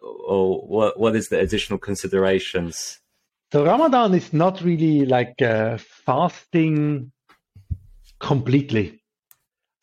or 0.00 0.60
what 0.60 1.00
what 1.00 1.16
is 1.16 1.28
the 1.28 1.40
additional 1.40 1.78
considerations? 1.78 3.00
So 3.54 3.64
Ramadan 3.64 4.14
is 4.14 4.32
not 4.32 4.62
really 4.62 5.06
like 5.06 5.40
uh, 5.40 5.78
fasting 5.78 7.12
completely. 8.18 9.00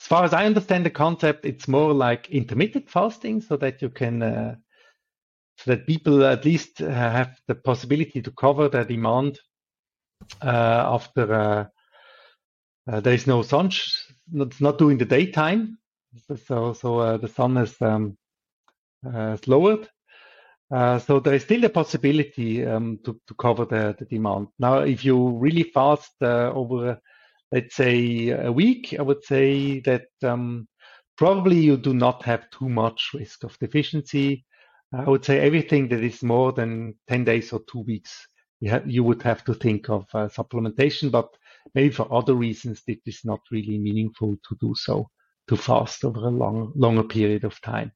as 0.01 0.07
far 0.07 0.25
as 0.25 0.33
I 0.33 0.45
understand 0.45 0.85
the 0.85 0.89
concept, 0.89 1.45
it's 1.45 1.69
more 1.69 1.93
like 1.93 2.29
intermittent 2.29 2.89
fasting, 2.89 3.39
so 3.39 3.55
that 3.55 3.81
you 3.81 3.89
can, 3.89 4.21
uh, 4.21 4.55
so 5.55 5.71
that 5.71 5.87
people 5.87 6.25
at 6.25 6.43
least 6.43 6.81
uh, 6.81 6.89
have 6.89 7.39
the 7.47 7.55
possibility 7.55 8.21
to 8.21 8.31
cover 8.31 8.67
their 8.67 8.83
demand 8.83 9.39
uh, 10.41 10.83
after 10.97 11.33
uh, 11.33 11.65
uh, 12.91 12.99
there 12.99 13.13
is 13.13 13.25
no 13.25 13.41
sun, 13.41 13.67
it's 13.67 14.59
not 14.59 14.79
during 14.79 14.97
the 14.97 15.05
daytime, 15.05 15.77
so 16.45 16.73
so 16.73 16.99
uh, 16.99 17.15
the 17.15 17.29
sun 17.29 17.55
is 17.55 17.81
um, 17.81 18.17
lowered. 19.47 19.87
So 20.71 21.19
there 21.19 21.33
is 21.33 21.43
still 21.43 21.63
a 21.65 21.69
possibility 21.69 22.65
um, 22.65 22.99
to, 23.03 23.19
to 23.27 23.33
cover 23.35 23.65
the, 23.65 23.95
the 23.99 24.05
demand. 24.05 24.47
Now, 24.57 24.79
if 24.79 25.03
you 25.03 25.37
really 25.37 25.63
fast 25.63 26.13
over 26.21 26.99
let's 27.51 27.75
say 27.75 28.29
a 28.29 28.51
week, 28.51 28.95
I 28.97 29.01
would 29.01 29.23
say 29.23 29.81
that 29.81 30.07
um, 30.23 30.67
probably 31.17 31.57
you 31.57 31.77
do 31.77 31.93
not 31.93 32.23
have 32.23 32.49
too 32.49 32.69
much 32.69 33.11
risk 33.13 33.43
of 33.43 33.57
deficiency. 33.59 34.45
I 34.93 35.03
would 35.03 35.23
say 35.23 35.39
everything 35.39 35.87
that 35.89 36.03
is 36.03 36.23
more 36.23 36.51
than 36.51 36.95
10 37.07 37.23
days 37.23 37.53
or 37.53 37.61
two 37.69 37.79
weeks, 37.79 38.27
you, 38.59 38.81
you 38.85 39.03
would 39.03 39.21
have 39.23 39.43
to 39.45 39.53
think 39.53 39.89
of 39.89 40.05
uh, 40.13 40.27
supplementation, 40.27 41.11
but 41.11 41.29
maybe 41.75 41.93
for 41.93 42.13
other 42.13 42.35
reasons, 42.35 42.81
it 42.87 42.99
is 43.05 43.21
not 43.23 43.39
really 43.51 43.77
meaningful 43.77 44.35
to 44.47 44.55
do 44.59 44.73
so, 44.75 45.09
to 45.47 45.55
fast 45.55 46.03
over 46.03 46.19
a 46.19 46.29
long, 46.29 46.73
longer 46.75 47.03
period 47.03 47.43
of 47.43 47.59
time. 47.61 47.91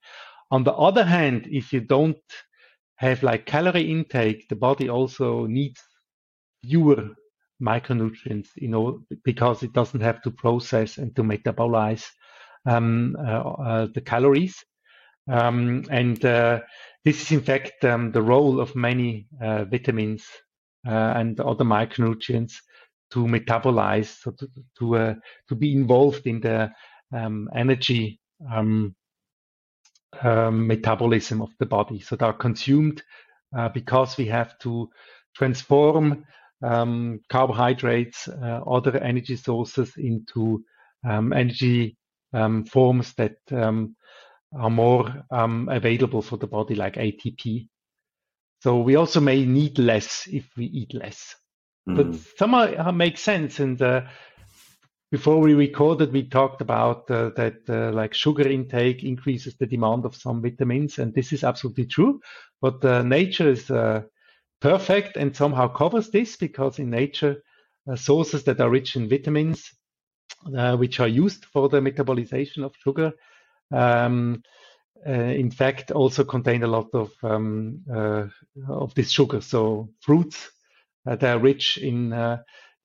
On 0.52 0.64
the 0.64 0.74
other 0.74 1.04
hand, 1.04 1.48
if 1.52 1.74
you 1.74 1.82
don't 1.82 2.18
have 2.98 3.24
like 3.24 3.46
calorie 3.46 3.92
intake, 3.92 4.48
the 4.50 4.56
body 4.56 4.90
also 4.90 5.46
needs 5.46 5.82
fewer 6.64 7.10
micronutrients, 7.62 8.48
you 8.56 8.68
know, 8.68 9.02
because 9.24 9.64
it 9.64 9.74
doesn't 9.74 10.02
have 10.02 10.22
to 10.22 10.32
process 10.32 10.98
and 10.98 11.16
to 11.16 11.24
metabolize 11.24 12.06
um, 12.66 13.16
uh, 13.20 13.42
uh, 13.42 13.88
the 13.94 14.02
calories. 14.02 14.56
Um, 15.30 15.84
and 15.90 16.24
uh, 16.24 16.62
this 17.04 17.22
is 17.22 17.32
in 17.32 17.42
fact 17.42 17.84
um, 17.84 18.12
the 18.12 18.22
role 18.22 18.60
of 18.60 18.76
many 18.76 19.28
uh, 19.42 19.66
vitamins 19.66 20.24
uh, 20.88 21.14
and 21.16 21.40
other 21.40 21.64
micronutrients 21.64 22.54
to 23.12 23.26
metabolize, 23.26 24.22
so 24.22 24.32
to 24.32 24.48
to, 24.80 24.96
uh, 24.96 25.14
to 25.48 25.56
be 25.56 25.74
involved 25.74 26.28
in 26.28 26.42
the 26.42 26.72
um, 27.14 27.50
energy 27.56 28.20
um, 28.52 28.96
um, 30.24 30.68
metabolism 30.68 31.42
of 31.42 31.50
the 31.60 31.66
body. 31.66 32.00
So 32.00 32.16
they 32.16 32.26
are 32.26 32.34
consumed 32.34 33.04
because 33.74 34.18
we 34.18 34.26
have 34.26 34.60
to 34.60 34.90
transform 35.36 36.26
um, 36.64 37.22
carbohydrates, 37.30 38.28
uh, 38.28 38.62
other 38.68 38.98
energy 38.98 39.36
sources 39.36 39.94
into 39.98 40.64
um, 41.08 41.34
energy 41.34 41.98
um, 42.34 42.66
forms 42.66 43.14
that 43.14 43.38
um, 43.52 43.96
are 44.58 44.70
more 44.70 45.26
um, 45.32 45.70
available 45.70 46.22
for 46.22 46.38
the 46.38 46.48
body, 46.48 46.76
like 46.76 46.96
ATP. 46.96 47.68
So 48.62 48.80
we 48.80 48.96
also 48.96 49.20
may 49.20 49.46
need 49.46 49.78
less 49.78 50.28
if 50.32 50.46
we 50.58 50.66
eat 50.66 50.94
less. 50.94 51.36
Mm. 51.88 51.96
But 51.98 52.38
somehow 52.38 52.92
makes 52.92 53.22
sense. 53.22 53.60
And 53.60 53.80
uh, 53.82 54.02
before 55.16 55.40
we 55.40 55.54
recorded, 55.54 56.12
we 56.12 56.24
talked 56.24 56.60
about 56.60 57.10
uh, 57.10 57.30
that 57.38 57.60
uh, 57.70 57.90
like 57.94 58.14
sugar 58.14 58.46
intake 58.46 59.02
increases 59.02 59.56
the 59.56 59.66
demand 59.66 60.04
of 60.04 60.14
some 60.14 60.42
vitamins, 60.42 61.00
and 61.00 61.14
this 61.14 61.32
is 61.32 61.46
absolutely 61.46 61.86
true. 61.86 62.20
But 62.62 62.84
uh, 62.84 63.02
nature 63.02 63.50
is 63.50 63.72
uh, 63.72 64.02
perfect 64.60 65.16
and 65.16 65.34
somehow 65.34 65.70
covers 65.70 66.10
this 66.10 66.36
because 66.36 66.80
in 66.80 66.90
nature, 66.90 67.42
uh, 67.90 67.96
sources 67.96 68.44
that 68.44 68.60
are 68.60 68.70
rich 68.70 68.98
in 68.98 69.08
vitamins, 69.08 69.72
uh, 70.58 70.76
which 70.76 71.00
are 71.00 71.08
used 71.08 71.46
for 71.46 71.70
the 71.70 71.80
metabolization 71.80 72.66
of 72.66 72.76
sugar, 72.84 73.14
um, 73.72 74.44
in 75.06 75.50
fact, 75.50 75.92
also 75.92 76.26
contain 76.26 76.64
a 76.64 76.68
lot 76.78 76.90
of 76.94 77.12
um, 77.24 77.80
of 78.68 78.94
this 78.96 79.12
sugar. 79.12 79.40
So 79.40 79.92
fruits 80.02 80.52
they 81.06 81.30
are 81.30 81.40
rich 81.40 81.78
in 81.78 82.12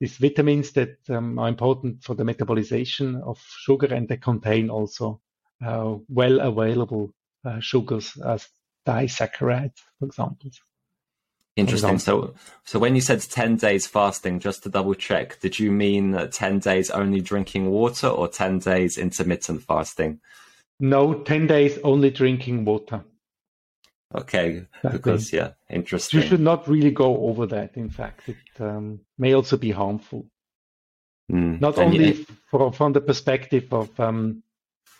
these 0.01 0.17
vitamins 0.17 0.71
that 0.71 0.97
um, 1.09 1.37
are 1.37 1.47
important 1.47 2.03
for 2.03 2.15
the 2.15 2.23
metabolization 2.23 3.21
of 3.21 3.39
sugar, 3.39 3.93
and 3.93 4.09
they 4.09 4.17
contain 4.17 4.69
also 4.69 5.21
well 5.61 6.39
available 6.39 7.13
sugars 7.59 8.17
as 8.25 8.49
disaccharides, 8.85 9.79
for 9.99 10.05
example. 10.05 10.49
Interesting. 11.55 11.99
So, 11.99 12.33
so 12.63 12.79
when 12.79 12.95
you 12.95 13.01
said 13.01 13.21
10 13.21 13.57
days 13.57 13.85
fasting, 13.85 14.39
just 14.39 14.63
to 14.63 14.69
double 14.69 14.95
check, 14.95 15.39
did 15.39 15.59
you 15.59 15.71
mean 15.71 16.29
10 16.31 16.59
days 16.59 16.89
only 16.89 17.21
drinking 17.21 17.69
water 17.69 18.07
or 18.07 18.27
10 18.27 18.59
days 18.59 18.97
intermittent 18.97 19.61
fasting? 19.61 20.19
No, 20.79 21.13
10 21.13 21.45
days 21.45 21.77
only 21.83 22.09
drinking 22.09 22.65
water. 22.65 23.03
Okay, 24.13 24.65
because, 24.81 25.31
yeah, 25.31 25.51
interesting. 25.69 26.21
You 26.21 26.27
should 26.27 26.41
not 26.41 26.67
really 26.67 26.91
go 26.91 27.17
over 27.27 27.45
that. 27.47 27.77
In 27.77 27.89
fact, 27.89 28.27
it 28.27 28.37
um, 28.59 28.99
may 29.17 29.33
also 29.33 29.57
be 29.57 29.71
harmful. 29.71 30.27
Mm. 31.31 31.61
Not 31.61 31.77
and 31.77 31.93
only 31.93 32.13
for, 32.49 32.73
from 32.73 32.93
the 32.93 33.01
perspective 33.01 33.71
of, 33.71 33.97
um, 33.99 34.43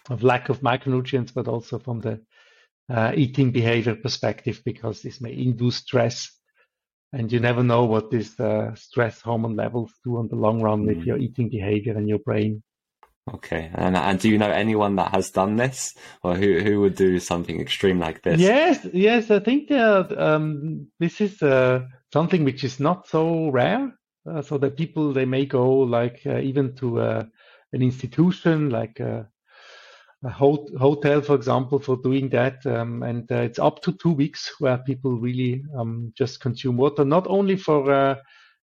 of 0.09 0.23
lack 0.23 0.49
of 0.49 0.61
micronutrients, 0.61 1.33
but 1.33 1.47
also 1.47 1.77
from 1.77 1.99
the 1.99 2.21
uh, 2.89 3.11
eating 3.15 3.51
behavior 3.51 3.95
perspective, 3.95 4.61
because 4.63 5.01
this 5.01 5.19
may 5.19 5.33
induce 5.33 5.77
stress 5.77 6.31
and 7.13 7.31
you 7.31 7.39
never 7.39 7.63
know 7.63 7.85
what 7.85 8.09
these 8.09 8.39
uh, 8.39 8.73
stress 8.75 9.19
hormone 9.21 9.55
levels 9.55 9.91
do 10.03 10.17
on 10.17 10.29
the 10.29 10.35
long 10.35 10.61
run 10.61 10.83
mm. 10.83 10.95
with 10.95 11.05
your 11.05 11.17
eating 11.17 11.49
behavior 11.49 11.97
and 11.97 12.07
your 12.07 12.19
brain. 12.19 12.63
Okay, 13.29 13.69
and 13.75 13.95
and 13.95 14.19
do 14.19 14.29
you 14.29 14.37
know 14.39 14.49
anyone 14.49 14.95
that 14.95 15.11
has 15.11 15.29
done 15.29 15.55
this, 15.55 15.93
or 16.23 16.35
who 16.35 16.59
who 16.59 16.81
would 16.81 16.95
do 16.95 17.19
something 17.19 17.61
extreme 17.61 17.99
like 17.99 18.23
this? 18.23 18.41
Yes, 18.41 18.85
yes, 18.93 19.29
I 19.29 19.39
think 19.39 19.69
uh, 19.69 20.05
um, 20.17 20.87
this 20.99 21.21
is 21.21 21.41
uh, 21.41 21.85
something 22.11 22.43
which 22.43 22.63
is 22.63 22.79
not 22.79 23.07
so 23.07 23.49
rare. 23.49 23.91
Uh, 24.23 24.41
so 24.41 24.57
that 24.59 24.77
people 24.77 25.13
they 25.13 25.25
may 25.25 25.45
go 25.45 25.67
like 25.79 26.21
uh, 26.27 26.37
even 26.37 26.75
to 26.75 26.99
uh, 26.99 27.23
an 27.73 27.81
institution 27.81 28.69
like 28.69 29.01
uh, 29.01 29.23
a 30.23 30.29
hotel, 30.29 31.21
for 31.21 31.33
example, 31.33 31.79
for 31.79 31.97
doing 31.97 32.29
that. 32.29 32.63
Um, 32.65 33.01
and 33.01 33.29
it's 33.31 33.57
up 33.57 33.81
to 33.81 33.93
two 33.93 34.11
weeks 34.11 34.51
where 34.59 34.77
people 34.77 35.19
really 35.19 35.63
um, 35.75 36.13
just 36.15 36.39
consume 36.39 36.77
water, 36.77 37.03
not 37.03 37.25
only 37.25 37.55
for 37.55 38.17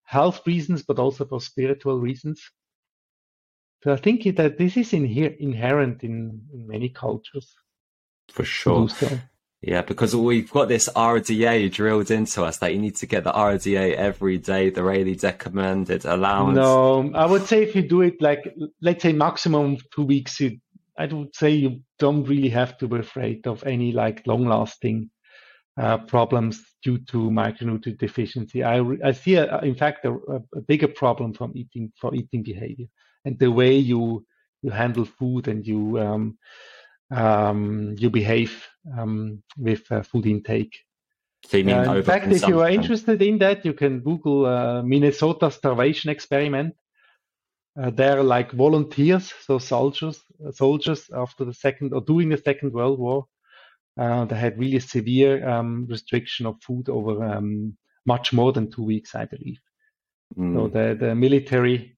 health 0.04 0.46
reasons, 0.46 0.84
but 0.84 1.00
also 1.00 1.24
for 1.26 1.40
spiritual 1.40 1.98
reasons. 1.98 2.40
So 3.82 3.92
I 3.92 3.96
think 3.96 4.24
that 4.36 4.58
this 4.58 4.76
is 4.76 4.92
in 4.92 5.04
here, 5.04 5.34
inherent 5.38 6.02
in, 6.02 6.42
in 6.52 6.66
many 6.66 6.88
cultures. 6.88 7.54
For 8.28 8.44
sure. 8.44 8.88
Yeah, 9.60 9.82
because 9.82 10.14
we've 10.14 10.50
got 10.50 10.68
this 10.68 10.88
RDA 10.88 11.72
drilled 11.72 12.12
into 12.12 12.44
us 12.44 12.58
that 12.58 12.72
you 12.72 12.80
need 12.80 12.94
to 12.96 13.06
get 13.06 13.24
the 13.24 13.32
RDA 13.32 13.94
every 13.94 14.38
day, 14.38 14.70
the 14.70 14.84
Rayleigh 14.84 15.18
recommended 15.20 16.04
allowance. 16.04 16.56
No, 16.56 17.10
I 17.12 17.26
would 17.26 17.46
say 17.46 17.64
if 17.64 17.74
you 17.74 17.82
do 17.82 18.02
it 18.02 18.22
like, 18.22 18.54
let's 18.80 19.02
say 19.02 19.12
maximum 19.12 19.78
two 19.92 20.04
weeks, 20.04 20.38
you 20.38 20.58
I 20.96 21.06
would 21.06 21.34
say 21.34 21.50
you 21.50 21.80
don't 21.98 22.24
really 22.24 22.48
have 22.48 22.76
to 22.78 22.88
be 22.88 22.98
afraid 22.98 23.46
of 23.46 23.64
any 23.64 23.92
like 23.92 24.26
long-lasting 24.26 25.10
uh, 25.80 25.98
problems 25.98 26.60
due 26.82 26.98
to 26.98 27.30
micronutrient 27.30 27.98
deficiency. 27.98 28.64
I, 28.64 28.82
I 29.04 29.12
see, 29.12 29.36
a, 29.36 29.60
in 29.60 29.76
fact, 29.76 30.04
a, 30.04 30.12
a, 30.56 30.60
bigger 30.60 30.88
problem 30.88 31.34
from 31.34 31.52
eating 31.54 31.92
for 32.00 32.12
eating 32.14 32.42
behavior 32.42 32.86
and 33.28 33.38
the 33.38 33.50
way 33.50 33.76
you 33.76 34.24
you 34.62 34.70
handle 34.70 35.04
food 35.04 35.48
and 35.48 35.66
you 35.66 35.80
um, 36.00 36.38
um, 37.10 37.94
you 37.98 38.10
behave 38.10 38.66
um, 38.98 39.42
with 39.56 39.84
uh, 39.92 40.02
food 40.02 40.26
intake. 40.26 40.74
So 41.46 41.58
uh, 41.58 41.94
in 41.94 42.02
fact, 42.02 42.26
if 42.26 42.48
you 42.48 42.60
are 42.60 42.68
interested 42.68 43.22
in 43.22 43.38
that, 43.38 43.64
you 43.64 43.72
can 43.72 44.00
Google 44.00 44.46
uh, 44.46 44.82
Minnesota 44.82 45.50
starvation 45.50 46.10
experiment 46.10 46.74
uh, 47.80 47.90
they're 47.90 48.22
like 48.22 48.50
volunteers, 48.52 49.32
so 49.46 49.58
soldiers, 49.58 50.20
soldiers 50.52 51.08
after 51.14 51.44
the 51.44 51.54
second 51.54 51.92
or 51.92 52.00
during 52.00 52.28
the 52.28 52.36
Second 52.36 52.72
World 52.72 52.98
War. 52.98 53.26
Uh, 53.96 54.24
they 54.24 54.36
had 54.36 54.58
really 54.58 54.80
severe 54.80 55.48
um, 55.48 55.86
restriction 55.88 56.46
of 56.46 56.60
food 56.62 56.88
over 56.88 57.22
um, 57.24 57.76
much 58.06 58.32
more 58.32 58.52
than 58.52 58.70
two 58.70 58.82
weeks, 58.82 59.14
I 59.14 59.24
believe. 59.26 59.60
Mm. 60.36 60.54
So 60.54 60.68
the, 60.68 60.96
the 60.98 61.14
military 61.14 61.97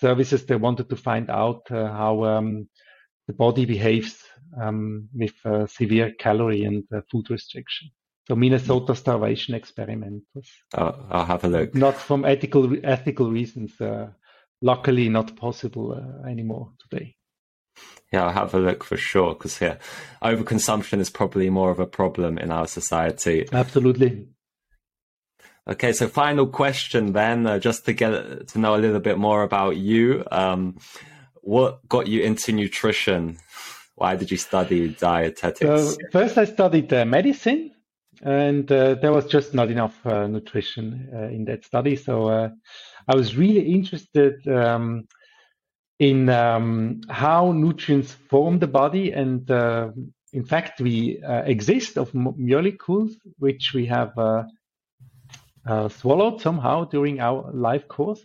services 0.00 0.46
they 0.46 0.56
wanted 0.56 0.88
to 0.90 0.96
find 0.96 1.30
out 1.30 1.62
uh, 1.70 1.86
how 1.88 2.24
um, 2.24 2.68
the 3.26 3.32
body 3.32 3.64
behaves 3.64 4.22
um, 4.60 5.08
with 5.14 5.34
uh, 5.44 5.66
severe 5.66 6.12
calorie 6.18 6.64
and 6.64 6.84
uh, 6.94 7.00
food 7.10 7.30
restriction. 7.30 7.90
So 8.26 8.36
Minnesota 8.36 8.94
starvation 8.94 9.54
experiment 9.54 10.22
was. 10.34 10.48
Oh, 10.76 10.94
I'll 11.10 11.24
have 11.24 11.44
a 11.44 11.48
look. 11.48 11.74
Not 11.74 11.96
from 11.96 12.24
ethical 12.24 12.76
ethical 12.84 13.30
reasons 13.30 13.72
luckily 14.60 15.08
not 15.08 15.36
possible 15.36 15.92
uh, 15.92 16.28
anymore 16.28 16.72
today. 16.88 17.14
Yeah, 18.12 18.24
I'll 18.24 18.32
have 18.32 18.54
a 18.54 18.58
look 18.58 18.84
for 18.84 18.96
sure 18.96 19.34
because 19.34 19.60
yeah, 19.60 19.76
overconsumption 20.22 20.98
is 20.98 21.10
probably 21.10 21.50
more 21.50 21.70
of 21.70 21.78
a 21.78 21.86
problem 21.86 22.38
in 22.38 22.50
our 22.50 22.66
society. 22.66 23.46
Absolutely. 23.52 24.28
Okay, 25.68 25.92
so 25.92 26.08
final 26.08 26.46
question 26.46 27.12
then, 27.12 27.46
uh, 27.46 27.58
just 27.58 27.84
to 27.84 27.92
get 27.92 28.48
to 28.48 28.58
know 28.58 28.74
a 28.74 28.80
little 28.80 29.00
bit 29.00 29.18
more 29.18 29.42
about 29.42 29.76
you. 29.76 30.24
Um, 30.30 30.78
what 31.42 31.86
got 31.86 32.06
you 32.06 32.22
into 32.22 32.52
nutrition? 32.52 33.36
Why 33.94 34.16
did 34.16 34.30
you 34.30 34.38
study 34.38 34.88
dietetics? 34.88 35.58
So 35.60 35.96
first, 36.10 36.38
I 36.38 36.46
studied 36.46 36.90
uh, 36.92 37.04
medicine, 37.04 37.72
and 38.22 38.70
uh, 38.72 38.94
there 38.94 39.12
was 39.12 39.26
just 39.26 39.52
not 39.52 39.70
enough 39.70 39.94
uh, 40.06 40.26
nutrition 40.26 41.10
uh, 41.12 41.24
in 41.24 41.44
that 41.46 41.66
study. 41.66 41.96
So 41.96 42.28
uh, 42.28 42.48
I 43.06 43.14
was 43.14 43.36
really 43.36 43.70
interested 43.70 44.48
um, 44.48 45.06
in 45.98 46.30
um, 46.30 47.02
how 47.10 47.52
nutrients 47.52 48.12
form 48.12 48.58
the 48.58 48.68
body, 48.68 49.12
and 49.12 49.50
uh, 49.50 49.90
in 50.32 50.44
fact, 50.46 50.80
we 50.80 51.22
exist 51.24 51.98
of 51.98 52.14
molecules 52.14 53.16
which 53.38 53.72
we 53.74 53.84
have 53.84 54.12
swallowed 55.88 56.40
somehow 56.40 56.84
during 56.84 57.20
our 57.20 57.50
life 57.52 57.88
course. 57.88 58.24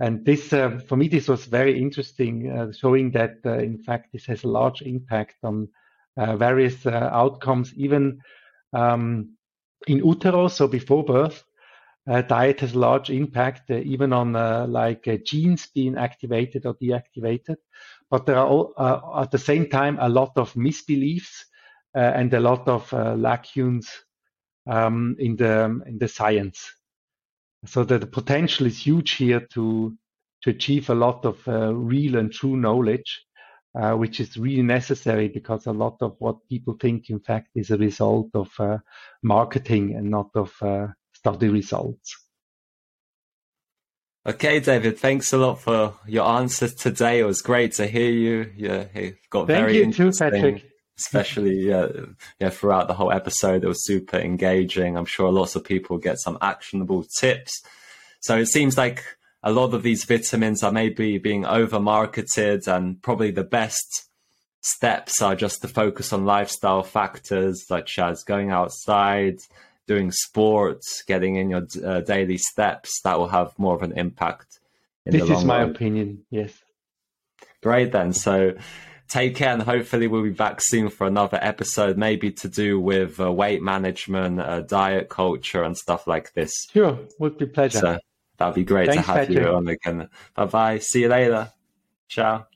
And 0.00 0.24
this, 0.24 0.52
uh, 0.52 0.80
for 0.88 0.96
me, 0.96 1.08
this 1.08 1.28
was 1.28 1.44
very 1.46 1.80
interesting, 1.80 2.50
uh, 2.50 2.72
showing 2.72 3.12
that, 3.12 3.36
uh, 3.46 3.58
in 3.58 3.78
fact, 3.78 4.12
this 4.12 4.26
has 4.26 4.42
a 4.44 4.48
large 4.48 4.82
impact 4.82 5.36
on 5.42 5.68
various 6.16 6.86
outcomes, 6.86 7.72
even 7.74 8.20
um, 8.72 9.36
in 9.86 9.98
utero, 9.98 10.48
so 10.48 10.68
before 10.68 11.04
birth. 11.04 11.44
Uh, 12.06 12.20
diet 12.22 12.60
has 12.60 12.74
a 12.74 12.78
large 12.78 13.08
impact, 13.08 13.70
uh, 13.70 13.76
even 13.76 14.12
on 14.12 14.36
uh, 14.36 14.66
like 14.68 15.08
genes 15.24 15.66
being 15.74 15.96
activated 15.96 16.66
or 16.66 16.74
deactivated. 16.74 17.56
But 18.10 18.26
there 18.26 18.36
are 18.36 18.46
all, 18.46 18.74
at 19.16 19.30
the 19.30 19.38
same 19.38 19.70
time 19.70 19.96
a 20.00 20.08
lot 20.08 20.32
of 20.36 20.52
misbeliefs 20.54 21.44
and 21.94 22.34
a 22.34 22.40
lot 22.40 22.68
of 22.68 22.90
lacunes 22.90 23.88
um, 24.66 25.16
in 25.18 25.36
the 25.36 25.82
in 25.86 25.98
the 25.98 26.08
science. 26.08 26.72
So 27.66 27.84
that 27.84 28.00
the 28.00 28.06
potential 28.06 28.66
is 28.66 28.78
huge 28.78 29.12
here 29.12 29.40
to 29.54 29.96
to 30.42 30.50
achieve 30.50 30.90
a 30.90 30.94
lot 30.94 31.24
of 31.24 31.46
real 31.46 32.16
and 32.16 32.32
true 32.32 32.56
knowledge 32.56 33.24
uh, 33.74 33.94
which 33.94 34.20
is 34.20 34.36
really 34.36 34.62
necessary 34.62 35.28
because 35.28 35.66
a 35.66 35.72
lot 35.72 35.96
of 36.00 36.14
what 36.18 36.48
people 36.48 36.76
think, 36.80 37.10
in 37.10 37.18
fact, 37.18 37.48
is 37.54 37.70
a 37.70 37.76
result 37.76 38.28
of 38.34 38.48
uh, 38.58 38.78
marketing 39.22 39.94
and 39.94 40.10
not 40.10 40.30
of 40.34 40.54
uh, 40.62 40.86
study 41.12 41.48
results. 41.48 42.16
Okay, 44.26 44.60
David, 44.60 44.98
thanks 44.98 45.32
a 45.32 45.38
lot 45.38 45.60
for 45.60 45.94
your 46.06 46.24
answers 46.24 46.74
today. 46.74 47.18
It 47.18 47.24
was 47.24 47.42
great 47.42 47.72
to 47.72 47.86
hear 47.86 48.10
you. 48.10 48.52
Yeah, 48.56 48.86
it 48.94 49.16
got 49.28 49.48
Thank 49.48 49.58
very 49.58 49.78
you 49.78 49.82
interesting. 49.82 50.30
Too, 50.30 50.36
Patrick. 50.36 50.70
Especially 50.98 51.68
yeah, 51.68 51.88
yeah, 52.38 52.50
throughout 52.50 52.86
the 52.86 52.94
whole 52.94 53.10
episode, 53.10 53.64
it 53.64 53.68
was 53.68 53.84
super 53.84 54.16
engaging. 54.16 54.96
I'm 54.96 55.06
sure 55.06 55.32
lots 55.32 55.56
of 55.56 55.64
people 55.64 55.98
get 55.98 56.20
some 56.20 56.38
actionable 56.40 57.04
tips. 57.18 57.62
So 58.20 58.38
it 58.38 58.46
seems 58.46 58.78
like 58.78 59.02
a 59.42 59.52
lot 59.52 59.74
of 59.74 59.82
these 59.82 60.04
vitamins 60.04 60.62
are 60.62 60.72
maybe 60.72 61.18
being 61.18 61.44
over 61.44 61.78
marketed 61.78 62.66
and 62.66 63.00
probably 63.02 63.30
the 63.30 63.44
best 63.44 64.08
steps 64.62 65.20
are 65.20 65.36
just 65.36 65.60
to 65.60 65.68
focus 65.68 66.12
on 66.12 66.24
lifestyle 66.24 66.82
factors 66.82 67.66
such 67.66 67.98
as 67.98 68.24
going 68.24 68.50
outside 68.50 69.36
doing 69.86 70.10
sports 70.10 71.02
getting 71.06 71.36
in 71.36 71.50
your 71.50 71.66
uh, 71.84 72.00
daily 72.00 72.38
steps 72.38 73.02
that 73.02 73.18
will 73.18 73.28
have 73.28 73.56
more 73.58 73.76
of 73.76 73.82
an 73.82 73.92
impact 73.98 74.58
this 75.04 75.28
is 75.28 75.44
my 75.44 75.60
run. 75.60 75.70
opinion 75.70 76.24
yes 76.30 76.50
great 77.62 77.92
then 77.92 78.14
so 78.14 78.54
take 79.08 79.36
care 79.36 79.52
and 79.52 79.62
hopefully 79.62 80.06
we'll 80.06 80.22
be 80.22 80.30
back 80.30 80.60
soon 80.60 80.88
for 80.88 81.06
another 81.06 81.38
episode 81.42 81.96
maybe 81.96 82.30
to 82.30 82.48
do 82.48 82.80
with 82.80 83.20
uh, 83.20 83.30
weight 83.30 83.62
management 83.62 84.40
uh, 84.40 84.60
diet 84.60 85.08
culture 85.08 85.62
and 85.62 85.76
stuff 85.76 86.06
like 86.06 86.32
this 86.32 86.52
sure 86.72 86.98
would 87.18 87.36
be 87.38 87.46
pleasure 87.46 87.78
so, 87.78 87.98
That'd 88.36 88.54
be 88.54 88.64
great 88.64 88.88
Thanks, 88.88 89.06
to 89.06 89.12
have 89.12 89.28
Patrick. 89.28 89.38
you 89.38 89.48
on 89.48 89.68
again. 89.68 90.08
Bye 90.34 90.44
bye. 90.46 90.78
See 90.78 91.02
you 91.02 91.08
later. 91.08 91.52
Ciao. 92.08 92.46